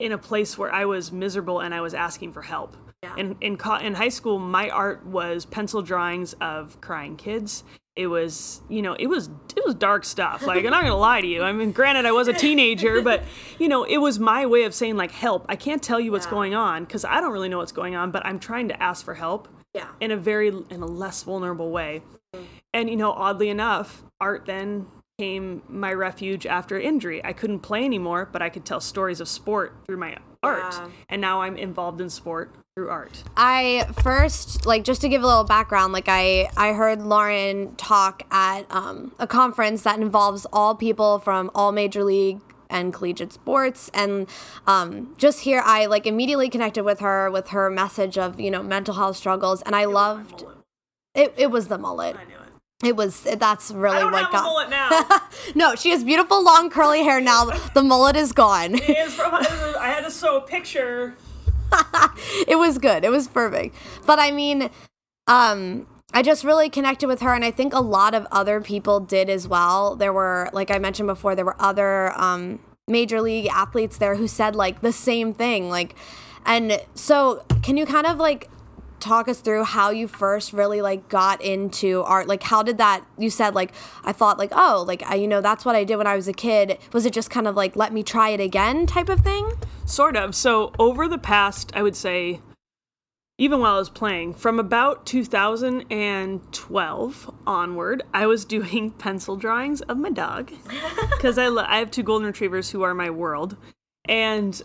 in 0.00 0.10
a 0.10 0.18
place 0.18 0.58
where 0.58 0.72
i 0.74 0.84
was 0.84 1.12
miserable 1.12 1.60
and 1.60 1.72
i 1.74 1.80
was 1.80 1.94
asking 1.94 2.32
for 2.32 2.42
help 2.42 2.76
Yeah. 3.02 3.14
in 3.16 3.36
in, 3.40 3.56
co- 3.56 3.76
in 3.76 3.94
high 3.94 4.08
school 4.10 4.38
my 4.40 4.68
art 4.70 5.06
was 5.06 5.44
pencil 5.46 5.82
drawings 5.82 6.32
of 6.40 6.80
crying 6.80 7.16
kids 7.16 7.62
it 7.94 8.06
was 8.06 8.62
you 8.68 8.80
know 8.80 8.94
it 8.94 9.06
was 9.06 9.28
it 9.54 9.62
was 9.64 9.74
dark 9.74 10.04
stuff. 10.04 10.42
Like 10.46 10.64
i'm 10.64 10.70
not 10.70 10.82
gonna 10.82 10.96
lie 10.96 11.20
to 11.20 11.26
you. 11.26 11.42
I 11.42 11.52
mean 11.52 11.72
granted 11.72 12.06
i 12.06 12.12
was 12.12 12.26
a 12.28 12.32
teenager 12.32 13.02
but 13.02 13.22
you 13.58 13.68
know 13.68 13.84
it 13.84 13.98
was 13.98 14.18
my 14.18 14.46
way 14.46 14.64
of 14.64 14.74
saying 14.74 14.96
like 14.96 15.10
help. 15.10 15.44
I 15.48 15.56
can't 15.56 15.82
tell 15.82 16.00
you 16.00 16.10
what's 16.12 16.26
Yeah. 16.26 16.30
going 16.30 16.54
on 16.54 16.84
because 16.84 17.04
i 17.04 17.20
don't 17.20 17.32
really 17.32 17.48
know 17.50 17.58
what's 17.58 17.72
going 17.72 17.94
on 17.94 18.10
but 18.10 18.24
i'm 18.24 18.38
trying 18.38 18.68
to 18.68 18.82
ask 18.82 19.04
for 19.04 19.14
help 19.14 19.48
Yeah. 19.74 19.88
in 20.00 20.10
a 20.10 20.16
very 20.16 20.48
in 20.48 20.80
a 20.82 20.86
less 20.86 21.22
vulnerable 21.22 21.70
way. 21.70 22.02
Mm-hmm. 22.34 22.44
And 22.72 22.88
you 22.90 22.96
know 22.96 23.12
oddly 23.12 23.50
enough 23.50 24.02
art 24.20 24.46
then 24.46 24.86
became 25.18 25.62
my 25.68 25.92
refuge 25.92 26.46
after 26.46 26.80
injury. 26.80 27.22
I 27.22 27.34
couldn't 27.34 27.60
play 27.60 27.84
anymore 27.84 28.26
but 28.32 28.40
i 28.40 28.48
could 28.48 28.64
tell 28.64 28.80
stories 28.80 29.20
of 29.20 29.28
sport 29.28 29.76
through 29.86 29.98
my 29.98 30.16
art. 30.42 30.72
Yeah. 30.72 30.88
and 31.10 31.20
now 31.20 31.42
i'm 31.42 31.56
involved 31.58 32.00
in 32.00 32.08
sport 32.08 32.54
through 32.76 32.88
art 32.88 33.22
I 33.36 33.86
first 34.02 34.64
like 34.64 34.82
just 34.84 35.02
to 35.02 35.08
give 35.10 35.22
a 35.22 35.26
little 35.26 35.44
background, 35.44 35.92
like 35.92 36.06
I 36.08 36.48
I 36.56 36.72
heard 36.72 37.02
Lauren 37.02 37.76
talk 37.76 38.22
at 38.30 38.62
um, 38.70 39.12
a 39.18 39.26
conference 39.26 39.82
that 39.82 39.98
involves 40.00 40.46
all 40.54 40.74
people 40.74 41.18
from 41.18 41.50
all 41.54 41.70
major 41.72 42.02
league 42.02 42.40
and 42.70 42.94
collegiate 42.94 43.30
sports 43.34 43.90
and 43.92 44.26
um, 44.66 45.14
just 45.18 45.40
here 45.40 45.60
I 45.62 45.84
like 45.84 46.06
immediately 46.06 46.48
connected 46.48 46.82
with 46.84 47.00
her 47.00 47.30
with 47.30 47.48
her 47.48 47.68
message 47.68 48.16
of 48.16 48.40
you 48.40 48.50
know 48.50 48.62
mental 48.62 48.94
health 48.94 49.18
struggles 49.18 49.60
and 49.62 49.76
I 49.76 49.84
loved 49.84 50.44
it. 51.14 51.34
It 51.36 51.50
was 51.50 51.68
the 51.68 51.76
mullet. 51.76 52.16
i 52.16 52.24
knew 52.24 52.36
it 52.36 52.88
It 52.88 52.96
was 52.96 53.20
that's 53.20 53.70
really 53.70 54.02
what 54.02 54.32
got. 54.32 54.40
a 54.40 54.42
mullet 54.44 54.70
now 54.70 55.20
no, 55.54 55.74
she 55.74 55.90
has 55.90 56.02
beautiful 56.04 56.42
long 56.42 56.70
curly 56.70 57.02
hair 57.02 57.20
now. 57.20 57.50
The 57.74 57.82
mullet 57.82 58.16
is 58.16 58.32
gone. 58.32 58.76
it 58.76 58.88
is 58.88 59.12
from 59.14 59.34
i 59.34 59.88
had 59.94 60.04
to 60.04 60.10
sew 60.10 60.38
a 60.38 60.40
picture 60.40 61.14
it 62.48 62.58
was 62.58 62.78
good. 62.78 63.04
It 63.04 63.10
was 63.10 63.28
perfect. 63.28 63.74
But 64.06 64.18
I 64.18 64.30
mean, 64.30 64.70
um, 65.26 65.86
I 66.12 66.22
just 66.22 66.44
really 66.44 66.68
connected 66.68 67.06
with 67.06 67.20
her, 67.20 67.34
and 67.34 67.44
I 67.44 67.50
think 67.50 67.72
a 67.72 67.80
lot 67.80 68.14
of 68.14 68.26
other 68.30 68.60
people 68.60 69.00
did 69.00 69.30
as 69.30 69.48
well. 69.48 69.96
There 69.96 70.12
were, 70.12 70.50
like 70.52 70.70
I 70.70 70.78
mentioned 70.78 71.06
before, 71.06 71.34
there 71.34 71.44
were 71.44 71.60
other 71.60 72.12
um, 72.20 72.60
major 72.86 73.20
league 73.20 73.46
athletes 73.46 73.98
there 73.98 74.16
who 74.16 74.28
said 74.28 74.54
like 74.54 74.80
the 74.82 74.92
same 74.92 75.32
thing. 75.32 75.70
Like, 75.70 75.94
and 76.44 76.80
so 76.94 77.44
can 77.62 77.76
you 77.76 77.86
kind 77.86 78.06
of 78.06 78.18
like 78.18 78.50
talk 79.02 79.28
us 79.28 79.40
through 79.40 79.64
how 79.64 79.90
you 79.90 80.08
first 80.08 80.52
really 80.52 80.80
like 80.80 81.08
got 81.08 81.42
into 81.42 82.02
art? 82.02 82.28
Like 82.28 82.42
how 82.42 82.62
did 82.62 82.78
that 82.78 83.04
you 83.18 83.30
said 83.30 83.54
like 83.54 83.72
i 84.04 84.12
thought 84.12 84.38
like 84.38 84.50
oh 84.52 84.84
like 84.86 85.02
I, 85.02 85.16
you 85.16 85.28
know 85.28 85.40
that's 85.40 85.64
what 85.64 85.74
i 85.74 85.84
did 85.84 85.96
when 85.96 86.06
i 86.06 86.16
was 86.16 86.28
a 86.28 86.32
kid. 86.32 86.78
Was 86.92 87.06
it 87.06 87.12
just 87.12 87.30
kind 87.30 87.46
of 87.46 87.56
like 87.56 87.76
let 87.76 87.92
me 87.92 88.02
try 88.02 88.30
it 88.30 88.40
again 88.40 88.86
type 88.86 89.08
of 89.08 89.20
thing? 89.20 89.52
Sort 89.84 90.16
of. 90.16 90.34
So 90.34 90.72
over 90.78 91.06
the 91.08 91.18
past, 91.18 91.72
I 91.74 91.82
would 91.82 91.96
say, 91.96 92.40
even 93.38 93.60
while 93.60 93.74
I 93.74 93.78
was 93.78 93.90
playing, 93.90 94.34
from 94.34 94.60
about 94.60 95.06
2012 95.06 97.34
onward, 97.46 98.02
I 98.14 98.26
was 98.26 98.44
doing 98.44 98.90
pencil 98.92 99.36
drawings 99.36 99.80
of 99.82 99.98
my 99.98 100.10
dog. 100.10 100.52
Because 101.10 101.38
I, 101.38 101.48
lo- 101.48 101.64
I 101.66 101.78
have 101.78 101.90
two 101.90 102.02
golden 102.02 102.26
retrievers 102.26 102.70
who 102.70 102.82
are 102.82 102.94
my 102.94 103.10
world, 103.10 103.56
and 104.04 104.60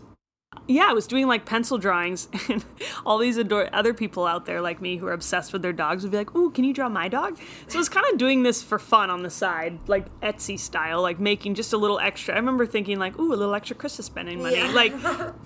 yeah, 0.68 0.88
I 0.90 0.94
was 0.94 1.08
doing 1.08 1.28
like 1.28 1.46
pencil 1.46 1.78
drawings, 1.78 2.28
and 2.50 2.64
all 3.06 3.18
these 3.18 3.38
ador- 3.38 3.70
other 3.74 3.94
people 3.94 4.26
out 4.26 4.46
there 4.46 4.62
like 4.62 4.82
me 4.82 4.98
who 4.98 5.06
are 5.08 5.14
obsessed 5.14 5.54
with 5.54 5.62
their 5.62 5.74
dogs 5.74 6.04
would 6.04 6.12
be 6.12 6.18
like, 6.18 6.36
"Ooh, 6.36 6.50
can 6.52 6.64
you 6.64 6.74
draw 6.74 6.90
my 6.90 7.08
dog?" 7.08 7.38
So 7.68 7.78
I 7.78 7.80
was 7.80 7.90
kind 7.90 8.06
of 8.12 8.18
doing 8.18 8.44
this 8.44 8.64
for 8.64 8.80
fun 8.80 9.10
on 9.10 9.24
the 9.24 9.30
side, 9.30 9.80
like 9.88 10.08
Etsy 10.22 10.58
style, 10.60 11.02
like 11.02 11.20
making 11.20 11.56
just 11.56 11.74
a 11.74 11.78
little 11.78 12.00
extra. 12.00 12.34
I 12.34 12.38
remember 12.38 12.66
thinking 12.66 12.98
like, 12.98 13.18
"Ooh, 13.20 13.34
a 13.34 13.36
little 13.36 13.54
extra 13.56 13.76
Christmas 13.76 14.06
spending 14.08 14.42
money," 14.42 14.56
Yeah. 14.58 14.72
like 14.72 14.94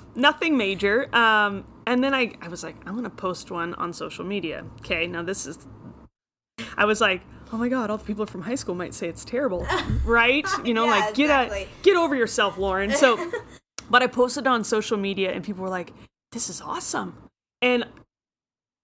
nothing 0.16 0.56
major. 0.58 1.14
Um, 1.16 1.66
and 1.88 2.04
then 2.04 2.14
I, 2.14 2.34
I 2.42 2.48
was 2.48 2.64
like, 2.64 2.76
I'm 2.86 2.96
gonna 2.96 3.10
post 3.10 3.52
one 3.52 3.74
on 3.76 3.94
social 3.94 4.24
media. 4.26 4.66
Okay, 4.82 5.08
now 5.08 5.24
this 5.24 5.46
is. 5.48 5.68
I 6.78 6.86
was 6.86 7.02
like, 7.02 7.22
oh 7.52 7.58
my 7.58 7.70
god, 7.70 7.90
all 7.90 7.98
the 7.98 8.04
people 8.06 8.26
from 8.28 8.44
high 8.44 8.56
school 8.56 8.76
might 8.76 8.94
say 8.94 9.08
it's 9.08 9.26
terrible, 9.26 9.66
right? 10.06 10.46
You 10.64 10.74
know, 10.74 10.86
Yeah, 10.86 10.92
like 10.92 11.14
get 11.16 11.24
exactly. 11.26 11.68
get 11.82 11.98
over 11.98 12.16
yourself, 12.16 12.58
Lauren. 12.58 12.92
So, 12.92 13.18
but 13.92 14.02
I 14.02 14.08
posted 14.08 14.48
on 14.48 14.64
social 14.64 14.98
media, 14.98 15.32
and 15.32 15.44
people 15.44 15.62
were 15.64 15.70
like, 15.70 15.94
this 16.32 16.50
is 16.50 16.62
awesome, 16.62 17.16
and 17.62 17.86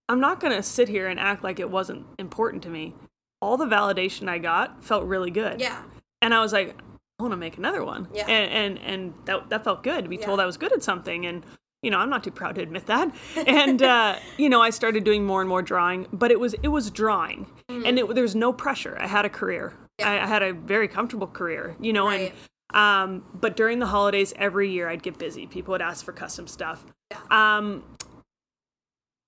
I'm 0.10 0.20
not 0.20 0.40
gonna 0.40 0.64
sit 0.64 0.88
here 0.88 1.08
and 1.08 1.20
act 1.20 1.44
like 1.44 1.60
it 1.60 1.70
wasn't 1.70 2.06
important 2.20 2.64
to 2.64 2.70
me. 2.70 2.94
All 3.42 3.58
the 3.58 3.66
validation 3.66 4.28
I 4.30 4.38
got 4.40 4.84
felt 4.84 5.04
really 5.06 5.30
good 5.32 5.60
yeah 5.62 5.84
and 6.24 6.34
I 6.34 6.40
was 6.42 6.52
like, 6.54 6.76
I 7.20 7.24
want 7.24 7.34
to 7.34 7.38
make 7.38 7.58
another 7.60 7.84
one. 7.84 8.08
Yeah. 8.14 8.26
And 8.28 8.52
and 8.52 8.80
and 8.80 9.14
that 9.26 9.50
that 9.50 9.64
felt 9.64 9.84
good 9.84 10.04
to 10.04 10.10
be 10.10 10.16
Yeah. 10.18 10.26
told 10.26 10.40
I 10.40 10.46
was 10.46 10.58
good 10.58 10.72
at 10.74 10.82
something, 10.84 11.26
and 11.28 11.44
you 11.84 11.92
know 11.92 12.00
I'm 12.00 12.10
not 12.10 12.24
too 12.24 12.32
proud 12.32 12.56
to 12.56 12.62
admit 12.62 12.88
that. 12.88 13.14
And 13.48 13.84
uh, 13.84 14.16
you 14.38 14.50
know 14.50 14.62
I 14.62 14.72
started 14.72 15.04
doing 15.04 15.24
more 15.26 15.42
and 15.42 15.50
more 15.50 15.62
drawing, 15.62 16.08
but 16.12 16.32
it 16.32 16.40
was 16.40 16.56
it 16.64 16.70
was 16.70 16.90
drawing, 16.90 17.46
and 17.70 18.00
it, 18.00 18.14
there 18.16 18.24
was 18.24 18.36
no 18.36 18.52
pressure. 18.52 18.98
I 19.00 19.08
had 19.08 19.26
a 19.26 19.30
career. 19.30 19.70
Mm-hmm. 19.74 19.84
Yeah. 20.00 20.12
I, 20.12 20.24
I 20.24 20.28
had 20.28 20.42
a 20.44 20.54
very 20.54 20.88
comfortable 20.88 21.28
career. 21.28 21.76
You 21.80 21.94
know, 21.94 22.08
Right. 22.08 22.32
and 22.32 22.32
um, 22.74 23.24
but 23.34 23.56
during 23.56 23.80
the 23.80 23.88
holidays 23.88 24.34
every 24.38 24.70
year 24.72 24.90
I'd 24.90 25.04
get 25.04 25.18
busy. 25.18 25.48
People 25.48 25.72
would 25.74 25.82
ask 25.82 26.04
for 26.06 26.12
custom 26.14 26.48
stuff. 26.48 26.86
Um, 27.32 27.84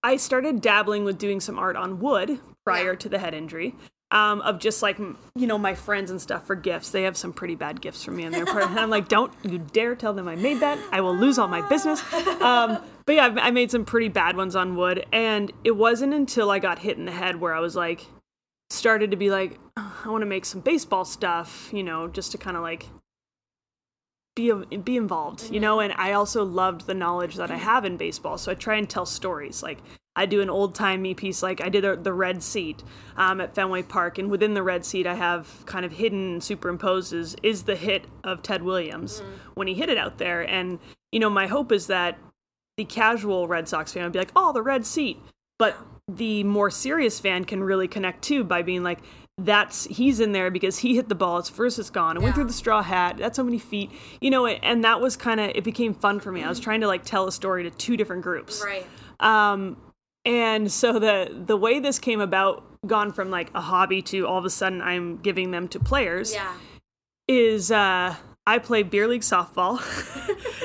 I 0.03 0.15
started 0.17 0.61
dabbling 0.61 1.03
with 1.03 1.17
doing 1.17 1.39
some 1.39 1.59
art 1.59 1.75
on 1.75 1.99
wood 1.99 2.39
prior 2.65 2.91
Yeah. 2.91 2.95
to 2.99 3.09
the 3.09 3.19
head 3.19 3.33
injury. 3.33 3.75
Um, 4.11 4.41
of 4.41 4.57
just 4.57 4.81
like 4.81 4.97
you 4.97 5.45
know 5.45 5.59
my 5.59 5.75
friends 5.75 6.09
and 6.09 6.19
stuff 6.19 6.47
for 6.47 6.55
gifts. 6.55 6.89
They 6.89 7.03
have 7.03 7.15
some 7.15 7.31
pretty 7.31 7.53
bad 7.53 7.79
gifts 7.79 8.03
for 8.03 8.09
me 8.09 8.23
in 8.23 8.31
their 8.31 8.43
part, 8.45 8.63
and 8.63 8.79
I'm 8.79 8.89
like, 8.89 9.07
don't 9.17 9.31
you 9.43 9.59
dare 9.59 9.95
tell 9.95 10.13
them 10.13 10.27
I 10.27 10.33
made 10.35 10.61
that. 10.61 10.79
I 10.91 11.01
will 11.01 11.15
lose 11.15 11.37
all 11.37 11.47
my 11.47 11.61
business. 11.69 12.01
Um, 12.41 12.79
but 13.05 13.13
yeah, 13.13 13.25
I've- 13.39 13.51
made 13.51 13.69
some 13.69 13.85
pretty 13.85 14.07
bad 14.07 14.35
ones 14.35 14.55
on 14.55 14.75
wood, 14.75 15.05
and 15.11 15.51
it 15.63 15.75
wasn't 15.75 16.15
until 16.15 16.49
I 16.49 16.57
got 16.57 16.79
hit 16.79 16.97
in 16.97 17.05
the 17.05 17.11
head 17.11 17.39
where 17.39 17.53
I 17.53 17.59
was 17.59 17.75
like, 17.75 18.07
started 18.71 19.11
to 19.11 19.17
be 19.17 19.29
like, 19.29 19.59
"Ugh, 19.77 19.93
I 20.05 20.09
want 20.09 20.23
to 20.23 20.25
make 20.25 20.45
some 20.45 20.61
baseball 20.61 21.05
stuff, 21.05 21.69
you 21.71 21.83
know, 21.83 22.07
just 22.07 22.31
to 22.31 22.39
kind 22.39 22.57
of 22.57 22.63
like 22.63 22.87
be 24.35 24.51
be 24.77 24.97
involved, 24.97 25.51
you 25.51 25.59
know. 25.59 25.79
And 25.79 25.93
I 25.93 26.13
also 26.13 26.43
loved 26.43 26.87
the 26.87 26.93
knowledge 26.93 27.35
that 27.35 27.51
I 27.51 27.57
have 27.57 27.85
in 27.85 27.97
baseball, 27.97 28.37
so 28.37 28.51
I 28.51 28.55
try 28.55 28.75
and 28.75 28.89
tell 28.89 29.05
stories. 29.05 29.61
Like 29.61 29.79
I 30.15 30.25
do 30.25 30.41
an 30.41 30.49
old 30.49 30.75
timey 30.75 31.13
piece, 31.13 31.41
like 31.43 31.61
I 31.61 31.69
did 31.69 31.85
a, 31.85 31.95
the 31.95 32.13
red 32.13 32.43
seat 32.43 32.83
um, 33.15 33.39
at 33.41 33.55
Fenway 33.55 33.83
Park, 33.83 34.17
and 34.17 34.29
within 34.29 34.53
the 34.53 34.63
red 34.63 34.85
seat, 34.85 35.07
I 35.07 35.15
have 35.15 35.65
kind 35.65 35.85
of 35.85 35.93
hidden 35.93 36.41
superimposed 36.41 37.13
is, 37.13 37.35
is 37.43 37.63
the 37.63 37.75
hit 37.75 38.05
of 38.23 38.41
Ted 38.41 38.63
Williams 38.63 39.21
when 39.55 39.67
he 39.67 39.73
hit 39.73 39.89
it 39.89 39.97
out 39.97 40.17
there. 40.17 40.41
And 40.41 40.79
you 41.11 41.19
know, 41.19 41.29
my 41.29 41.47
hope 41.47 41.71
is 41.71 41.87
that 41.87 42.17
the 42.77 42.85
casual 42.85 43.47
Red 43.47 43.67
Sox 43.67 43.91
fan 43.91 44.03
would 44.03 44.13
be 44.13 44.19
like, 44.19 44.31
"Oh, 44.35 44.53
the 44.53 44.61
red 44.61 44.85
seat," 44.85 45.19
but 45.57 45.77
the 46.09 46.43
more 46.43 46.71
serious 46.71 47.19
fan 47.19 47.45
can 47.45 47.63
really 47.63 47.87
connect 47.87 48.23
too 48.23 48.43
by 48.43 48.61
being 48.61 48.83
like, 48.83 48.99
"That's 49.45 49.85
he's 49.85 50.19
in 50.19 50.31
there 50.31 50.51
because 50.51 50.79
he 50.79 50.95
hit 50.95 51.09
the 51.09 51.15
ball. 51.15 51.39
It's 51.39 51.49
first, 51.49 51.79
it's 51.79 51.89
gone. 51.89 52.17
It 52.17 52.23
went 52.23 52.35
through 52.35 52.45
the 52.45 52.53
straw 52.53 52.81
hat. 52.81 53.17
That's 53.17 53.35
so 53.35 53.43
many 53.43 53.59
feet, 53.59 53.91
you 54.21 54.29
know." 54.29 54.45
And 54.45 54.83
that 54.83 55.01
was 55.01 55.15
kind 55.15 55.39
of 55.39 55.51
it 55.55 55.63
became 55.63 55.93
fun 55.93 56.19
for 56.19 56.31
me. 56.31 56.43
I 56.43 56.49
was 56.49 56.59
trying 56.59 56.81
to 56.81 56.87
like 56.87 57.05
tell 57.05 57.27
a 57.27 57.31
story 57.31 57.63
to 57.63 57.71
two 57.71 57.97
different 57.97 58.23
groups. 58.23 58.63
right 58.65 58.85
Um, 59.19 59.77
and 60.25 60.71
so 60.71 60.99
the 60.99 61.43
the 61.45 61.57
way 61.57 61.79
this 61.79 61.99
came 61.99 62.21
about, 62.21 62.63
gone 62.87 63.11
from 63.11 63.29
like 63.29 63.51
a 63.55 63.61
hobby 63.61 64.01
to 64.03 64.25
all 64.27 64.37
of 64.37 64.45
a 64.45 64.49
sudden 64.49 64.81
I'm 64.81 65.17
giving 65.17 65.51
them 65.51 65.67
to 65.69 65.79
players 65.79 66.33
yeah 66.33 66.53
is 67.27 67.71
uh 67.71 68.15
I 68.45 68.57
play 68.57 68.81
beer 68.83 69.07
league 69.07 69.21
softball 69.21 69.79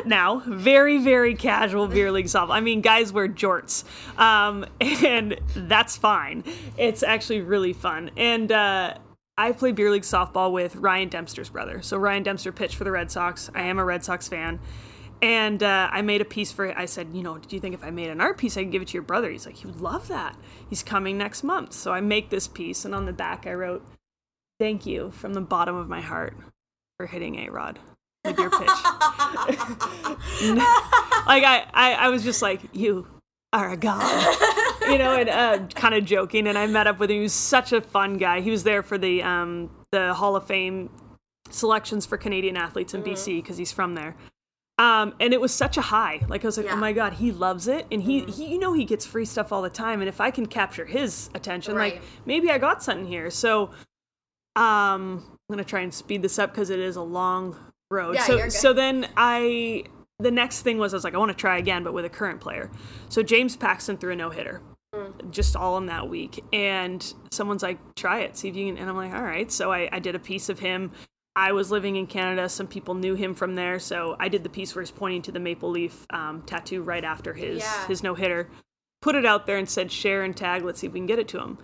now. 0.07 0.43
Very, 0.47 0.99
very 0.99 1.35
casual 1.35 1.87
beer 1.87 2.11
league 2.11 2.27
softball. 2.27 2.55
I 2.55 2.61
mean, 2.61 2.81
guys 2.81 3.13
wear 3.13 3.29
jorts, 3.29 3.85
um, 4.19 4.65
and 4.81 5.39
that's 5.55 5.97
fine. 5.97 6.45
It's 6.79 7.03
actually 7.03 7.43
really 7.43 7.75
fun. 7.75 8.11
And 8.17 8.51
uh, 8.51 8.95
I 9.37 9.53
played 9.53 9.75
beer 9.75 9.91
league 9.91 10.03
softball 10.03 10.53
with 10.53 10.77
Ryan 10.77 11.09
Dempster's 11.09 11.51
brother. 11.51 11.83
So 11.83 11.99
Ryan 11.99 12.23
Dempster 12.23 12.53
pitched 12.53 12.77
for 12.77 12.85
the 12.85 12.93
Red 12.93 13.11
Sox. 13.11 13.51
I 13.55 13.63
am 13.63 13.79
a 13.79 13.85
Red 13.85 14.05
Sox 14.05 14.29
fan. 14.29 14.61
And 15.21 15.63
uh, 15.63 15.89
I 15.91 16.03
made 16.03 16.21
a 16.21 16.25
piece 16.25 16.53
for 16.53 16.67
it. 16.67 16.77
I 16.77 16.87
said, 16.87 17.09
you 17.13 17.23
know, 17.23 17.39
do 17.39 17.57
you 17.57 17.61
think 17.61 17.75
if 17.75 17.85
I 17.85 17.91
made 17.91 18.11
an 18.11 18.21
art 18.21 18.37
piece, 18.37 18.57
I 18.57 18.63
could 18.63 18.73
give 18.73 18.83
it 18.83 18.89
to 18.89 18.95
your 18.95 19.03
brother? 19.03 19.31
He's 19.31 19.47
like, 19.47 19.57
he 19.57 19.67
would 19.67 19.81
love 19.81 20.09
that. 20.09 20.37
He's 20.69 20.83
coming 20.83 21.17
next 21.17 21.43
month. 21.43 21.73
So 21.73 21.93
I 21.93 22.01
make 22.01 22.31
this 22.31 22.47
piece, 22.47 22.85
and 22.85 22.95
on 22.95 23.07
the 23.07 23.13
back, 23.13 23.47
I 23.47 23.55
wrote, 23.55 23.87
thank 24.59 24.87
you 24.87 25.11
from 25.13 25.35
the 25.35 25.41
bottom 25.41 25.77
of 25.77 25.89
my 25.89 26.01
heart 26.01 26.35
for 26.99 27.07
hitting 27.07 27.37
A 27.47 27.51
Rod 27.51 27.79
with 28.25 28.39
your 28.39 28.51
pitch. 28.51 28.61
like, 31.27 31.45
I, 31.45 31.67
I, 31.73 31.93
I 31.95 32.09
was 32.09 32.23
just 32.25 32.43
like, 32.43 32.61
you 32.73 33.07
are 33.53 33.71
a 33.73 33.77
god. 33.77 34.37
you 34.89 34.99
know, 34.99 35.17
and 35.17 35.29
uh, 35.29 35.59
kind 35.75 35.95
of 35.95 36.05
joking. 36.05 36.47
And 36.47 36.57
I 36.59 36.67
met 36.67 36.87
up 36.87 36.99
with 36.99 37.11
him. 37.11 37.17
He 37.19 37.23
was 37.23 37.33
such 37.33 37.73
a 37.73 37.81
fun 37.81 38.17
guy. 38.19 38.41
He 38.41 38.51
was 38.51 38.65
there 38.65 38.83
for 38.83 38.99
the 38.99 39.23
um, 39.23 39.71
the 39.93 40.15
Hall 40.15 40.37
of 40.37 40.47
Fame 40.47 40.91
selections 41.51 42.07
for 42.07 42.17
Canadian 42.17 42.57
athletes 42.57 42.95
in 42.95 43.03
BC 43.03 43.43
because 43.43 43.57
he's 43.57 43.73
from 43.73 43.95
there. 43.95 44.17
Um, 44.77 45.15
and 45.21 45.33
it 45.33 45.41
was 45.41 45.55
such 45.55 45.77
a 45.77 45.81
high. 45.83 46.21
Like 46.29 46.45
I 46.45 46.49
was 46.49 46.57
like, 46.57 46.67
Yeah. 46.67 46.73
oh 46.73 46.77
my 46.77 46.93
god, 46.93 47.13
he 47.13 47.31
loves 47.31 47.69
it, 47.69 47.87
and 47.93 48.03
he, 48.03 48.25
he, 48.25 48.47
you 48.47 48.59
know, 48.59 48.73
he 48.73 48.85
gets 48.85 49.07
free 49.07 49.25
stuff 49.25 49.53
all 49.53 49.63
the 49.63 49.71
time. 49.71 50.01
And 50.01 50.09
if 50.09 50.21
I 50.21 50.33
can 50.33 50.47
capture 50.47 50.85
his 50.85 51.31
attention, 51.35 51.77
Right. 51.77 51.95
like 51.95 52.03
maybe 52.27 52.51
I 52.51 52.59
got 52.59 52.83
something 52.83 53.07
here. 53.07 53.31
So, 53.31 53.71
um, 54.57 55.34
I'm 55.49 55.55
gonna 55.55 55.65
try 55.65 55.81
and 55.81 55.93
speed 55.93 56.23
this 56.23 56.39
up 56.39 56.51
because 56.53 56.71
it 56.71 56.79
is 56.81 56.97
a 56.97 57.03
long 57.03 57.57
road. 57.91 58.15
Yeah, 58.15 58.25
so, 58.25 58.49
so 58.49 58.73
then 58.73 59.09
I, 59.17 59.85
the 60.19 60.31
next 60.31 60.63
thing 60.63 60.79
was 60.79 60.95
I 60.95 60.97
was 60.97 61.05
like, 61.05 61.15
I 61.15 61.19
want 61.19 61.31
to 61.33 61.37
try 61.37 61.59
again, 61.59 61.85
but 61.85 61.93
with 61.93 62.05
a 62.05 62.09
current 62.11 62.41
player. 62.41 62.71
So 63.09 63.23
James 63.23 63.57
Paxton 63.57 63.99
threw 63.99 64.13
a 64.13 64.17
no 64.17 64.31
hitter 64.31 64.61
Mm. 64.95 65.31
just 65.33 65.57
all 65.57 65.77
in 65.79 65.87
that 65.87 66.09
week. 66.09 66.45
And 66.53 67.05
someone's 67.33 67.65
like, 67.65 67.79
try 67.97 68.21
it, 68.21 68.37
see 68.37 68.49
if 68.49 68.55
you 68.55 68.67
can. 68.67 68.79
And 68.79 68.89
I'm 68.89 68.95
like, 68.97 69.13
all 69.13 69.25
right. 69.25 69.51
So 69.51 69.73
I, 69.73 69.89
I 69.91 69.99
did 69.99 70.15
a 70.15 70.21
piece 70.21 70.49
of 70.49 70.61
him. 70.61 70.93
I 71.35 71.51
was 71.51 71.73
living 71.73 71.97
in 71.97 72.07
Canada. 72.07 72.49
Some 72.49 72.69
people 72.69 72.95
knew 72.95 73.17
him 73.17 73.35
from 73.35 73.57
there. 73.57 73.81
So 73.81 74.15
I 74.21 74.29
did 74.29 74.45
the 74.45 74.49
piece 74.49 74.73
where 74.73 74.83
he's 74.83 74.93
pointing 74.93 75.23
to 75.23 75.33
the 75.33 75.41
maple 75.41 75.69
leaf 75.71 76.07
um, 76.11 76.43
tattoo 76.47 76.83
right 76.83 77.03
after 77.03 77.35
his, 77.35 77.59
Yeah. 77.59 77.87
his 77.89 78.05
no 78.05 78.15
hitter. 78.15 78.49
Put 79.03 79.17
it 79.17 79.27
out 79.27 79.47
there 79.47 79.59
and 79.59 79.69
said, 79.69 79.91
share 79.91 80.23
and 80.23 80.37
tag. 80.37 80.63
Let's 80.65 80.79
see 80.79 80.87
if 80.87 80.93
we 80.93 81.01
can 81.01 81.07
get 81.07 81.19
it 81.19 81.27
to 81.29 81.41
him. 81.41 81.59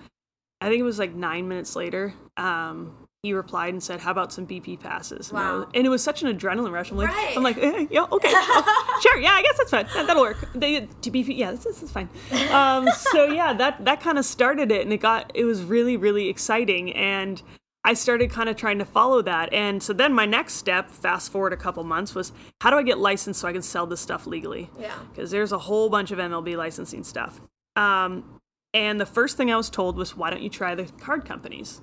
I 0.61 0.68
think 0.68 0.81
it 0.81 0.85
was 0.85 0.99
like 0.99 1.14
nine 1.14 1.47
minutes 1.47 1.76
later. 1.76 2.14
Um, 2.37 3.07
he 3.23 3.35
replied 3.35 3.75
and 3.75 3.83
said, 3.83 4.01
"How 4.01 4.11
about 4.12 4.33
some 4.33 4.47
BP 4.47 4.81
passes?" 4.81 5.31
And, 5.31 5.39
was- 5.39 5.66
and 5.75 5.87
it 5.87 5.91
was 5.91 6.03
such 6.03 6.23
an 6.23 6.35
adrenaline 6.39 6.73
rush. 6.73 6.91
I'm 6.91 6.97
like, 6.97 7.09
Right. 7.09 7.37
I'm 7.37 7.43
like, 7.43 7.59
eh, 7.59 7.87
yeah, 7.91 8.07
okay, 8.11 8.31
oh, 8.33 8.99
sure, 9.03 9.18
yeah, 9.18 9.33
I 9.33 9.43
guess 9.43 9.59
that's 9.59 9.71
fine. 9.71 9.87
Yeah, 9.95 10.05
that'll 10.05 10.23
work. 10.23 10.49
They, 10.55 10.81
to 10.81 11.11
BP, 11.11 11.37
yeah, 11.37 11.51
this, 11.51 11.64
this 11.64 11.83
is 11.83 11.91
fine. 11.93 12.09
Um, 12.51 12.89
so 12.93 13.27
yeah, 13.27 13.53
that 13.55 13.85
that 13.85 14.01
kind 14.01 14.18
of 14.18 14.25
started 14.25 14.73
it, 14.73 14.83
and 14.83 14.93
it 14.93 14.99
got 15.01 15.31
it 15.35 15.45
was 15.45 15.62
really 15.62 15.97
really 15.99 16.29
exciting, 16.31 16.95
and 16.95 17.43
I 17.85 17.93
started 17.93 18.31
kind 18.31 18.49
of 18.49 18.57
trying 18.57 18.79
to 18.79 18.85
follow 18.87 19.21
that. 19.23 19.53
And 19.53 19.83
so 19.83 19.93
then 19.93 20.14
my 20.14 20.25
next 20.27 20.55
step, 20.55 20.91
fast 20.91 21.31
forward 21.31 21.53
a 21.53 21.57
couple 21.59 21.85
months, 21.85 22.14
was 22.14 22.33
how 22.62 22.71
do 22.71 22.77
I 22.77 22.83
get 22.83 22.99
licensed 22.99 23.41
so 23.41 23.49
I 23.49 23.53
can 23.53 23.62
sell 23.62 23.87
this 23.87 24.01
stuff 24.01 24.27
legally? 24.27 24.71
Yeah. 24.79 24.95
because 25.12 25.31
there's 25.31 25.53
a 25.53 25.59
whole 25.59 25.89
bunch 25.91 26.11
of 26.11 26.18
MLB 26.18 26.57
licensing 26.57 27.05
stuff. 27.05 27.41
Um, 27.77 28.41
and 28.75 29.01
the 29.01 29.07
first 29.07 29.37
thing 29.39 29.51
I 29.51 29.57
was 29.57 29.68
told 29.71 29.97
was, 29.97 30.14
why 30.16 30.29
don't 30.31 30.43
you 30.43 30.51
try 30.51 30.75
the 30.75 30.85
card 31.01 31.25
companies? 31.25 31.81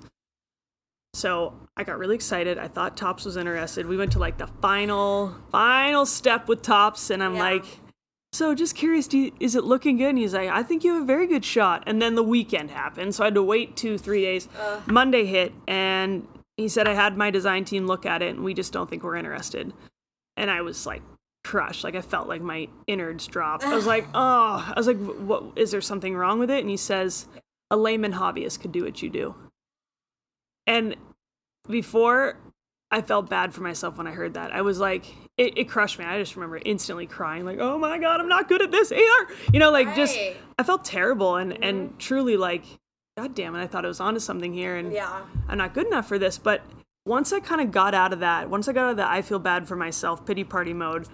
So 1.14 1.54
I 1.76 1.84
got 1.84 1.98
really 1.98 2.14
excited. 2.14 2.58
I 2.58 2.68
thought 2.68 2.96
Topps 2.96 3.24
was 3.24 3.36
interested. 3.36 3.86
We 3.86 3.96
went 3.96 4.12
to 4.12 4.18
like 4.18 4.38
the 4.38 4.46
final, 4.60 5.34
final 5.50 6.06
step 6.06 6.48
with 6.48 6.62
Topps, 6.62 7.10
and 7.10 7.22
I'm 7.22 7.34
Yeah. 7.34 7.40
like, 7.40 7.64
so 8.32 8.54
just 8.54 8.74
curious, 8.76 9.08
do 9.08 9.18
you, 9.18 9.32
is 9.40 9.54
it 9.56 9.64
looking 9.64 9.96
good? 9.96 10.10
And 10.10 10.18
he's 10.18 10.34
like, 10.34 10.50
I 10.50 10.62
think 10.62 10.84
you 10.84 10.94
have 10.94 11.02
a 11.02 11.06
very 11.06 11.26
good 11.26 11.44
shot. 11.44 11.82
And 11.86 12.00
then 12.00 12.14
the 12.14 12.22
weekend 12.22 12.70
happened, 12.70 13.14
so 13.14 13.24
I 13.24 13.28
had 13.28 13.34
to 13.34 13.42
wait 13.42 13.76
two, 13.76 13.96
three 13.98 14.20
days. 14.22 14.48
Monday 14.86 15.24
hit, 15.24 15.52
and 15.66 16.26
he 16.56 16.68
said 16.68 16.86
I 16.86 16.94
had 16.94 17.16
my 17.16 17.30
design 17.30 17.64
team 17.64 17.86
look 17.86 18.04
at 18.04 18.22
it, 18.22 18.34
and 18.34 18.44
we 18.44 18.52
just 18.54 18.72
don't 18.72 18.88
think 18.88 19.02
we're 19.02 19.16
interested. 19.16 19.72
And 20.36 20.50
I 20.50 20.60
was 20.60 20.86
like 20.86 21.02
crushed. 21.42 21.82
Like 21.84 21.94
I 21.96 22.02
felt 22.02 22.28
like 22.28 22.42
my 22.42 22.68
innards 22.86 23.26
dropped. 23.26 23.64
I 23.64 23.74
was 23.74 23.86
like, 23.86 24.06
oh, 24.14 24.72
I 24.72 24.74
was 24.76 24.86
like, 24.86 24.98
what? 24.98 25.44
Is 25.56 25.70
there 25.70 25.80
something 25.80 26.14
wrong 26.14 26.38
with 26.38 26.50
it? 26.50 26.60
And 26.60 26.68
he 26.70 26.76
says, 26.76 27.26
a 27.70 27.76
layman 27.76 28.12
hobbyist 28.12 28.60
could 28.60 28.72
do 28.72 28.84
what 28.84 29.02
you 29.02 29.08
do. 29.10 29.34
And 30.68 30.94
before 31.66 32.38
I 32.90 33.02
felt 33.02 33.28
bad 33.28 33.52
for 33.52 33.62
myself 33.62 33.98
when 33.98 34.06
I 34.06 34.12
heard 34.12 34.34
that. 34.34 34.52
I 34.52 34.62
was 34.62 34.78
like, 34.78 35.04
it, 35.36 35.58
it 35.58 35.68
crushed 35.68 35.98
me. 35.98 36.04
I 36.06 36.18
just 36.18 36.36
remember 36.36 36.58
instantly 36.64 37.06
crying, 37.06 37.44
like, 37.44 37.58
oh 37.58 37.78
my 37.78 37.98
God, 37.98 38.20
I'm 38.20 38.28
not 38.28 38.48
good 38.48 38.62
at 38.62 38.70
this 38.70 38.90
either. 38.92 39.34
You 39.52 39.60
know, 39.60 39.70
like 39.70 39.94
just, 39.94 40.18
I 40.58 40.62
felt 40.62 40.84
terrible 40.84 41.36
and, 41.36 41.52
and 41.62 41.88
mm-hmm. 41.88 41.98
truly 41.98 42.36
like, 42.36 42.64
God 43.18 43.34
damn 43.34 43.54
it, 43.54 43.62
I 43.62 43.66
thought 43.66 43.84
I 43.84 43.88
was 43.88 44.00
onto 44.00 44.20
something 44.20 44.52
here 44.52 44.76
and 44.76 44.92
Yeah. 44.92 45.22
I'm 45.48 45.58
not 45.58 45.74
good 45.74 45.86
enough 45.86 46.08
for 46.08 46.18
this. 46.18 46.38
But 46.38 46.62
once 47.04 47.32
I 47.32 47.40
kind 47.40 47.60
of 47.60 47.72
got 47.72 47.92
out 47.92 48.12
of 48.12 48.20
that, 48.20 48.48
once 48.48 48.68
I 48.68 48.72
got 48.72 48.84
out 48.84 48.90
of 48.92 48.96
the 48.96 49.08
I 49.08 49.20
feel 49.22 49.38
bad 49.38 49.68
for 49.68 49.76
myself 49.76 50.24
pity 50.24 50.44
party 50.44 50.72
mode, 50.72 51.06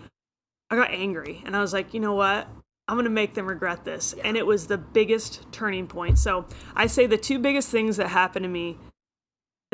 I 0.70 0.76
got 0.76 0.90
angry 0.90 1.42
and 1.44 1.56
I 1.56 1.60
was 1.60 1.72
like, 1.72 1.92
you 1.92 1.98
know 1.98 2.14
what? 2.14 2.46
I'm 2.86 2.96
going 2.96 3.04
to 3.04 3.10
make 3.10 3.34
them 3.34 3.46
regret 3.46 3.84
this. 3.84 4.14
And 4.22 4.36
it 4.36 4.46
was 4.46 4.66
the 4.66 4.78
biggest 4.78 5.50
turning 5.50 5.86
point. 5.86 6.18
So 6.18 6.46
I 6.76 6.86
say 6.86 7.06
the 7.06 7.16
two 7.16 7.38
biggest 7.38 7.70
things 7.70 7.96
that 7.96 8.08
happened 8.08 8.44
to 8.44 8.48
me 8.48 8.76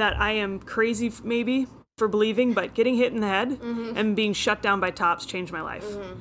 that 0.01 0.19
I 0.19 0.33
am 0.33 0.59
crazy 0.59 1.13
maybe 1.23 1.67
for 1.99 2.09
believing, 2.09 2.55
but 2.55 2.75
getting 2.75 2.97
hit 2.97 3.13
in 3.13 3.21
the 3.21 3.29
head 3.29 3.51
mm-hmm. 3.51 3.97
and 3.97 4.17
being 4.17 4.33
shut 4.33 4.63
down 4.63 4.81
by 4.81 4.91
Topps 4.91 5.27
changed 5.27 5.53
my 5.53 5.61
life. 5.61 5.85
Mm-hmm. 5.85 6.21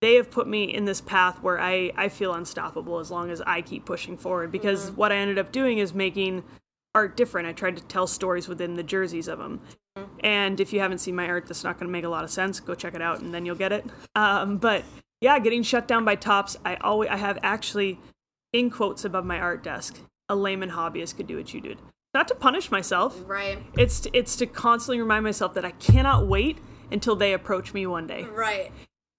They 0.00 0.14
have 0.16 0.30
put 0.30 0.46
me 0.46 0.64
in 0.72 0.84
this 0.84 1.00
path 1.00 1.42
where 1.42 1.58
I, 1.58 1.90
I 1.96 2.10
feel 2.10 2.34
unstoppable 2.34 2.98
as 2.98 3.10
long 3.10 3.30
as 3.30 3.40
I 3.40 3.62
keep 3.62 3.86
pushing 3.86 4.16
forward 4.16 4.52
because 4.52 4.86
mm-hmm. 4.86 4.96
what 4.96 5.10
I 5.10 5.16
ended 5.16 5.38
up 5.38 5.50
doing 5.50 5.78
is 5.78 5.94
making 5.94 6.44
art 6.94 7.16
different. 7.16 7.48
I 7.48 7.52
tried 7.52 7.78
to 7.78 7.82
tell 7.84 8.06
stories 8.06 8.46
within 8.46 8.74
the 8.74 8.82
jerseys 8.82 9.26
of 9.26 9.38
them. 9.38 9.60
And 10.20 10.60
if 10.60 10.72
you 10.72 10.80
haven't 10.80 10.98
seen 10.98 11.16
my 11.16 11.26
art, 11.26 11.46
that's 11.46 11.64
not 11.64 11.78
going 11.78 11.88
to 11.88 11.92
make 11.92 12.04
a 12.04 12.08
lot 12.08 12.22
of 12.22 12.30
sense. 12.30 12.60
Go 12.60 12.74
check 12.74 12.94
it 12.94 13.02
out, 13.02 13.20
and 13.20 13.34
then 13.34 13.44
you'll 13.44 13.56
get 13.56 13.72
it. 13.72 13.84
Um, 14.14 14.58
but 14.58 14.84
yeah, 15.20 15.38
getting 15.40 15.64
shut 15.64 15.88
down 15.88 16.04
by 16.04 16.14
Topps. 16.14 16.56
I 16.64 16.76
always 16.76 17.10
I 17.10 17.16
have 17.16 17.38
actually 17.42 17.98
in 18.52 18.70
quotes 18.70 19.04
above 19.04 19.24
my 19.24 19.40
art 19.40 19.64
desk. 19.64 19.98
A 20.28 20.36
layman 20.36 20.70
hobbyist 20.70 21.16
could 21.16 21.26
do 21.26 21.36
what 21.36 21.52
you 21.52 21.60
did. 21.60 21.78
Not 22.14 22.28
to 22.28 22.34
punish 22.34 22.70
myself. 22.70 23.16
Right. 23.26 23.58
It's 23.76 24.00
to, 24.00 24.16
it's 24.16 24.36
to 24.36 24.46
constantly 24.46 25.00
remind 25.00 25.24
myself 25.24 25.54
that 25.54 25.64
I 25.64 25.72
cannot 25.72 26.26
wait 26.26 26.58
until 26.90 27.16
they 27.16 27.34
approach 27.34 27.74
me 27.74 27.86
one 27.86 28.06
day. 28.06 28.24
Right. 28.24 28.72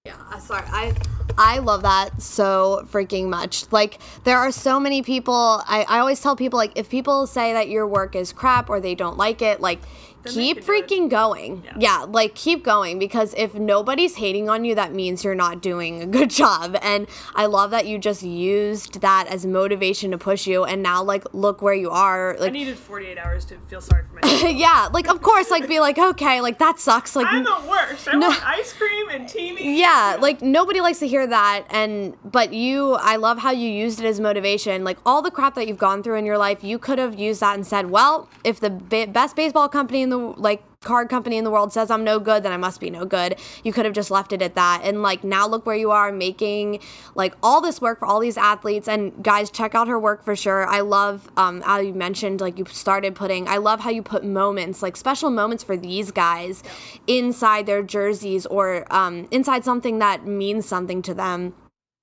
Yeah, 0.05 0.39
sorry. 0.39 0.65
I 0.67 0.95
I 1.37 1.59
love 1.59 1.83
that 1.83 2.21
so 2.21 2.87
freaking 2.89 3.27
much. 3.27 3.71
Like 3.71 3.99
there 4.23 4.37
are 4.37 4.51
so 4.51 4.79
many 4.79 5.03
people 5.03 5.61
I, 5.67 5.85
I 5.87 5.99
always 5.99 6.19
tell 6.21 6.35
people 6.35 6.57
like 6.57 6.71
if 6.75 6.89
people 6.89 7.27
say 7.27 7.53
that 7.53 7.69
your 7.69 7.85
work 7.85 8.15
is 8.15 8.33
crap 8.33 8.69
or 8.69 8.79
they 8.79 8.95
don't 8.95 9.17
like 9.17 9.41
it, 9.41 9.61
like 9.61 9.79
keep 10.25 10.57
can 10.57 10.65
do 10.65 10.73
it. 10.73 10.87
freaking 10.87 11.09
going. 11.09 11.63
Yeah. 11.65 11.73
Yeah. 11.79 12.05
like 12.09 12.35
keep 12.35 12.63
going 12.63 12.99
because 12.99 13.33
if 13.37 13.55
nobody's 13.55 14.15
hating 14.15 14.49
on 14.49 14.65
you, 14.65 14.75
that 14.75 14.93
means 14.93 15.23
you're 15.23 15.35
not 15.35 15.61
doing 15.61 16.01
a 16.01 16.05
good 16.05 16.29
job. 16.41 16.77
And 16.81 17.07
I 17.35 17.45
love 17.45 17.71
that 17.71 17.87
you 17.87 17.97
just 17.97 18.23
used 18.23 19.01
that 19.01 19.27
as 19.27 19.45
motivation 19.45 20.11
to 20.11 20.17
push 20.17 20.47
you 20.47 20.63
and 20.65 20.81
now 20.83 21.03
like 21.03 21.23
look 21.33 21.61
where 21.61 21.73
you 21.73 21.89
are. 21.89 22.35
Like, 22.39 22.49
I 22.49 22.53
needed 22.53 22.77
48 22.77 23.17
hours 23.17 23.45
to 23.45 23.57
feel 23.67 23.81
sorry 23.81 24.03
for 24.03 24.15
myself. 24.25 24.53
yeah, 24.53 24.89
like 24.93 25.09
of 25.09 25.21
course 25.21 25.49
like 25.49 25.67
be 25.67 25.79
like, 25.79 25.97
okay, 25.97 26.41
like 26.41 26.59
that 26.59 26.79
sucks. 26.79 27.15
Like 27.15 27.27
I'm 27.27 27.43
the 27.43 27.61
worst. 27.69 28.07
I 28.07 28.17
want 28.17 28.45
ice 28.47 28.73
cream 28.73 29.09
and 29.09 29.25
TV. 29.27 29.77
yeah 29.77 30.17
like 30.19 30.41
nobody 30.41 30.81
likes 30.81 30.99
to 30.99 31.07
hear 31.07 31.25
that 31.27 31.65
and 31.69 32.15
but 32.23 32.53
you 32.53 32.93
i 33.01 33.15
love 33.15 33.39
how 33.39 33.51
you 33.51 33.69
used 33.69 33.99
it 33.99 34.05
as 34.05 34.19
motivation 34.19 34.83
like 34.83 34.97
all 35.05 35.21
the 35.21 35.31
crap 35.31 35.55
that 35.55 35.67
you've 35.67 35.77
gone 35.77 36.01
through 36.03 36.15
in 36.15 36.25
your 36.25 36.37
life 36.37 36.63
you 36.63 36.77
could 36.79 36.97
have 36.99 37.17
used 37.19 37.41
that 37.41 37.55
and 37.55 37.65
said 37.67 37.89
well 37.89 38.29
if 38.43 38.59
the 38.59 38.69
ba- 38.69 39.07
best 39.07 39.35
baseball 39.35 39.67
company 39.69 40.01
in 40.01 40.08
the 40.09 40.17
like 40.17 40.63
card 40.81 41.09
company 41.09 41.35
in 41.35 41.43
the 41.43 41.51
world 41.51 41.73
says 41.73 41.91
i'm 41.91 42.05
no 42.05 42.19
good 42.19 42.41
then 42.41 42.53
i 42.53 42.57
must 42.57 42.79
be 42.79 42.89
no 42.89 43.05
good. 43.05 43.37
You 43.63 43.73
could 43.73 43.85
have 43.85 43.93
just 43.93 44.11
left 44.11 44.31
it 44.31 44.41
at 44.41 44.55
that. 44.55 44.81
And 44.83 45.01
like 45.01 45.23
now 45.23 45.47
look 45.47 45.65
where 45.65 45.75
you 45.75 45.91
are 45.91 46.11
making 46.11 46.79
like 47.15 47.33
all 47.41 47.61
this 47.61 47.81
work 47.81 47.99
for 47.99 48.05
all 48.05 48.19
these 48.19 48.37
athletes. 48.37 48.87
And 48.87 49.23
guys 49.23 49.49
check 49.49 49.75
out 49.75 49.87
her 49.87 49.99
work 49.99 50.23
for 50.23 50.35
sure. 50.35 50.67
I 50.67 50.81
love 50.81 51.29
um 51.37 51.61
how 51.61 51.79
you 51.79 51.93
mentioned 51.93 52.41
like 52.41 52.57
you 52.57 52.65
started 52.65 53.15
putting 53.15 53.47
i 53.47 53.57
love 53.57 53.81
how 53.81 53.89
you 53.89 54.01
put 54.01 54.23
moments 54.23 54.81
like 54.81 54.95
special 54.95 55.29
moments 55.29 55.63
for 55.63 55.75
these 55.75 56.11
guys 56.11 56.63
inside 57.07 57.65
their 57.65 57.83
jerseys 57.83 58.45
or 58.45 58.85
um 58.93 59.27
inside 59.31 59.63
something 59.65 59.99
that 59.99 60.25
means 60.25 60.65
something 60.65 61.01
to 61.01 61.13
them. 61.13 61.53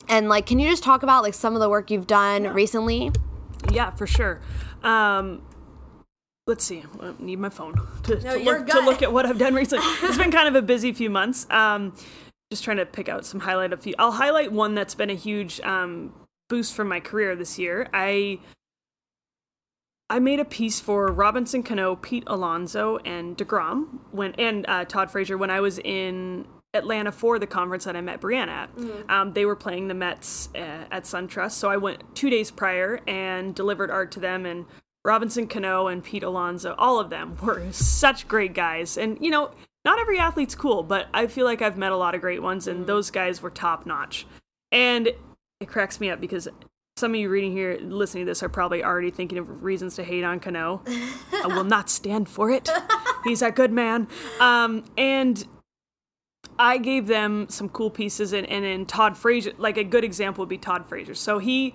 And 0.09 0.29
like 0.29 0.47
can 0.47 0.59
you 0.59 0.69
just 0.69 0.83
talk 0.83 1.03
about 1.03 1.23
like 1.23 1.35
some 1.35 1.55
of 1.55 1.61
the 1.61 1.69
work 1.69 1.91
you've 1.91 2.07
done 2.07 2.45
recently? 2.45 3.11
Yeah, 3.71 3.91
for 3.91 4.07
sure. 4.07 4.41
Um, 4.83 5.43
let's 6.47 6.65
see. 6.65 6.85
I 7.01 7.13
need 7.19 7.39
my 7.39 7.49
phone 7.49 7.75
to, 8.05 8.17
to, 8.21 8.39
look, 8.39 8.67
to 8.69 8.81
look 8.81 9.03
at 9.03 9.13
what 9.13 9.27
I've 9.27 9.39
done 9.39 9.55
recently. 9.55 9.85
it's 10.03 10.17
been 10.17 10.31
kind 10.31 10.49
of 10.49 10.55
a 10.55 10.63
busy 10.63 10.93
few 10.93 11.11
months. 11.11 11.47
Um, 11.51 11.93
just 12.51 12.63
trying 12.63 12.77
to 12.77 12.87
pick 12.87 13.09
out 13.09 13.25
some 13.25 13.41
highlight 13.41 13.73
a 13.73 13.77
few. 13.77 13.95
I'll 13.99 14.13
highlight 14.13 14.53
one 14.53 14.75
that's 14.75 14.95
been 14.95 15.11
a 15.11 15.15
huge 15.15 15.61
um, 15.61 16.15
boost 16.49 16.75
for 16.75 16.85
my 16.85 17.01
career 17.01 17.35
this 17.35 17.59
year. 17.59 17.89
I 17.93 18.39
I 20.09 20.21
made 20.21 20.39
a 20.39 20.45
piece 20.45 20.79
for 20.79 21.09
Robinson 21.09 21.65
Cano, 21.65 21.97
Pete 21.97 22.23
Alonso, 22.29 22.99
and 22.99 23.37
Degrom 23.37 23.99
when 24.13 24.33
and 24.39 24.65
uh, 24.69 24.85
Todd 24.85 25.11
Frazier 25.11 25.37
when 25.37 25.51
I 25.51 25.59
was 25.61 25.81
in 25.81 26.47
Atlanta 26.73 27.11
for 27.11 27.41
the 27.41 27.47
conference 27.49 27.85
that 27.85 27.97
I 27.97 28.01
met 28.01 28.21
Brianna 28.21 28.49
at. 28.49 28.71
Um, 29.09 29.33
they 29.33 29.45
were 29.45 29.57
playing 29.57 29.89
the 29.89 29.95
Mets 29.95 30.51
uh, 30.55 30.85
at 30.93 31.05
SunTrust, 31.05 31.53
so 31.53 31.69
I 31.69 31.79
went 31.79 32.05
two 32.15 32.31
days 32.31 32.53
prior 32.53 33.01
and 33.09 33.53
delivered 33.55 33.91
art 33.91 34.13
to 34.13 34.21
them 34.21 34.47
and 34.47 34.67
Robinson 35.07 35.47
Cano 35.47 35.87
and 35.87 36.03
Pete 36.03 36.25
Alonso, 36.25 36.75
all 36.77 36.99
of 36.99 37.11
them 37.11 37.37
were 37.41 37.65
such 37.71 38.27
great 38.27 38.55
guys. 38.55 38.99
And, 38.99 39.17
you 39.21 39.31
know, 39.31 39.53
not 39.85 40.01
every 40.01 40.19
athlete's 40.19 40.57
cool, 40.57 40.83
but 40.83 41.07
I 41.15 41.29
feel 41.29 41.47
like 41.47 41.63
I've 41.63 41.79
met 41.79 41.93
a 41.93 41.97
lot 41.97 42.17
of 42.17 42.21
great 42.21 42.43
ones, 42.43 42.67
and 42.67 42.89
those 42.89 43.11
guys 43.13 43.41
were 43.41 43.51
top 43.51 43.87
notch. 43.87 44.27
And 44.73 45.09
it 45.61 45.69
cracks 45.69 46.01
me 46.01 46.11
up 46.11 46.21
because 46.21 46.49
some 46.97 47.15
of 47.15 47.21
you 47.21 47.29
reading 47.29 47.53
here, 47.53 47.79
listening 47.81 48.27
to 48.27 48.31
this, 48.31 48.43
are 48.43 48.49
probably 48.49 48.83
already 48.83 49.13
thinking 49.13 49.39
of 49.39 49.63
reasons 49.63 49.95
to 49.95 50.03
hate 50.03 50.25
on 50.25 50.41
Cano. 50.41 50.83
I 51.33 51.47
will 51.47 51.65
not 51.65 51.89
stand 51.89 52.29
for 52.29 52.51
it. 52.51 52.69
He's 53.23 53.43
a 53.43 53.53
good 53.53 53.71
man. 53.71 54.09
Um, 54.41 54.85
and 54.99 55.47
I 56.59 56.79
gave 56.79 57.07
them 57.07 57.47
some 57.49 57.69
cool 57.69 57.91
pieces, 57.91 58.33
and, 58.33 58.45
and 58.49 58.65
in 58.65 58.87
Todd 58.87 59.17
Frazier, 59.17 59.53
like 59.57 59.77
a 59.77 59.85
good 59.85 60.03
example 60.03 60.43
would 60.43 60.49
be 60.49 60.59
Todd 60.59 60.85
Frazier. 60.89 61.15
So 61.15 61.39
he 61.39 61.75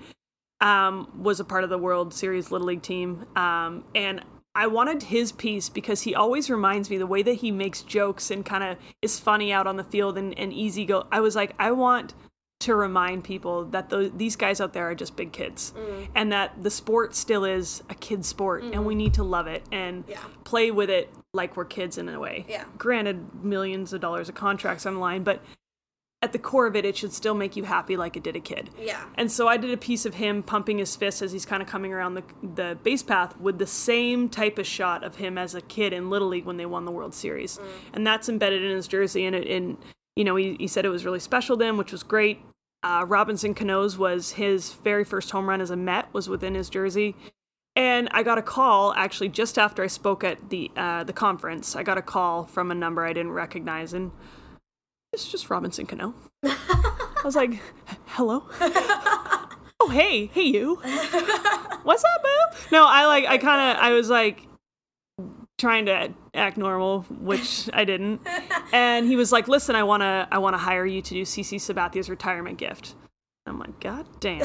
um, 0.61 1.11
was 1.21 1.39
a 1.39 1.43
part 1.43 1.63
of 1.63 1.69
the 1.69 1.77
World 1.77 2.13
Series 2.13 2.51
Little 2.51 2.67
League 2.67 2.81
team, 2.83 3.25
um, 3.35 3.83
and 3.95 4.21
I 4.53 4.67
wanted 4.67 5.03
his 5.03 5.31
piece 5.31 5.69
because 5.69 6.01
he 6.01 6.13
always 6.13 6.49
reminds 6.49 6.89
me 6.89 6.97
the 6.97 7.07
way 7.07 7.23
that 7.23 7.35
he 7.35 7.51
makes 7.51 7.81
jokes 7.83 8.29
and 8.31 8.45
kind 8.45 8.63
of 8.63 8.77
is 9.01 9.19
funny 9.19 9.53
out 9.53 9.65
on 9.65 9.77
the 9.77 9.83
field 9.83 10.17
and, 10.17 10.37
and 10.37 10.51
easy 10.53 10.85
go. 10.85 11.07
I 11.11 11.21
was 11.21 11.35
like, 11.37 11.53
I 11.57 11.71
want 11.71 12.13
to 12.59 12.75
remind 12.75 13.23
people 13.23 13.63
that 13.65 13.89
the, 13.89 14.11
these 14.15 14.35
guys 14.35 14.59
out 14.61 14.73
there 14.73 14.87
are 14.89 14.93
just 14.93 15.15
big 15.15 15.31
kids 15.31 15.73
and 16.13 16.31
that 16.31 16.61
the 16.61 16.69
sport 16.69 17.15
still 17.15 17.43
is 17.43 17.81
a 17.89 17.95
kid 17.95 18.23
sport 18.23 18.63
and 18.63 18.85
we 18.85 18.93
need 18.93 19.15
to 19.15 19.23
love 19.23 19.47
it 19.47 19.63
and 19.71 20.03
Yeah. 20.07 20.19
play 20.43 20.69
with 20.69 20.89
it 20.91 21.09
like 21.33 21.57
we're 21.57 21.65
kids 21.65 21.97
in 21.97 22.07
a 22.07 22.19
way. 22.19 22.45
Yeah. 22.47 22.65
Granted, 22.77 23.43
millions 23.43 23.93
of 23.93 24.01
dollars 24.01 24.29
of 24.29 24.35
contracts 24.35 24.85
on 24.85 24.93
the 24.93 24.99
line, 24.99 25.23
but 25.23 25.41
at 26.23 26.33
the 26.33 26.39
core 26.39 26.67
of 26.67 26.75
it, 26.75 26.85
it 26.85 26.95
should 26.95 27.13
still 27.13 27.33
make 27.33 27.55
you 27.55 27.63
happy 27.63 27.97
like 27.97 28.15
it 28.15 28.21
did 28.21 28.35
a 28.35 28.39
kid. 28.39 28.69
Yeah. 28.79 29.03
And 29.15 29.31
so 29.31 29.47
I 29.47 29.57
did 29.57 29.71
a 29.71 29.77
piece 29.77 30.05
of 30.05 30.13
him 30.13 30.43
pumping 30.43 30.77
his 30.77 30.95
fist 30.95 31.21
as 31.21 31.31
he's 31.31 31.45
kind 31.45 31.63
of 31.63 31.67
coming 31.67 31.93
around 31.93 32.13
the 32.13 32.23
the 32.43 32.77
base 32.83 33.01
path 33.01 33.35
with 33.39 33.57
the 33.57 33.65
same 33.65 34.29
type 34.29 34.59
of 34.59 34.67
shot 34.67 35.03
of 35.03 35.15
him 35.15 35.37
as 35.37 35.55
a 35.55 35.61
kid 35.61 35.93
in 35.93 36.09
Little 36.09 36.27
League 36.27 36.45
when 36.45 36.57
they 36.57 36.65
won 36.65 36.85
the 36.85 36.91
World 36.91 37.15
Series, 37.15 37.59
and 37.93 38.05
that's 38.05 38.29
embedded 38.29 38.63
in 38.63 38.75
his 38.75 38.87
jersey. 38.87 39.25
And 39.25 39.35
it, 39.35 39.47
and 39.47 39.77
you 40.15 40.23
know, 40.23 40.35
he, 40.35 40.55
he 40.59 40.67
said 40.67 40.85
it 40.85 40.89
was 40.89 41.05
really 41.05 41.19
special 41.19 41.57
to 41.57 41.65
him, 41.65 41.77
which 41.77 41.91
was 41.91 42.03
great. 42.03 42.39
Uh, 42.83 43.05
Robinson 43.07 43.53
Cano's 43.53 43.97
was 43.97 44.33
his 44.33 44.73
very 44.73 45.03
first 45.03 45.31
home 45.31 45.47
run 45.47 45.61
as 45.61 45.69
a 45.69 45.75
Met 45.75 46.11
was 46.13 46.27
within 46.27 46.55
his 46.55 46.69
jersey. 46.69 47.15
And 47.75 48.09
I 48.11 48.23
got 48.23 48.37
a 48.37 48.41
call 48.41 48.93
actually 48.93 49.29
just 49.29 49.57
after 49.57 49.81
I 49.81 49.87
spoke 49.87 50.23
at 50.23 50.49
the 50.49 50.69
uh, 50.75 51.03
the 51.03 51.13
conference. 51.13 51.75
I 51.75 51.83
got 51.83 51.97
a 51.97 52.01
call 52.01 52.45
from 52.45 52.69
a 52.69 52.75
number 52.75 53.05
I 53.05 53.13
didn't 53.13 53.31
recognize, 53.31 53.93
and 53.93 54.11
it's 55.13 55.29
just 55.29 55.49
Robinson 55.49 55.85
Cano. 55.85 56.13
I 56.43 57.21
was 57.23 57.35
like, 57.35 57.59
"Hello." 58.07 58.45
oh 59.79 59.89
hey, 59.91 60.27
hey 60.27 60.43
you. 60.43 60.75
What's 61.83 62.03
up, 62.03 62.23
boo? 62.23 62.57
No, 62.71 62.85
I 62.87 63.05
like 63.05 63.25
I 63.25 63.37
kind 63.37 63.77
of 63.77 63.83
I 63.83 63.91
was 63.91 64.09
like 64.09 64.47
trying 65.57 65.85
to 65.87 66.13
act 66.33 66.57
normal, 66.57 67.01
which 67.09 67.69
I 67.73 67.83
didn't. 67.85 68.21
And 68.71 69.05
he 69.05 69.15
was 69.15 69.31
like, 69.31 69.47
"Listen, 69.47 69.75
I 69.75 69.83
want 69.83 70.01
to 70.01 70.27
I 70.31 70.37
want 70.37 70.53
to 70.53 70.59
hire 70.59 70.85
you 70.85 71.01
to 71.01 71.13
do 71.13 71.23
CC 71.23 71.59
Sabathia's 71.59 72.09
retirement 72.09 72.57
gift." 72.57 72.95
I'm 73.45 73.59
like, 73.59 73.79
"God 73.79 74.07
damn." 74.19 74.43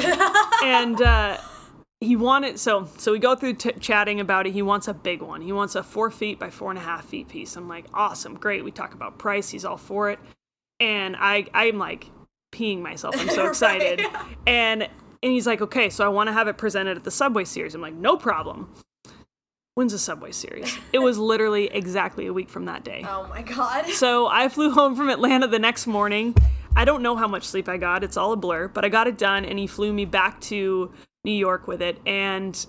and 0.65 1.01
uh 1.01 1.39
he 2.01 2.15
wanted 2.15 2.59
so 2.59 2.89
so 2.99 3.13
we 3.13 3.19
go 3.19 3.35
through 3.35 3.55
t- 3.55 3.73
chatting 3.81 4.21
about 4.21 4.47
it 4.47 4.53
he 4.53 4.61
wants 4.61 4.87
a 4.87 4.93
big 4.93 5.23
one 5.23 5.41
he 5.41 5.51
wants 5.51 5.75
a 5.75 5.83
four 5.83 6.11
feet 6.11 6.39
by 6.39 6.51
four 6.51 6.69
and 6.71 6.79
a 6.79 6.83
half 6.83 7.07
feet 7.07 7.27
piece 7.27 7.57
i'm 7.57 7.69
like 7.69 7.87
awesome 7.95 8.35
great 8.35 8.63
we 8.63 8.71
talk 8.71 8.93
about 8.93 9.19
price 9.19 9.49
he's 9.49 9.65
all 9.65 9.79
for 9.79 10.11
it 10.11 10.19
and 10.81 11.17
i 11.19 11.47
i'm 11.55 11.79
like 11.79 12.11
peeing 12.53 12.81
myself. 12.81 13.15
I'm 13.19 13.29
so 13.29 13.47
excited. 13.49 14.01
And 14.47 14.83
and 14.83 15.33
he's 15.33 15.47
like 15.47 15.61
okay 15.61 15.91
so 15.91 16.05
i 16.05 16.09
want 16.09 16.29
to 16.29 16.33
have 16.33 16.49
it 16.49 16.57
presented 16.57 16.97
at 16.97 17.05
the 17.05 17.11
subway 17.11 17.45
series. 17.45 17.75
I'm 17.75 17.81
like 17.81 17.95
no 17.95 18.17
problem. 18.17 18.73
When's 19.75 19.93
the 19.93 19.99
subway 19.99 20.33
series? 20.33 20.75
It 20.93 21.01
was 21.01 21.19
literally 21.33 21.67
exactly 21.67 22.27
a 22.27 22.33
week 22.33 22.49
from 22.49 22.65
that 22.65 22.83
day. 22.83 23.05
Oh 23.07 23.27
my 23.29 23.43
god. 23.43 23.87
so 23.91 24.27
I 24.27 24.49
flew 24.49 24.71
home 24.71 24.97
from 24.97 25.11
Atlanta 25.11 25.47
the 25.47 25.59
next 25.59 25.87
morning. 25.87 26.35
I 26.75 26.87
don't 26.87 27.03
know 27.03 27.15
how 27.15 27.29
much 27.29 27.45
sleep 27.45 27.69
I 27.69 27.77
got. 27.77 28.03
It's 28.03 28.17
all 28.17 28.33
a 28.33 28.37
blur, 28.37 28.69
but 28.69 28.85
I 28.85 28.89
got 28.89 29.07
it 29.07 29.19
done 29.19 29.45
and 29.45 29.59
he 29.59 29.67
flew 29.67 29.93
me 29.93 30.07
back 30.07 30.41
to 30.43 30.93
New 31.25 31.33
York 31.33 31.67
with 31.69 31.83
it 31.83 32.01
and 32.07 32.67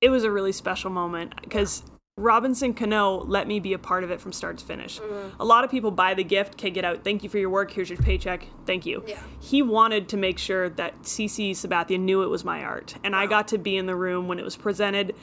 it 0.00 0.10
was 0.10 0.24
a 0.24 0.30
really 0.30 0.52
special 0.52 0.90
moment 0.90 1.34
because 1.40 1.82
Robinson 2.18 2.74
Cano 2.74 3.24
let 3.24 3.46
me 3.46 3.60
be 3.60 3.72
a 3.72 3.78
part 3.78 4.02
of 4.02 4.10
it 4.10 4.20
from 4.20 4.32
start 4.32 4.58
to 4.58 4.64
finish. 4.64 5.00
A 5.38 5.44
lot 5.44 5.64
of 5.64 5.70
people 5.70 5.90
buy 5.90 6.14
the 6.14 6.24
gift, 6.24 6.54
okay, 6.54 6.68
get 6.68 6.84
out. 6.84 7.04
Thank 7.04 7.22
you 7.22 7.28
for 7.28 7.38
your 7.38 7.48
work. 7.48 7.70
Here's 7.70 7.88
your 7.88 7.98
paycheck. 7.98 8.48
Thank 8.66 8.84
you. 8.84 9.04
Yeah. 9.06 9.20
He 9.40 9.62
wanted 9.62 10.08
to 10.08 10.16
make 10.16 10.38
sure 10.38 10.68
that 10.70 11.02
CC 11.02 11.52
Sabathia 11.52 11.98
knew 11.98 12.22
it 12.22 12.28
was 12.28 12.44
my 12.44 12.62
art, 12.64 12.96
and 13.04 13.14
I 13.14 13.26
got 13.26 13.48
to 13.48 13.58
be 13.58 13.76
in 13.76 13.86
the 13.86 13.94
room 13.94 14.26
when 14.26 14.38
it 14.38 14.44
was 14.44 14.56
presented. 14.56 15.14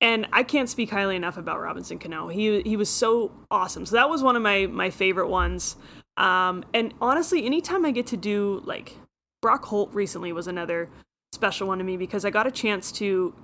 And 0.00 0.26
I 0.32 0.42
can't 0.42 0.68
speak 0.68 0.90
highly 0.90 1.16
enough 1.16 1.38
about 1.38 1.60
Robinson 1.60 1.98
Cano. 1.98 2.28
He 2.28 2.60
he 2.62 2.76
was 2.76 2.90
so 2.90 3.32
awesome. 3.50 3.86
So 3.86 3.96
that 3.96 4.10
was 4.10 4.22
one 4.22 4.36
of 4.36 4.42
my 4.42 4.66
my 4.66 4.90
favorite 4.90 5.28
ones. 5.28 5.76
Um, 6.18 6.64
and 6.74 6.92
honestly, 7.00 7.46
anytime 7.46 7.86
I 7.86 7.90
get 7.90 8.06
to 8.08 8.16
do 8.16 8.62
like 8.66 8.98
Brock 9.40 9.64
Holt 9.64 9.94
recently 9.94 10.32
was 10.32 10.46
another 10.46 10.90
special 11.32 11.68
one 11.68 11.78
to 11.78 11.84
me 11.84 11.96
because 11.96 12.24
I 12.24 12.30
got 12.30 12.46
a 12.46 12.50
chance 12.50 12.92
to 12.92 13.34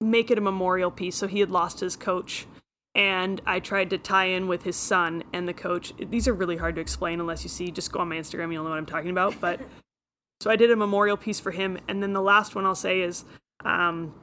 make 0.00 0.30
it 0.30 0.38
a 0.38 0.40
memorial 0.40 0.90
piece. 0.90 1.16
So 1.16 1.26
he 1.26 1.40
had 1.40 1.50
lost 1.50 1.80
his 1.80 1.96
coach, 1.96 2.46
and 2.94 3.40
I 3.46 3.60
tried 3.60 3.90
to 3.90 3.98
tie 3.98 4.26
in 4.26 4.48
with 4.48 4.62
his 4.62 4.76
son 4.76 5.24
and 5.32 5.46
the 5.46 5.54
coach. 5.54 5.92
These 5.98 6.28
are 6.28 6.34
really 6.34 6.56
hard 6.56 6.74
to 6.76 6.80
explain 6.80 7.20
unless 7.20 7.42
you 7.42 7.48
see. 7.48 7.70
Just 7.70 7.92
go 7.92 8.00
on 8.00 8.08
my 8.08 8.16
Instagram, 8.16 8.52
you'll 8.52 8.64
know 8.64 8.70
what 8.70 8.78
I'm 8.78 8.86
talking 8.86 9.10
about. 9.10 9.40
But 9.40 9.60
so 10.40 10.50
I 10.50 10.56
did 10.56 10.70
a 10.70 10.76
memorial 10.76 11.16
piece 11.16 11.40
for 11.40 11.50
him, 11.50 11.78
and 11.88 12.02
then 12.02 12.12
the 12.12 12.22
last 12.22 12.54
one 12.54 12.66
I'll 12.66 12.74
say 12.74 13.00
is 13.00 13.24
um, 13.64 14.14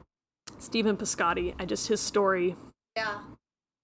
Stephen 0.58 0.96
Piscotty. 0.96 1.54
I 1.58 1.64
just 1.64 1.88
his 1.88 2.00
story. 2.00 2.56
Yeah. 2.96 3.18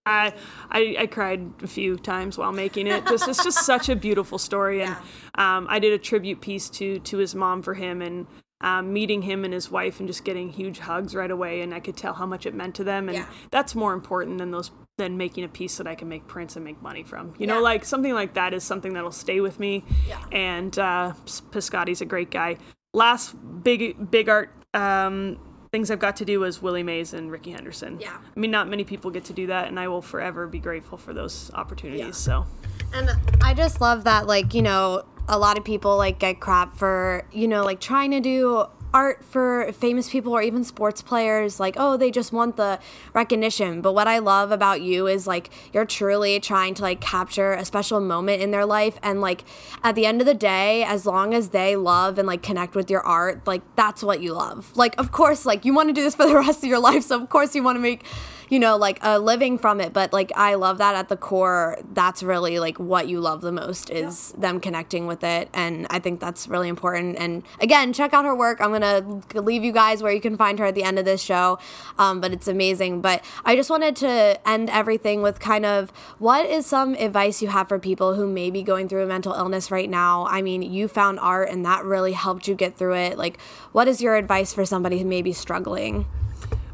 I, 0.04 0.34
I 0.68 0.96
I 1.00 1.06
cried 1.06 1.48
a 1.62 1.68
few 1.68 1.96
times 1.96 2.36
while 2.36 2.50
making 2.50 2.88
it. 2.88 3.06
Just 3.06 3.28
it's 3.28 3.44
just 3.44 3.64
such 3.64 3.88
a 3.88 3.94
beautiful 3.94 4.36
story, 4.36 4.82
and 4.82 4.96
um, 5.36 5.66
I 5.70 5.78
did 5.78 5.92
a 5.92 5.98
tribute 5.98 6.40
piece 6.40 6.68
to 6.70 6.98
to 6.98 7.18
his 7.18 7.34
mom 7.34 7.62
for 7.62 7.74
him, 7.74 8.02
and 8.02 8.26
um, 8.62 8.92
meeting 8.92 9.22
him 9.22 9.44
and 9.44 9.52
his 9.52 9.70
wife, 9.70 9.98
and 10.00 10.08
just 10.08 10.24
getting 10.24 10.50
huge 10.50 10.78
hugs 10.78 11.14
right 11.14 11.30
away, 11.30 11.60
and 11.60 11.74
I 11.74 11.80
could 11.80 11.96
tell 11.96 12.14
how 12.14 12.26
much 12.26 12.46
it 12.46 12.54
meant 12.54 12.74
to 12.76 12.84
them, 12.84 13.08
and 13.08 13.18
Yeah. 13.18 13.26
that's 13.50 13.74
more 13.74 13.92
important 13.92 14.38
than 14.38 14.50
those 14.50 14.70
than 14.98 15.16
making 15.16 15.42
a 15.42 15.48
piece 15.48 15.78
that 15.78 15.86
I 15.86 15.94
can 15.94 16.08
make 16.08 16.26
prints 16.28 16.54
and 16.54 16.64
make 16.64 16.80
money 16.82 17.02
from. 17.02 17.32
You 17.38 17.46
know, 17.46 17.60
like 17.62 17.84
something 17.84 18.12
like 18.12 18.34
that 18.34 18.52
is 18.52 18.62
something 18.62 18.92
that'll 18.92 19.10
stay 19.10 19.40
with 19.40 19.58
me. 19.58 19.84
Yeah. 20.06 20.22
And 20.30 20.78
uh, 20.78 21.14
Piscotty's 21.50 22.00
a 22.02 22.04
great 22.04 22.30
guy. 22.30 22.58
Last 22.92 23.34
big 23.62 24.10
big 24.10 24.28
art. 24.28 24.50
Um, 24.74 25.38
Things 25.72 25.90
I've 25.90 25.98
got 26.00 26.16
to 26.16 26.26
do 26.26 26.44
is 26.44 26.60
Willie 26.60 26.82
Mays 26.82 27.14
and 27.14 27.30
Rickey 27.30 27.50
Henderson. 27.52 27.98
Yeah. 27.98 28.18
I 28.36 28.38
mean, 28.38 28.50
not 28.50 28.68
many 28.68 28.84
people 28.84 29.10
get 29.10 29.24
to 29.24 29.32
do 29.32 29.46
that, 29.46 29.68
and 29.68 29.80
I 29.80 29.88
will 29.88 30.02
forever 30.02 30.46
be 30.46 30.58
grateful 30.58 30.98
for 30.98 31.14
those 31.14 31.50
opportunities. 31.54 32.18
So, 32.18 32.44
And 32.92 33.08
I 33.40 33.54
just 33.54 33.80
love 33.80 34.04
that, 34.04 34.26
like, 34.26 34.52
you 34.52 34.60
know, 34.60 35.04
a 35.28 35.38
lot 35.38 35.58
of 35.58 35.64
people, 35.64 35.96
like, 35.96 36.18
get 36.18 36.40
crap 36.40 36.76
for, 36.76 37.24
you 37.32 37.48
know, 37.48 37.64
like, 37.64 37.80
trying 37.80 38.10
to 38.10 38.20
do 38.20 38.66
art 38.94 39.24
for 39.24 39.72
famous 39.72 40.10
people 40.10 40.32
or 40.32 40.42
even 40.42 40.64
sports 40.64 41.00
players. 41.00 41.58
Like, 41.58 41.76
oh, 41.78 41.96
they 41.96 42.10
just 42.10 42.32
want 42.32 42.56
the 42.56 42.78
recognition. 43.14 43.80
But 43.80 43.94
what 43.94 44.06
I 44.06 44.18
love 44.18 44.50
about 44.50 44.82
you 44.82 45.06
is, 45.06 45.26
like, 45.26 45.50
you're 45.72 45.86
truly 45.86 46.38
trying 46.40 46.74
to, 46.74 46.82
like, 46.82 47.00
capture 47.00 47.52
a 47.52 47.64
special 47.64 48.00
moment 48.00 48.42
in 48.42 48.50
their 48.50 48.66
life. 48.66 48.98
And, 49.02 49.20
like, 49.20 49.44
at 49.82 49.94
the 49.94 50.06
end 50.06 50.20
of 50.20 50.26
the 50.26 50.34
day, 50.34 50.84
as 50.84 51.06
long 51.06 51.32
as 51.34 51.50
they 51.50 51.76
love 51.76 52.18
and, 52.18 52.26
like, 52.26 52.42
connect 52.42 52.74
with 52.74 52.90
your 52.90 53.00
art, 53.00 53.46
like, 53.46 53.62
that's 53.76 54.02
what 54.02 54.20
you 54.20 54.34
love. 54.34 54.76
Like, 54.76 54.98
of 54.98 55.12
course, 55.12 55.46
like, 55.46 55.64
you 55.64 55.72
want 55.72 55.88
to 55.88 55.94
do 55.94 56.02
this 56.02 56.14
for 56.14 56.26
the 56.26 56.34
rest 56.38 56.62
of 56.62 56.68
your 56.68 56.80
life. 56.80 57.04
So, 57.04 57.20
of 57.20 57.28
course, 57.28 57.54
you 57.54 57.62
want 57.62 57.76
to 57.76 57.80
make 57.80 58.04
you 58.52 58.58
know, 58.58 58.76
like 58.76 58.98
a 59.00 59.18
living 59.18 59.56
from 59.56 59.80
it. 59.80 59.94
But 59.94 60.12
like, 60.12 60.30
I 60.36 60.56
love 60.56 60.76
that 60.76 60.94
at 60.94 61.08
the 61.08 61.16
core. 61.16 61.78
That's 61.94 62.22
really 62.22 62.58
like 62.58 62.78
what 62.78 63.08
you 63.08 63.18
love 63.18 63.40
the 63.40 63.50
most 63.50 63.88
is 63.88 64.32
them 64.32 64.60
connecting 64.60 65.06
with 65.06 65.24
it. 65.24 65.48
And 65.54 65.86
I 65.88 66.00
think 66.00 66.20
that's 66.20 66.46
really 66.46 66.68
important. 66.68 67.16
And 67.18 67.44
again, 67.60 67.94
check 67.94 68.12
out 68.12 68.26
her 68.26 68.34
work. 68.34 68.60
I'm 68.60 68.78
going 68.78 69.22
to 69.32 69.40
leave 69.40 69.64
you 69.64 69.72
guys 69.72 70.02
where 70.02 70.12
you 70.12 70.20
can 70.20 70.36
find 70.36 70.58
her 70.58 70.66
at 70.66 70.74
the 70.74 70.82
end 70.82 70.98
of 70.98 71.06
this 71.06 71.22
show. 71.22 71.58
Um, 71.98 72.20
but 72.20 72.30
it's 72.34 72.46
amazing. 72.46 73.00
But 73.00 73.24
I 73.42 73.56
just 73.56 73.70
wanted 73.70 73.96
to 73.96 74.38
end 74.46 74.68
everything 74.68 75.22
with 75.22 75.40
kind 75.40 75.64
of 75.64 75.90
what 76.18 76.44
is 76.44 76.66
some 76.66 76.92
advice 76.96 77.40
you 77.40 77.48
have 77.48 77.68
for 77.68 77.78
people 77.78 78.16
who 78.16 78.26
may 78.26 78.50
be 78.50 78.62
going 78.62 78.86
through 78.86 79.02
a 79.02 79.06
mental 79.06 79.32
illness 79.32 79.70
right 79.70 79.88
now? 79.88 80.26
I 80.26 80.42
mean, 80.42 80.60
you 80.60 80.88
found 80.88 81.18
art 81.20 81.48
and 81.48 81.64
that 81.64 81.86
really 81.86 82.12
helped 82.12 82.46
you 82.46 82.54
get 82.54 82.76
through 82.76 82.96
it. 82.96 83.16
Like, 83.16 83.40
what 83.72 83.88
is 83.88 84.02
your 84.02 84.14
advice 84.16 84.52
for 84.52 84.66
somebody 84.66 84.98
who 84.98 85.06
may 85.06 85.22
be 85.22 85.32
struggling? 85.32 86.04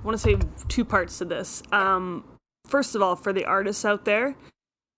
I 0.09 0.11
want 0.11 0.23
to 0.23 0.27
say 0.27 0.65
two 0.69 0.87
parts 0.87 1.19
to 1.19 1.27
this. 1.27 1.63
Um, 1.71 2.25
first 2.67 2.95
of 2.95 3.03
all, 3.03 3.15
for 3.15 3.35
the 3.35 3.45
artists 3.45 3.85
out 3.85 4.07
there, 4.07 4.35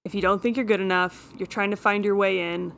if 0.05 0.15
you 0.15 0.21
don't 0.21 0.41
think 0.41 0.57
you're 0.57 0.65
good 0.65 0.81
enough, 0.81 1.33
you're 1.37 1.49
trying 1.49 1.73
to 1.73 1.77
find 1.77 2.05
your 2.05 2.15
way 2.15 2.53
in. 2.53 2.73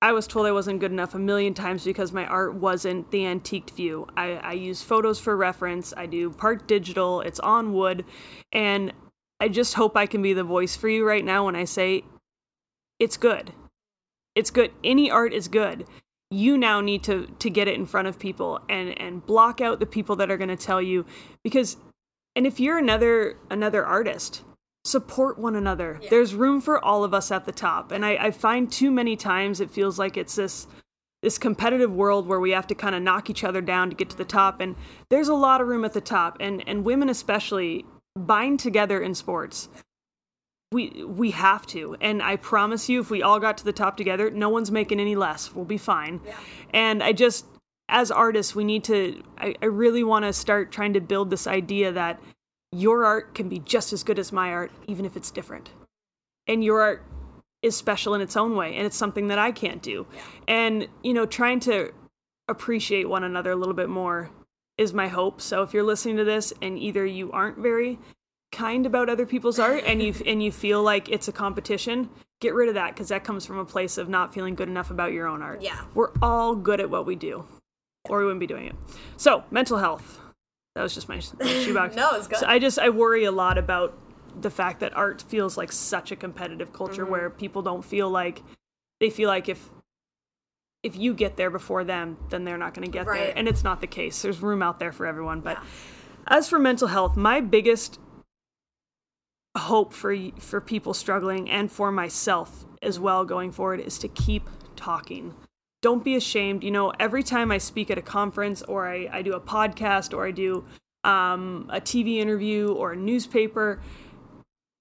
I 0.00 0.12
was 0.12 0.28
told 0.28 0.46
I 0.46 0.52
wasn't 0.52 0.78
good 0.78 0.92
enough 0.92 1.16
a 1.16 1.18
million 1.18 1.54
times 1.54 1.84
because 1.84 2.12
my 2.12 2.24
art 2.26 2.54
wasn't 2.54 3.10
the 3.10 3.26
antiqued 3.26 3.72
view. 3.72 4.06
I, 4.16 4.34
I 4.34 4.52
use 4.52 4.82
photos 4.82 5.18
for 5.18 5.36
reference. 5.36 5.92
I 5.96 6.06
do 6.06 6.30
part 6.30 6.68
digital. 6.68 7.22
It's 7.22 7.40
on 7.40 7.72
wood, 7.72 8.04
and 8.52 8.92
I 9.40 9.48
just 9.48 9.74
hope 9.74 9.96
I 9.96 10.06
can 10.06 10.22
be 10.22 10.34
the 10.34 10.44
voice 10.44 10.76
for 10.76 10.88
you 10.88 11.04
right 11.04 11.24
now 11.24 11.46
when 11.46 11.56
I 11.56 11.64
say 11.64 12.04
it's 13.00 13.16
good. 13.16 13.52
It's 14.36 14.52
good. 14.52 14.70
Any 14.84 15.10
art 15.10 15.32
is 15.32 15.48
good. 15.48 15.88
You 16.30 16.58
now 16.58 16.80
need 16.80 17.02
to 17.02 17.26
to 17.38 17.48
get 17.48 17.68
it 17.68 17.74
in 17.74 17.86
front 17.86 18.08
of 18.08 18.18
people 18.18 18.60
and 18.68 18.98
and 19.00 19.24
block 19.24 19.60
out 19.60 19.80
the 19.80 19.86
people 19.86 20.16
that 20.16 20.30
are 20.30 20.36
going 20.36 20.48
to 20.48 20.56
tell 20.56 20.82
you 20.82 21.06
because 21.42 21.76
and 22.36 22.46
if 22.46 22.60
you're 22.60 22.78
another 22.78 23.36
another 23.50 23.84
artist 23.84 24.42
support 24.84 25.38
one 25.38 25.56
another 25.56 25.98
yeah. 26.02 26.10
there's 26.10 26.34
room 26.34 26.60
for 26.60 26.82
all 26.84 27.02
of 27.02 27.14
us 27.14 27.30
at 27.30 27.46
the 27.46 27.52
top 27.52 27.90
and 27.90 28.04
I, 28.04 28.16
I 28.16 28.30
find 28.30 28.70
too 28.70 28.90
many 28.90 29.16
times 29.16 29.60
it 29.60 29.70
feels 29.70 29.98
like 29.98 30.16
it's 30.16 30.34
this 30.34 30.66
this 31.22 31.38
competitive 31.38 31.92
world 31.92 32.28
where 32.28 32.38
we 32.38 32.52
have 32.52 32.66
to 32.68 32.74
kind 32.74 32.94
of 32.94 33.02
knock 33.02 33.28
each 33.28 33.42
other 33.42 33.60
down 33.60 33.90
to 33.90 33.96
get 33.96 34.10
to 34.10 34.16
the 34.16 34.24
top 34.24 34.60
and 34.60 34.76
there's 35.10 35.28
a 35.28 35.34
lot 35.34 35.60
of 35.60 35.66
room 35.66 35.84
at 35.84 35.94
the 35.94 36.00
top 36.00 36.36
and 36.40 36.62
and 36.68 36.84
women 36.84 37.08
especially 37.08 37.86
bind 38.16 38.60
together 38.60 39.00
in 39.00 39.14
sports 39.14 39.68
we 40.72 41.04
we 41.04 41.30
have 41.30 41.66
to. 41.68 41.96
And 42.00 42.22
i 42.22 42.36
promise 42.36 42.88
you 42.88 43.00
if 43.00 43.10
we 43.10 43.22
all 43.22 43.40
got 43.40 43.58
to 43.58 43.64
the 43.64 43.72
top 43.72 43.96
together 43.96 44.30
no 44.30 44.48
one's 44.48 44.70
making 44.70 45.00
any 45.00 45.16
less. 45.16 45.54
We'll 45.54 45.64
be 45.64 45.78
fine. 45.78 46.20
Yeah. 46.26 46.36
and 46.72 47.02
i 47.02 47.12
just 47.12 47.46
as 47.88 48.10
artists 48.10 48.54
we 48.54 48.64
need 48.64 48.84
to 48.84 49.22
i, 49.38 49.54
I 49.62 49.66
really 49.66 50.04
want 50.04 50.24
to 50.24 50.32
start 50.32 50.70
trying 50.70 50.92
to 50.92 51.00
build 51.00 51.30
this 51.30 51.46
idea 51.46 51.90
that 51.92 52.20
your 52.70 53.06
art 53.06 53.34
can 53.34 53.48
be 53.48 53.60
just 53.60 53.92
as 53.94 54.02
good 54.02 54.18
as 54.18 54.30
my 54.30 54.50
art 54.50 54.70
even 54.86 55.04
if 55.04 55.16
it's 55.16 55.30
different. 55.30 55.70
And 56.46 56.62
your 56.64 56.80
art 56.80 57.04
is 57.62 57.76
special 57.76 58.14
in 58.14 58.20
its 58.20 58.36
own 58.36 58.54
way 58.56 58.76
and 58.76 58.86
it's 58.86 58.96
something 58.96 59.28
that 59.28 59.38
i 59.38 59.50
can't 59.52 59.82
do. 59.82 60.06
Yeah. 60.14 60.20
and 60.48 60.88
you 61.02 61.14
know 61.14 61.24
trying 61.26 61.60
to 61.60 61.92
appreciate 62.48 63.08
one 63.08 63.24
another 63.24 63.50
a 63.52 63.56
little 63.56 63.74
bit 63.74 63.88
more 63.88 64.30
is 64.78 64.94
my 64.94 65.08
hope. 65.08 65.40
So 65.40 65.62
if 65.62 65.74
you're 65.74 65.82
listening 65.82 66.16
to 66.18 66.24
this 66.24 66.52
and 66.62 66.78
either 66.78 67.04
you 67.04 67.32
aren't 67.32 67.58
very 67.58 67.98
kind 68.50 68.86
about 68.86 69.08
other 69.08 69.26
people's 69.26 69.58
art 69.58 69.84
and 69.86 70.02
you 70.02 70.14
and 70.26 70.42
you 70.42 70.50
feel 70.50 70.82
like 70.82 71.08
it's 71.08 71.28
a 71.28 71.32
competition, 71.32 72.08
get 72.40 72.54
rid 72.54 72.68
of 72.68 72.74
that 72.74 72.94
because 72.94 73.08
that 73.08 73.24
comes 73.24 73.44
from 73.44 73.58
a 73.58 73.64
place 73.64 73.98
of 73.98 74.08
not 74.08 74.32
feeling 74.32 74.54
good 74.54 74.68
enough 74.68 74.90
about 74.90 75.12
your 75.12 75.26
own 75.26 75.42
art. 75.42 75.62
Yeah. 75.62 75.80
We're 75.94 76.12
all 76.22 76.54
good 76.54 76.80
at 76.80 76.90
what 76.90 77.06
we 77.06 77.16
do. 77.16 77.44
Or 78.08 78.20
we 78.20 78.24
wouldn't 78.24 78.40
be 78.40 78.46
doing 78.46 78.66
it. 78.66 78.74
So, 79.16 79.44
mental 79.50 79.78
health. 79.78 80.20
That 80.74 80.82
was 80.82 80.94
just 80.94 81.08
my, 81.08 81.18
shoebox. 81.44 81.94
no, 81.94 82.10
it's 82.12 82.28
good. 82.28 82.38
So 82.38 82.46
I 82.46 82.58
just 82.58 82.78
I 82.78 82.88
worry 82.88 83.24
a 83.24 83.32
lot 83.32 83.58
about 83.58 83.98
the 84.40 84.50
fact 84.50 84.80
that 84.80 84.96
art 84.96 85.22
feels 85.22 85.56
like 85.56 85.72
such 85.72 86.12
a 86.12 86.16
competitive 86.16 86.72
culture 86.72 87.02
mm-hmm. 87.02 87.12
where 87.12 87.30
people 87.30 87.62
don't 87.62 87.84
feel 87.84 88.08
like 88.08 88.42
they 89.00 89.10
feel 89.10 89.28
like 89.28 89.48
if 89.48 89.68
if 90.82 90.96
you 90.96 91.12
get 91.12 91.36
there 91.36 91.50
before 91.50 91.82
them, 91.82 92.16
then 92.30 92.44
they're 92.44 92.56
not 92.58 92.72
going 92.72 92.84
to 92.84 92.90
get 92.90 93.06
right. 93.06 93.18
there. 93.18 93.32
And 93.36 93.48
it's 93.48 93.64
not 93.64 93.80
the 93.80 93.86
case. 93.86 94.22
There's 94.22 94.40
room 94.40 94.62
out 94.62 94.78
there 94.78 94.92
for 94.92 95.06
everyone. 95.06 95.40
But 95.40 95.58
yeah. 95.58 95.64
as 96.28 96.48
for 96.48 96.58
mental 96.58 96.88
health, 96.88 97.16
my 97.16 97.40
biggest 97.40 97.98
hope 99.58 99.92
for 99.92 100.16
for 100.38 100.60
people 100.60 100.94
struggling 100.94 101.50
and 101.50 101.70
for 101.70 101.92
myself 101.92 102.64
as 102.82 102.98
well 102.98 103.24
going 103.24 103.52
forward 103.52 103.80
is 103.80 103.98
to 103.98 104.08
keep 104.08 104.48
talking. 104.76 105.34
Don't 105.82 106.02
be 106.02 106.16
ashamed. 106.16 106.64
You 106.64 106.70
know, 106.70 106.92
every 106.98 107.22
time 107.22 107.52
I 107.52 107.58
speak 107.58 107.90
at 107.90 107.98
a 107.98 108.02
conference 108.02 108.62
or 108.62 108.88
I, 108.88 109.08
I 109.12 109.22
do 109.22 109.34
a 109.34 109.40
podcast 109.40 110.16
or 110.16 110.26
I 110.26 110.30
do 110.30 110.64
um, 111.04 111.70
a 111.72 111.80
TV 111.80 112.16
interview 112.16 112.72
or 112.72 112.92
a 112.92 112.96
newspaper, 112.96 113.80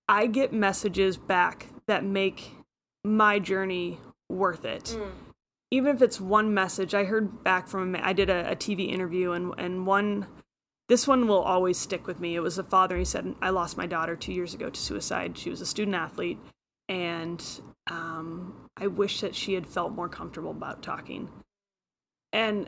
I 0.07 0.27
get 0.27 0.53
messages 0.53 1.17
back 1.17 1.67
that 1.87 2.03
make 2.03 2.51
my 3.03 3.39
journey 3.39 3.99
worth 4.29 4.65
it. 4.65 4.95
Mm. 4.97 5.11
Even 5.69 5.95
if 5.95 6.01
it's 6.01 6.19
one 6.19 6.53
message, 6.53 6.93
I 6.93 7.03
heard 7.03 7.43
back 7.43 7.67
from 7.67 7.95
I 8.01 8.13
did 8.13 8.29
a, 8.29 8.51
a 8.51 8.55
TV 8.55 8.91
interview 8.91 9.33
and 9.33 9.53
and 9.57 9.85
one 9.85 10.25
this 10.89 11.07
one 11.07 11.27
will 11.27 11.41
always 11.41 11.77
stick 11.77 12.07
with 12.07 12.19
me. 12.19 12.35
It 12.35 12.41
was 12.41 12.57
a 12.57 12.63
father. 12.63 12.97
He 12.97 13.05
said, 13.05 13.35
"I 13.41 13.49
lost 13.49 13.77
my 13.77 13.85
daughter 13.85 14.15
two 14.15 14.33
years 14.33 14.53
ago 14.53 14.69
to 14.69 14.79
suicide. 14.79 15.37
She 15.37 15.49
was 15.49 15.61
a 15.61 15.65
student 15.65 15.95
athlete, 15.95 16.39
and 16.87 17.43
um, 17.89 18.69
I 18.77 18.87
wish 18.87 19.21
that 19.21 19.35
she 19.35 19.53
had 19.53 19.67
felt 19.67 19.91
more 19.91 20.09
comfortable 20.09 20.51
about 20.51 20.81
talking." 20.81 21.29
And 22.33 22.67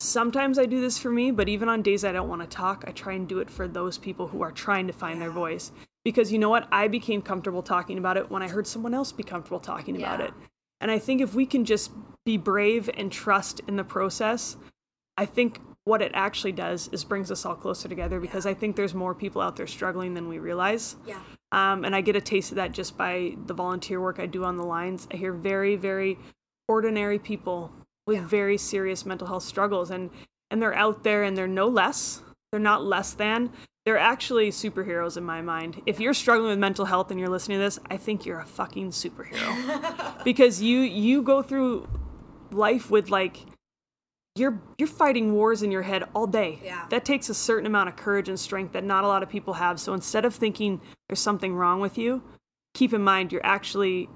sometimes 0.00 0.58
I 0.58 0.66
do 0.66 0.80
this 0.80 0.98
for 0.98 1.10
me, 1.10 1.30
but 1.30 1.48
even 1.48 1.68
on 1.68 1.82
days 1.82 2.04
I 2.04 2.12
don't 2.12 2.28
want 2.28 2.42
to 2.42 2.48
talk, 2.48 2.84
I 2.86 2.92
try 2.92 3.12
and 3.14 3.28
do 3.28 3.38
it 3.38 3.50
for 3.50 3.68
those 3.68 3.98
people 3.98 4.28
who 4.28 4.42
are 4.42 4.52
trying 4.52 4.86
to 4.86 4.92
find 4.92 5.20
their 5.20 5.30
voice. 5.30 5.72
Because 6.04 6.32
you 6.32 6.38
know 6.38 6.48
what? 6.48 6.66
I 6.72 6.88
became 6.88 7.20
comfortable 7.20 7.62
talking 7.62 7.98
about 7.98 8.16
it 8.16 8.30
when 8.30 8.42
I 8.42 8.48
heard 8.48 8.66
someone 8.66 8.94
else 8.94 9.12
be 9.12 9.22
comfortable 9.22 9.60
talking 9.60 9.98
yeah. 9.98 10.14
about 10.14 10.26
it. 10.26 10.34
And 10.80 10.90
I 10.90 10.98
think 10.98 11.20
if 11.20 11.34
we 11.34 11.44
can 11.44 11.64
just 11.64 11.90
be 12.24 12.38
brave 12.38 12.88
and 12.96 13.12
trust 13.12 13.60
in 13.68 13.76
the 13.76 13.84
process, 13.84 14.56
I 15.18 15.26
think 15.26 15.60
what 15.90 16.00
it 16.02 16.12
actually 16.14 16.52
does 16.52 16.88
is 16.92 17.02
brings 17.02 17.32
us 17.32 17.44
all 17.44 17.56
closer 17.56 17.88
together 17.88 18.20
because 18.20 18.44
yeah. 18.44 18.52
I 18.52 18.54
think 18.54 18.76
there's 18.76 18.94
more 18.94 19.12
people 19.12 19.42
out 19.42 19.56
there 19.56 19.66
struggling 19.66 20.14
than 20.14 20.28
we 20.28 20.38
realize. 20.38 20.94
Yeah. 21.04 21.18
Um, 21.50 21.84
and 21.84 21.96
I 21.96 22.00
get 22.00 22.14
a 22.14 22.20
taste 22.20 22.52
of 22.52 22.56
that 22.56 22.70
just 22.70 22.96
by 22.96 23.34
the 23.46 23.54
volunteer 23.54 24.00
work 24.00 24.20
I 24.20 24.26
do 24.26 24.44
on 24.44 24.56
the 24.56 24.62
lines. 24.62 25.08
I 25.12 25.16
hear 25.16 25.32
very, 25.32 25.74
very 25.74 26.16
ordinary 26.68 27.18
people 27.18 27.72
with 28.06 28.18
yeah. 28.18 28.26
very 28.28 28.56
serious 28.56 29.04
mental 29.04 29.26
health 29.26 29.42
struggles, 29.42 29.90
and 29.90 30.10
and 30.52 30.62
they're 30.62 30.74
out 30.74 31.02
there 31.02 31.24
and 31.24 31.36
they're 31.36 31.48
no 31.48 31.66
less. 31.66 32.22
They're 32.52 32.60
not 32.60 32.84
less 32.84 33.12
than. 33.14 33.50
They're 33.84 33.98
actually 33.98 34.50
superheroes 34.50 35.16
in 35.16 35.24
my 35.24 35.42
mind. 35.42 35.82
If 35.86 35.98
you're 35.98 36.14
struggling 36.14 36.50
with 36.50 36.60
mental 36.60 36.84
health 36.84 37.10
and 37.10 37.18
you're 37.18 37.28
listening 37.28 37.58
to 37.58 37.64
this, 37.64 37.80
I 37.90 37.96
think 37.96 38.24
you're 38.24 38.38
a 38.38 38.46
fucking 38.46 38.90
superhero 38.90 40.22
because 40.24 40.62
you 40.62 40.82
you 40.82 41.22
go 41.22 41.42
through 41.42 41.88
life 42.52 42.92
with 42.92 43.10
like 43.10 43.38
you're 44.36 44.60
you're 44.78 44.88
fighting 44.88 45.32
wars 45.32 45.62
in 45.62 45.70
your 45.70 45.82
head 45.82 46.04
all 46.14 46.26
day. 46.26 46.60
Yeah. 46.64 46.86
That 46.90 47.04
takes 47.04 47.28
a 47.28 47.34
certain 47.34 47.66
amount 47.66 47.88
of 47.88 47.96
courage 47.96 48.28
and 48.28 48.38
strength 48.38 48.72
that 48.72 48.84
not 48.84 49.04
a 49.04 49.08
lot 49.08 49.22
of 49.22 49.28
people 49.28 49.54
have. 49.54 49.80
So 49.80 49.92
instead 49.92 50.24
of 50.24 50.34
thinking 50.34 50.80
there's 51.08 51.20
something 51.20 51.54
wrong 51.54 51.80
with 51.80 51.98
you, 51.98 52.22
keep 52.74 52.92
in 52.92 53.02
mind 53.02 53.32
you're 53.32 53.44
actually 53.44 54.08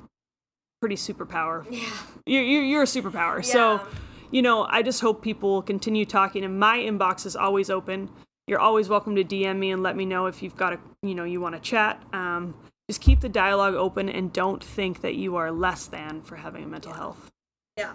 pretty 0.81 0.97
superpower. 0.97 1.67
Yeah. 1.71 1.89
You're 2.27 2.43
you're, 2.43 2.62
you're 2.62 2.83
a 2.83 2.87
superpower. 2.87 3.37
Yeah. 3.37 3.53
So, 3.53 3.87
you 4.31 4.43
know, 4.43 4.67
I 4.69 4.83
just 4.83 5.01
hope 5.01 5.23
people 5.23 5.51
will 5.51 5.62
continue 5.62 6.05
talking 6.05 6.45
and 6.45 6.59
my 6.59 6.79
inbox 6.79 7.27
is 7.27 7.37
always 7.37 7.69
open. 7.69 8.09
You're 8.47 8.61
always 8.61 8.89
welcome 8.89 9.17
to 9.17 9.25
DM 9.25 9.59
me 9.59 9.73
and 9.73 9.83
let 9.83 9.97
me 9.97 10.05
know 10.05 10.27
if 10.27 10.43
you've 10.43 10.57
got 10.57 10.75
a 10.75 10.79
you 11.03 11.15
know, 11.15 11.25
you 11.25 11.41
want 11.41 11.55
to 11.55 11.61
chat. 11.61 12.03
Um, 12.12 12.55
just 12.89 13.01
keep 13.01 13.21
the 13.21 13.29
dialogue 13.29 13.75
open 13.75 14.09
and 14.09 14.33
don't 14.33 14.62
think 14.62 15.01
that 15.01 15.15
you 15.15 15.37
are 15.37 15.51
less 15.51 15.87
than 15.87 16.21
for 16.21 16.37
having 16.37 16.65
a 16.65 16.67
mental 16.67 16.93
health. 16.93 17.31
Yeah. 17.79 17.95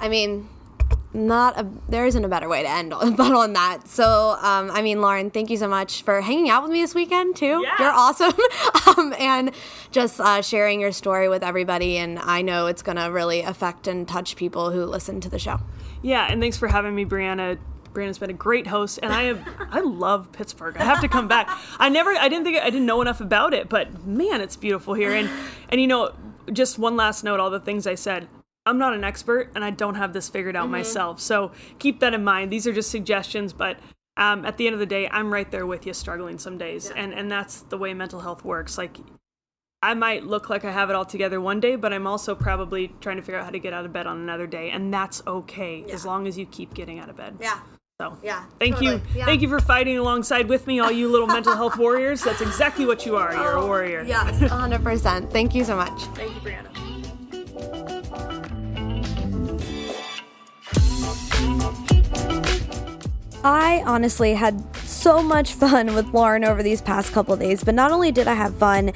I 0.00 0.08
mean, 0.08 0.48
not 1.12 1.58
a 1.58 1.66
there 1.88 2.04
isn't 2.04 2.24
a 2.24 2.28
better 2.28 2.48
way 2.48 2.62
to 2.62 2.68
end 2.68 2.92
on, 2.94 3.16
but 3.16 3.32
on 3.32 3.52
that. 3.54 3.88
So 3.88 4.36
um, 4.40 4.70
I 4.70 4.82
mean, 4.82 5.00
Lauren, 5.00 5.30
thank 5.30 5.50
you 5.50 5.56
so 5.56 5.68
much 5.68 6.02
for 6.02 6.20
hanging 6.20 6.50
out 6.50 6.62
with 6.62 6.72
me 6.72 6.80
this 6.80 6.94
weekend 6.94 7.36
too. 7.36 7.62
Yeah. 7.64 7.74
You're 7.78 7.90
awesome, 7.90 8.32
um, 8.98 9.14
and 9.18 9.52
just 9.90 10.20
uh, 10.20 10.42
sharing 10.42 10.80
your 10.80 10.92
story 10.92 11.28
with 11.28 11.42
everybody. 11.42 11.96
And 11.96 12.18
I 12.18 12.42
know 12.42 12.66
it's 12.66 12.82
gonna 12.82 13.10
really 13.10 13.40
affect 13.40 13.86
and 13.86 14.06
touch 14.06 14.36
people 14.36 14.70
who 14.70 14.84
listen 14.84 15.20
to 15.22 15.28
the 15.28 15.38
show. 15.38 15.60
Yeah, 16.02 16.26
and 16.30 16.40
thanks 16.40 16.56
for 16.56 16.68
having 16.68 16.94
me, 16.94 17.04
Brianna. 17.04 17.58
Brianna's 17.92 18.18
been 18.18 18.30
a 18.30 18.34
great 18.34 18.66
host, 18.66 19.00
and 19.02 19.12
I 19.12 19.24
have 19.24 19.48
I 19.70 19.80
love 19.80 20.30
Pittsburgh. 20.32 20.76
I 20.76 20.84
have 20.84 21.00
to 21.00 21.08
come 21.08 21.26
back. 21.26 21.48
I 21.78 21.88
never 21.88 22.10
I 22.10 22.28
didn't 22.28 22.44
think 22.44 22.58
I 22.58 22.70
didn't 22.70 22.86
know 22.86 23.00
enough 23.00 23.20
about 23.20 23.54
it, 23.54 23.68
but 23.68 24.06
man, 24.06 24.40
it's 24.40 24.56
beautiful 24.56 24.94
here. 24.94 25.12
And 25.12 25.30
and 25.68 25.80
you 25.80 25.86
know, 25.86 26.12
just 26.52 26.78
one 26.78 26.96
last 26.96 27.24
note, 27.24 27.40
all 27.40 27.50
the 27.50 27.60
things 27.60 27.86
I 27.86 27.94
said. 27.94 28.28
I'm 28.68 28.78
not 28.78 28.94
an 28.94 29.04
expert 29.04 29.50
and 29.54 29.64
I 29.64 29.70
don't 29.70 29.94
have 29.94 30.12
this 30.12 30.28
figured 30.28 30.56
out 30.56 30.64
mm-hmm. 30.64 30.72
myself. 30.72 31.20
So 31.20 31.52
keep 31.78 32.00
that 32.00 32.14
in 32.14 32.22
mind. 32.22 32.52
These 32.52 32.66
are 32.66 32.72
just 32.72 32.90
suggestions, 32.90 33.52
but 33.52 33.78
um, 34.18 34.44
at 34.44 34.56
the 34.56 34.66
end 34.66 34.74
of 34.74 34.80
the 34.80 34.86
day, 34.86 35.08
I'm 35.08 35.32
right 35.32 35.50
there 35.50 35.64
with 35.64 35.86
you, 35.86 35.94
struggling 35.94 36.38
some 36.38 36.58
days, 36.58 36.90
yeah. 36.92 37.02
and 37.02 37.14
and 37.14 37.30
that's 37.30 37.62
the 37.62 37.78
way 37.78 37.94
mental 37.94 38.18
health 38.20 38.44
works. 38.44 38.76
Like, 38.76 38.98
I 39.80 39.94
might 39.94 40.24
look 40.24 40.50
like 40.50 40.64
I 40.64 40.72
have 40.72 40.90
it 40.90 40.96
all 40.96 41.04
together 41.04 41.40
one 41.40 41.60
day, 41.60 41.76
but 41.76 41.92
I'm 41.92 42.06
also 42.06 42.34
probably 42.34 42.92
trying 43.00 43.16
to 43.16 43.22
figure 43.22 43.38
out 43.38 43.44
how 43.44 43.52
to 43.52 43.60
get 43.60 43.72
out 43.72 43.84
of 43.84 43.92
bed 43.92 44.08
on 44.08 44.18
another 44.18 44.48
day, 44.48 44.70
and 44.70 44.92
that's 44.92 45.22
okay 45.24 45.84
yeah. 45.86 45.94
as 45.94 46.04
long 46.04 46.26
as 46.26 46.36
you 46.36 46.46
keep 46.46 46.74
getting 46.74 46.98
out 46.98 47.08
of 47.08 47.16
bed. 47.16 47.36
Yeah. 47.40 47.60
So 48.00 48.18
yeah, 48.22 48.44
thank 48.58 48.74
totally. 48.74 48.96
you, 48.96 49.02
yeah. 49.14 49.24
thank 49.24 49.40
you 49.40 49.48
for 49.48 49.60
fighting 49.60 49.98
alongside 49.98 50.48
with 50.48 50.66
me, 50.66 50.80
all 50.80 50.90
you 50.90 51.08
little 51.08 51.26
mental 51.28 51.54
health 51.54 51.76
warriors. 51.78 52.22
That's 52.22 52.40
exactly 52.40 52.86
what 52.86 53.06
you 53.06 53.16
are. 53.16 53.32
You're 53.32 53.52
a 53.52 53.66
warrior. 53.66 54.02
Yes, 54.02 54.40
100. 54.40 54.82
percent 54.82 55.32
Thank 55.32 55.54
you 55.54 55.64
so 55.64 55.76
much. 55.76 56.02
Thank 56.14 56.34
you, 56.34 56.40
Brianna. 56.40 57.97
I 63.44 63.82
honestly 63.86 64.34
had 64.34 64.62
so 64.78 65.22
much 65.22 65.54
fun 65.54 65.94
with 65.94 66.12
Lauren 66.12 66.44
over 66.44 66.62
these 66.62 66.80
past 66.80 67.12
couple 67.12 67.36
days, 67.36 67.62
but 67.64 67.74
not 67.74 67.90
only 67.90 68.10
did 68.12 68.26
I 68.26 68.34
have 68.34 68.56
fun, 68.56 68.92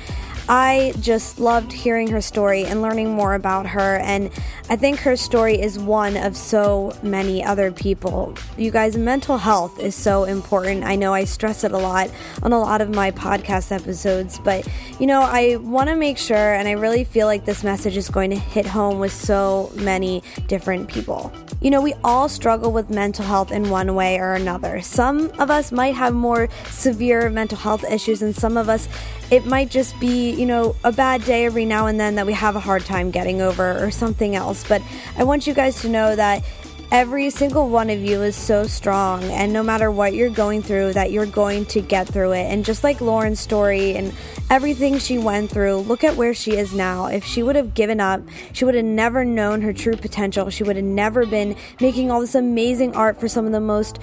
I 0.55 0.93
just 1.01 1.41
loved 1.41 1.73
hearing 1.73 2.09
her 2.09 2.21
story 2.21 2.67
and 2.67 2.83
learning 2.83 3.11
more 3.11 3.33
about 3.33 3.69
her. 3.69 3.97
And 3.97 4.31
I 4.69 4.77
think 4.77 4.99
her 4.99 5.17
story 5.17 5.59
is 5.59 5.79
one 5.79 6.15
of 6.15 6.37
so 6.37 6.95
many 7.03 7.43
other 7.43 7.73
people. 7.73 8.35
You 8.59 8.71
guys, 8.71 8.99
mental 8.99 9.39
health 9.39 9.81
is 9.81 9.95
so 9.95 10.25
important. 10.25 10.85
I 10.85 10.95
know 10.95 11.15
I 11.15 11.25
stress 11.25 11.65
it 11.65 11.73
a 11.73 11.79
lot 11.79 12.11
on 12.43 12.53
a 12.53 12.61
lot 12.61 12.83
of 12.83 12.91
my 12.91 13.11
podcast 13.13 13.73
episodes, 13.73 14.39
but 14.41 14.69
you 15.01 15.07
know, 15.07 15.23
I 15.23 15.57
want 15.57 15.89
to 15.89 15.97
make 15.97 16.19
sure, 16.19 16.53
and 16.53 16.69
I 16.69 16.73
really 16.73 17.05
feel 17.05 17.27
like 17.27 17.47
this 17.47 17.65
message 17.65 17.97
is 17.97 18.11
going 18.11 18.29
to 18.29 18.37
hit 18.37 18.67
home 18.67 18.99
with 18.99 19.13
so 19.15 19.73
many 19.77 20.23
different 20.49 20.87
people. 20.87 21.33
You 21.63 21.71
know, 21.71 21.81
we 21.81 21.95
all 22.05 22.29
struggle 22.29 22.73
with 22.73 22.91
mental 22.91 23.25
health 23.25 23.53
in 23.53 23.71
one 23.71 23.95
way 23.95 24.19
or 24.19 24.35
another. 24.35 24.83
Some 24.83 25.31
of 25.39 25.51
us 25.51 25.73
might 25.73 25.95
have 25.95 26.13
more 26.13 26.49
severe 26.67 27.31
mental 27.31 27.57
health 27.57 27.85
issues, 27.91 28.21
and 28.21 28.35
some 28.35 28.59
of 28.59 28.69
us, 28.69 28.87
it 29.31 29.47
might 29.47 29.71
just 29.71 29.99
be, 29.99 30.42
you 30.43 30.49
know, 30.49 30.75
a 30.83 30.91
bad 30.91 31.25
day 31.25 31.45
every 31.45 31.65
now 31.65 31.87
and 31.87 32.01
then 32.01 32.17
that 32.17 32.27
we 32.27 32.33
have 32.33 32.57
a 32.57 32.61
hard 32.61 32.85
time 32.85 33.13
getting 33.13 33.41
over 33.41 33.81
or 33.81 33.93
something 33.93 34.35
else. 34.35 34.67
But 34.67 34.83
I 35.17 35.23
want 35.23 35.47
you 35.47 35.55
guys 35.55 35.81
to 35.83 35.89
know 35.89 36.17
that 36.17 36.45
every 36.91 37.31
single 37.31 37.69
one 37.69 37.89
of 37.91 38.03
you 38.03 38.21
is 38.23 38.35
so 38.35 38.65
strong 38.65 39.23
and 39.23 39.53
no 39.53 39.63
matter 39.63 39.89
what 39.89 40.15
you're 40.15 40.29
going 40.29 40.61
through 40.61 40.95
that 40.95 41.13
you're 41.13 41.27
going 41.27 41.65
to 41.67 41.81
get 41.81 42.09
through 42.09 42.33
it. 42.33 42.43
And 42.51 42.65
just 42.65 42.83
like 42.83 43.01
lauren's 43.01 43.39
story 43.39 43.95
and 43.95 44.13
everything 44.51 44.99
she 44.99 45.17
went 45.17 45.49
through 45.49 45.77
look 45.77 46.03
at 46.03 46.17
where 46.17 46.35
she 46.35 46.57
is 46.57 46.75
now. 46.75 47.07
If 47.07 47.25
she 47.25 47.45
would 47.45 47.55
have 47.55 47.73
given 47.73 48.01
up 48.01 48.21
she 48.53 48.65
would 48.65 48.75
have 48.75 48.85
never 48.85 49.25
known 49.25 49.63
her 49.63 49.73
true 49.73 49.95
potential. 49.95 50.51
She 50.51 50.65
would 50.65 50.75
have 50.75 50.85
never 50.85 51.25
been 51.25 51.55
making 51.81 52.11
all 52.11 52.21
this 52.21 52.35
amazing 52.35 52.97
art 52.97 53.21
for 53.21 53.29
some 53.29 53.47
of 53.47 53.53
the 53.53 53.61
most 53.61 54.01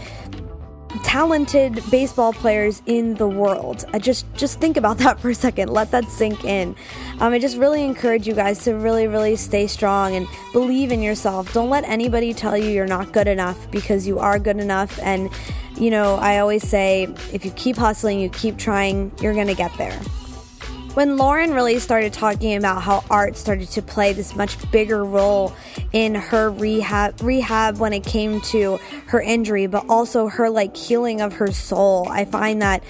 talented 1.04 1.82
baseball 1.92 2.34
players 2.34 2.82
in 2.86 3.16
the 3.16 3.28
world. 3.28 3.86
I 3.94 4.00
just 4.00 4.26
just 4.34 4.60
think 4.60 4.78
about 4.78 4.98
that 5.00 5.20
for 5.20 5.30
a 5.30 5.36
second. 5.36 5.70
Let 5.70 5.92
that 5.92 6.06
sink 6.06 6.44
in. 6.44 6.76
Um, 7.20 7.34
I 7.34 7.40
just 7.40 7.58
really 7.58 7.84
encourage 7.84 8.28
you 8.28 8.34
guys 8.34 8.64
to 8.64 8.74
really, 8.74 9.08
really 9.08 9.36
stay 9.36 9.68
strong 9.68 10.16
and 10.16 10.28
believe 10.54 10.92
in 10.92 11.02
yourself. 11.02 11.54
Don't 11.54 11.70
let 11.70 11.84
anybody 11.86 12.34
tell 12.34 12.58
you 12.58 12.70
you're 12.70 12.88
not 12.88 13.12
good 13.12 13.28
enough 13.28 13.70
because 13.72 14.08
you 14.08 14.20
are 14.20 14.40
good 14.40 14.58
enough. 14.58 15.00
And 15.02 15.30
you 15.78 15.92
know, 15.92 16.16
I 16.16 16.40
always 16.40 16.68
say, 16.68 17.04
if 17.32 17.46
you 17.46 17.52
keep 17.52 17.78
hustling, 17.78 18.20
you 18.20 18.30
keep 18.30 18.58
trying, 18.58 19.12
you're 19.22 19.34
gonna 19.34 19.56
get 19.56 19.72
there. 19.78 19.98
When 20.96 21.18
Lauren 21.18 21.54
really 21.54 21.78
started 21.80 22.14
talking 22.14 22.56
about 22.56 22.82
how 22.82 23.04
art 23.10 23.38
started 23.38 23.70
to 23.72 23.82
play 23.82 24.12
this 24.12 24.36
much 24.36 24.70
bigger 24.72 25.06
role 25.06 25.54
in 25.94 26.16
her 26.16 26.50
rehab 26.50 27.22
rehab 27.22 27.78
when 27.78 27.94
it 27.94 28.04
came 28.04 28.42
to 28.42 28.80
her 29.08 29.22
injury, 29.22 29.68
but 29.68 29.86
also 29.88 30.28
her 30.28 30.50
like 30.50 30.76
healing 30.76 31.22
of 31.22 31.34
her 31.34 31.52
soul, 31.52 32.08
I 32.10 32.26
find 32.26 32.62
that 32.64 32.84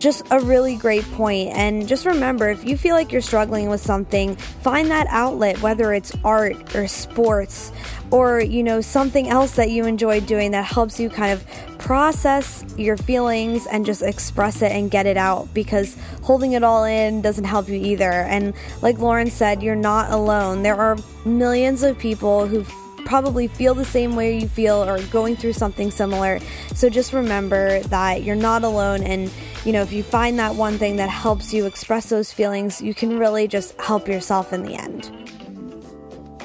just 0.00 0.26
a 0.30 0.40
really 0.40 0.76
great 0.76 1.04
point. 1.12 1.50
And 1.54 1.88
just 1.88 2.04
remember 2.04 2.50
if 2.50 2.64
you 2.64 2.76
feel 2.76 2.94
like 2.94 3.12
you're 3.12 3.22
struggling 3.22 3.70
with 3.70 3.80
something, 3.80 4.36
find 4.36 4.90
that 4.90 5.06
outlet, 5.08 5.62
whether 5.62 5.94
it's 5.94 6.12
art 6.24 6.74
or 6.74 6.86
sports 6.88 7.72
or, 8.14 8.40
you 8.40 8.62
know, 8.62 8.80
something 8.80 9.28
else 9.28 9.56
that 9.56 9.70
you 9.70 9.86
enjoy 9.86 10.20
doing 10.20 10.52
that 10.52 10.64
helps 10.64 11.00
you 11.00 11.10
kind 11.10 11.32
of 11.32 11.44
process 11.78 12.64
your 12.78 12.96
feelings 12.96 13.66
and 13.66 13.84
just 13.84 14.02
express 14.02 14.62
it 14.62 14.70
and 14.70 14.88
get 14.88 15.04
it 15.04 15.16
out 15.16 15.52
because 15.52 15.96
holding 16.22 16.52
it 16.52 16.62
all 16.62 16.84
in 16.84 17.20
doesn't 17.22 17.42
help 17.42 17.68
you 17.68 17.74
either. 17.74 18.12
And 18.12 18.54
like 18.82 19.00
Lauren 19.00 19.32
said, 19.32 19.64
you're 19.64 19.74
not 19.74 20.12
alone. 20.12 20.62
There 20.62 20.76
are 20.76 20.96
millions 21.24 21.82
of 21.82 21.98
people 21.98 22.46
who 22.46 22.64
probably 23.04 23.48
feel 23.48 23.74
the 23.74 23.84
same 23.84 24.14
way 24.14 24.38
you 24.38 24.46
feel 24.46 24.84
or 24.84 25.02
going 25.06 25.34
through 25.34 25.54
something 25.54 25.90
similar. 25.90 26.38
So 26.72 26.88
just 26.88 27.12
remember 27.12 27.80
that 27.80 28.22
you're 28.22 28.36
not 28.36 28.62
alone 28.62 29.02
and 29.02 29.28
you 29.64 29.72
know, 29.72 29.82
if 29.82 29.92
you 29.92 30.04
find 30.04 30.38
that 30.38 30.54
one 30.54 30.78
thing 30.78 30.96
that 30.96 31.08
helps 31.08 31.52
you 31.52 31.66
express 31.66 32.10
those 32.10 32.30
feelings, 32.30 32.80
you 32.80 32.94
can 32.94 33.18
really 33.18 33.48
just 33.48 33.76
help 33.80 34.06
yourself 34.06 34.52
in 34.52 34.62
the 34.62 34.74
end. 34.74 35.10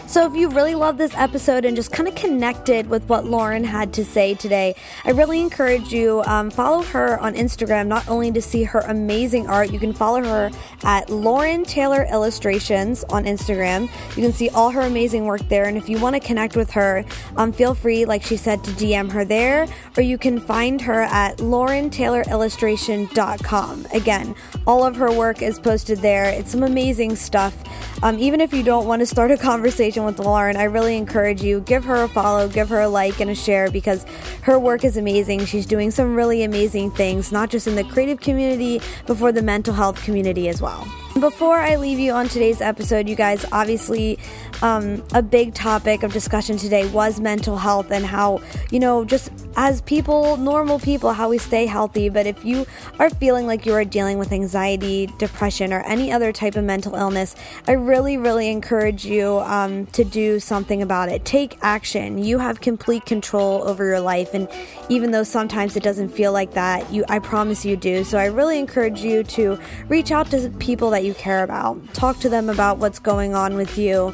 So, 0.10 0.26
if 0.26 0.36
you 0.36 0.50
really 0.50 0.74
love 0.74 0.98
this 0.98 1.14
episode 1.16 1.66
and 1.66 1.76
just 1.76 1.92
kind 1.92 2.10
of 2.10 2.16
connected 2.16 2.90
with 2.90 3.08
what 3.08 3.26
Lauren 3.26 3.64
had 3.64 3.94
to 3.94 4.04
say 4.04 4.34
today, 4.34 4.74
I 5.06 5.12
really 5.12 5.40
encourage 5.40 5.94
you 5.94 6.24
um, 6.26 6.50
follow 6.50 6.82
her 6.82 7.20
on 7.20 7.36
Instagram. 7.36 7.86
Not 7.86 8.10
only 8.10 8.32
to 8.32 8.42
see 8.42 8.64
her 8.64 8.80
amazing 8.80 9.46
art, 9.46 9.70
you 9.70 9.78
can 9.78 9.94
follow 9.94 10.24
her 10.24 10.50
at 10.82 11.12
Lauren 11.12 11.64
Taylor 11.64 12.08
Illustrations 12.12 13.04
on 13.12 13.26
Instagram. 13.26 13.84
You 14.18 14.24
can 14.24 14.34
see 14.34 14.50
all 14.50 14.72
her 14.72 14.82
amazing 14.82 15.26
work 15.26 15.48
there. 15.48 15.66
And 15.66 15.78
if 15.78 15.88
you 15.88 16.00
want 16.00 16.16
to 16.16 16.20
connect 16.20 16.56
with 16.56 16.72
her, 16.72 17.06
um, 17.38 17.52
feel 17.52 17.76
free, 17.76 18.06
like 18.06 18.24
she 18.24 18.36
said, 18.36 18.64
to 18.64 18.72
DM 18.72 19.12
her 19.12 19.24
there, 19.24 19.68
or 19.96 20.02
you 20.02 20.18
can 20.18 20.40
find 20.40 20.82
her 20.82 21.04
at 21.04 21.38
LaurenTaylorIllustration.com. 21.38 23.88
Again, 23.94 24.34
all 24.66 24.84
of 24.84 24.96
her 24.96 25.12
work 25.12 25.44
is 25.44 25.60
posted 25.60 26.00
there. 26.00 26.26
It's 26.26 26.52
some 26.52 26.64
amazing 26.64 27.16
stuff. 27.16 27.56
Um, 28.02 28.18
even 28.18 28.40
if 28.40 28.54
you 28.54 28.64
don't 28.64 28.88
want 28.88 29.02
to 29.02 29.06
start 29.06 29.30
a 29.30 29.38
conversation 29.38 30.06
with 30.06 30.20
Lauren, 30.20 30.56
I 30.56 30.64
really 30.64 30.96
encourage 30.96 31.44
you 31.44 31.60
give 31.60 31.84
her 31.84 32.04
a 32.04 32.08
follow, 32.08 32.48
give 32.48 32.70
her 32.70 32.80
a 32.80 32.88
like 32.88 33.20
and 33.20 33.30
a 33.30 33.36
share 33.36 33.70
because 33.70 34.06
her 34.44 34.58
work 34.58 34.86
is 34.86 34.96
amazing. 34.96 35.46
She's 35.46 35.66
doing 35.66 35.92
some 35.92 36.16
really 36.16 36.44
amazing 36.44 36.92
things, 36.92 37.34
not 37.34 37.50
just 37.50 37.68
in 37.68 37.76
the 37.76 37.84
creative 37.84 38.22
community, 38.22 38.80
but 39.06 39.18
for 39.18 39.34
the 39.34 39.42
mental 39.42 39.74
health 39.74 40.02
community 40.02 40.48
as 40.48 40.62
well. 40.62 40.88
Before 41.20 41.58
I 41.58 41.76
leave 41.76 42.00
you 42.00 42.14
on 42.14 42.30
today's 42.30 42.62
episode, 42.62 43.10
you 43.10 43.16
guys, 43.16 43.46
obviously, 43.52 44.18
um, 44.62 45.04
a 45.14 45.22
big 45.22 45.54
topic 45.54 46.04
of 46.04 46.14
discussion 46.14 46.56
today 46.58 46.90
was 46.90 47.20
mental 47.20 47.58
health 47.58 47.92
and 47.92 48.06
how, 48.06 48.42
you 48.72 48.80
know, 48.80 49.04
just 49.04 49.30
as 49.58 49.82
people, 49.82 50.38
normal 50.38 50.80
people, 50.80 51.12
how 51.12 51.30
we 51.30 51.38
stay 51.38 51.66
healthy. 51.66 52.08
But 52.08 52.26
if 52.26 52.46
you 52.46 52.66
are 53.00 53.10
feeling 53.10 53.48
like 53.48 53.66
you 53.66 53.74
are 53.74 53.84
dealing 53.84 54.18
with 54.18 54.32
anxiety, 54.32 55.08
depression, 55.18 55.74
or 55.74 55.82
any 55.82 56.12
other 56.12 56.32
type 56.32 56.56
of 56.56 56.64
mental 56.64 56.96
illness, 56.96 57.36
I 57.68 57.74
really, 57.74 58.18
really 58.18 58.50
encourage 58.50 59.06
you 59.06 59.40
um, 59.40 59.88
to 59.88 60.06
do 60.06 60.40
something 60.40 60.82
about 60.82 61.10
it. 61.10 61.26
Take 61.26 61.58
action. 61.62 62.24
You 62.24 62.40
have 62.40 62.62
complete 62.62 63.06
control 63.06 63.68
over 63.68 63.86
your 63.86 64.00
life. 64.00 64.34
And 64.34 64.48
even 64.88 65.12
though 65.12 65.24
sometimes 65.24 65.76
it 65.76 65.84
doesn't 65.84 66.10
feel 66.10 66.32
like 66.32 66.52
that, 66.52 66.92
you, 66.94 67.04
I 67.10 67.20
promise 67.20 67.66
you 67.66 67.76
do. 67.76 68.04
So 68.04 68.18
I 68.18 68.26
really 68.26 68.60
encourage 68.60 69.02
you 69.02 69.24
to 69.24 69.60
reach 69.90 70.12
out 70.12 70.32
to 70.32 70.50
people 70.60 70.90
that 70.92 71.04
you 71.04 71.09
care 71.14 71.44
about, 71.44 71.94
talk 71.94 72.20
to 72.20 72.30
them 72.30 72.50
about 72.50 72.78
what's 72.78 73.00
going 73.00 73.36
on 73.36 73.56
with 73.56 73.78
you 73.78 74.14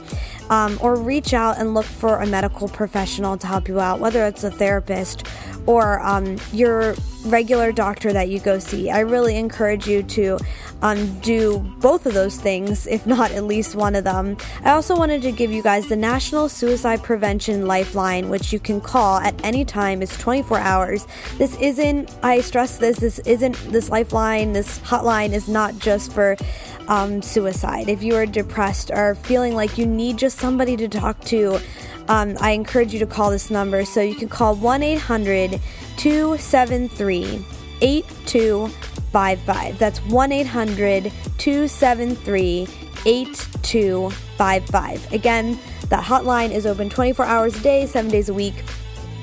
um, 0.50 0.78
or 0.82 0.96
reach 0.96 1.34
out 1.34 1.58
and 1.58 1.74
look 1.74 1.86
for 1.86 2.20
a 2.20 2.28
medical 2.28 2.68
professional 2.68 3.38
to 3.38 3.48
help 3.48 3.68
you 3.68 3.80
out, 3.80 4.00
whether 4.00 4.26
it's 4.26 4.44
a 4.44 4.52
therapist 4.52 5.26
or 5.66 6.00
um, 6.02 6.38
your 6.54 6.96
regular 7.26 7.72
doctor 7.72 8.14
that 8.14 8.30
you 8.30 8.40
go 8.40 8.60
see. 8.60 8.92
I 8.92 9.00
really 9.00 9.36
encourage 9.36 9.88
you 9.88 10.04
to 10.04 10.38
um, 10.84 11.20
do 11.22 11.60
both 11.80 12.06
of 12.06 12.14
those 12.14 12.40
things, 12.40 12.86
if 12.86 13.08
not 13.08 13.32
at 13.32 13.46
least 13.46 13.76
one 13.76 13.96
of 13.96 14.04
them. 14.04 14.38
I 14.64 14.72
also 14.72 14.96
wanted 14.96 15.24
to 15.24 15.32
give 15.32 15.52
you 15.52 15.64
guys 15.64 15.88
the 15.88 15.96
National 15.96 16.48
Suicide 16.50 17.02
Prevention 17.02 17.66
Lifeline, 17.66 18.30
which 18.30 18.54
you 18.54 18.60
can 18.60 18.80
call 18.80 19.18
at 19.18 19.34
any 19.44 19.66
time. 19.66 20.04
It's 20.04 20.18
24 20.20 20.60
hours. 20.60 21.08
This 21.38 21.60
isn't, 21.60 22.16
I 22.22 22.42
stress 22.42 22.78
this, 22.78 23.00
this 23.00 23.18
isn't, 23.20 23.56
this 23.72 23.90
lifeline, 23.90 24.54
this 24.54 24.78
hotline 24.80 25.34
is 25.34 25.50
not 25.50 25.80
just 25.80 26.14
for 26.14 26.38
um, 26.88 27.22
suicide. 27.22 27.90
If 27.90 28.04
you 28.04 28.16
are 28.16 28.26
depressed 28.26 28.92
or 28.92 29.16
feeling 29.16 29.56
like 29.56 29.78
you 29.78 29.86
need 29.86 30.18
just 30.18 30.38
somebody 30.38 30.78
to 30.78 30.88
talk 30.88 31.20
to, 31.26 31.60
um, 32.08 32.38
I 32.40 32.52
encourage 32.52 32.94
you 32.94 33.00
to 33.00 33.06
call 33.06 33.32
this 33.32 33.50
number. 33.50 33.84
So 33.86 34.02
you 34.02 34.16
can 34.16 34.30
call 34.30 34.56
1 34.56 34.84
800 34.84 35.60
273 35.98 37.46
8255. 37.82 39.78
That's 39.78 40.00
1 40.00 40.32
800 40.32 41.12
273 41.38 42.68
8255. 43.06 45.14
Again, 45.14 45.60
that 45.90 46.04
hotline 46.04 46.52
is 46.52 46.66
open 46.66 46.90
24 46.90 47.26
hours 47.26 47.56
a 47.56 47.60
day, 47.62 47.86
seven 47.86 48.10
days 48.10 48.30
a 48.30 48.34
week 48.34 48.64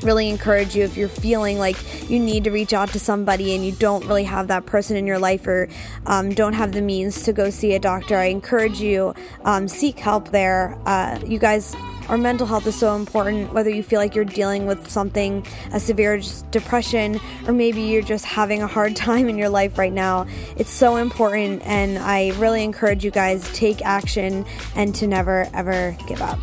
really 0.03 0.29
encourage 0.29 0.75
you 0.75 0.85
if 0.85 0.97
you're 0.97 1.09
feeling 1.09 1.59
like 1.59 1.77
you 2.11 2.19
need 2.19 2.45
to 2.45 2.51
reach 2.51 2.73
out 2.73 2.91
to 2.91 2.99
somebody 2.99 3.55
and 3.55 3.65
you 3.65 3.73
don't 3.73 4.05
really 4.07 4.25
have 4.25 4.49
that 4.49 4.67
person 4.67 4.97
in 4.97 5.07
your 5.07 5.19
life 5.19 5.47
or 5.47 5.69
um, 6.07 6.31
don't 6.35 6.55
have 6.55 6.73
the 6.73 6.83
means 6.83 7.23
to 7.25 7.33
go 7.33 7.51
see 7.51 7.75
a 7.75 7.79
doctor. 7.79 8.17
I 8.17 8.27
encourage 8.27 8.81
you 8.81 9.15
um, 9.45 9.69
seek 9.69 9.99
help 9.99 10.31
there. 10.31 10.79
Uh, 10.87 11.21
you 11.27 11.39
guys 11.39 11.75
our 12.09 12.19
mental 12.19 12.47
health 12.47 12.67
is 12.67 12.75
so 12.75 12.97
important 12.97 13.53
whether 13.53 13.71
you 13.71 13.83
feel 13.83 13.99
like 13.99 14.15
you're 14.15 14.25
dealing 14.25 14.67
with 14.67 14.91
something 14.91 15.47
a 15.73 15.81
severe 15.81 16.21
depression 16.51 17.21
or 17.47 17.53
maybe 17.53 17.81
you're 17.83 18.03
just 18.03 18.25
having 18.25 18.63
a 18.63 18.67
hard 18.67 18.97
time 19.09 19.29
in 19.29 19.39
your 19.39 19.49
life 19.49 19.79
right 19.79 19.93
now 19.93 20.27
it's 20.57 20.71
so 20.71 20.97
important 20.97 21.63
and 21.65 21.99
i 21.99 22.31
really 22.39 22.63
encourage 22.63 23.05
you 23.05 23.11
guys 23.11 23.51
take 23.53 23.85
action 23.85 24.45
and 24.75 24.95
to 24.95 25.07
never 25.07 25.49
ever 25.55 25.97
give 26.07 26.21
up 26.21 26.39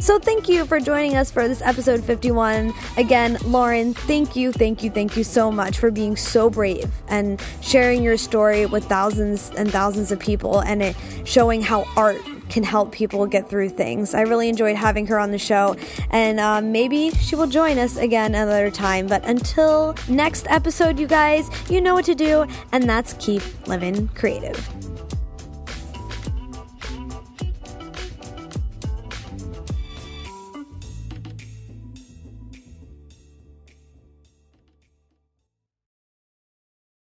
so, 0.00 0.18
thank 0.18 0.48
you 0.48 0.66
for 0.66 0.80
joining 0.80 1.16
us 1.16 1.30
for 1.30 1.46
this 1.46 1.62
episode 1.62 2.02
51. 2.02 2.72
Again, 2.96 3.38
Lauren, 3.44 3.94
thank 3.94 4.34
you, 4.36 4.52
thank 4.52 4.82
you, 4.82 4.90
thank 4.90 5.16
you 5.16 5.24
so 5.24 5.50
much 5.52 5.78
for 5.78 5.90
being 5.90 6.16
so 6.16 6.50
brave 6.50 6.90
and 7.08 7.40
sharing 7.60 8.02
your 8.02 8.16
story 8.16 8.66
with 8.66 8.84
thousands 8.84 9.50
and 9.56 9.70
thousands 9.70 10.10
of 10.10 10.18
people 10.18 10.60
and 10.60 10.82
it 10.82 10.96
showing 11.24 11.62
how 11.62 11.86
art 11.96 12.20
can 12.48 12.62
help 12.62 12.92
people 12.92 13.26
get 13.26 13.48
through 13.48 13.68
things. 13.70 14.14
I 14.14 14.22
really 14.22 14.48
enjoyed 14.48 14.76
having 14.76 15.06
her 15.06 15.18
on 15.18 15.30
the 15.30 15.38
show, 15.38 15.76
and 16.10 16.38
um, 16.38 16.72
maybe 16.72 17.10
she 17.10 17.36
will 17.36 17.46
join 17.46 17.78
us 17.78 17.96
again 17.96 18.34
another 18.34 18.70
time. 18.70 19.06
But 19.06 19.24
until 19.24 19.94
next 20.08 20.46
episode, 20.50 20.98
you 20.98 21.06
guys, 21.06 21.50
you 21.70 21.80
know 21.80 21.94
what 21.94 22.04
to 22.06 22.14
do, 22.14 22.46
and 22.72 22.84
that's 22.84 23.14
keep 23.14 23.42
living 23.66 24.08
creative. 24.08 24.83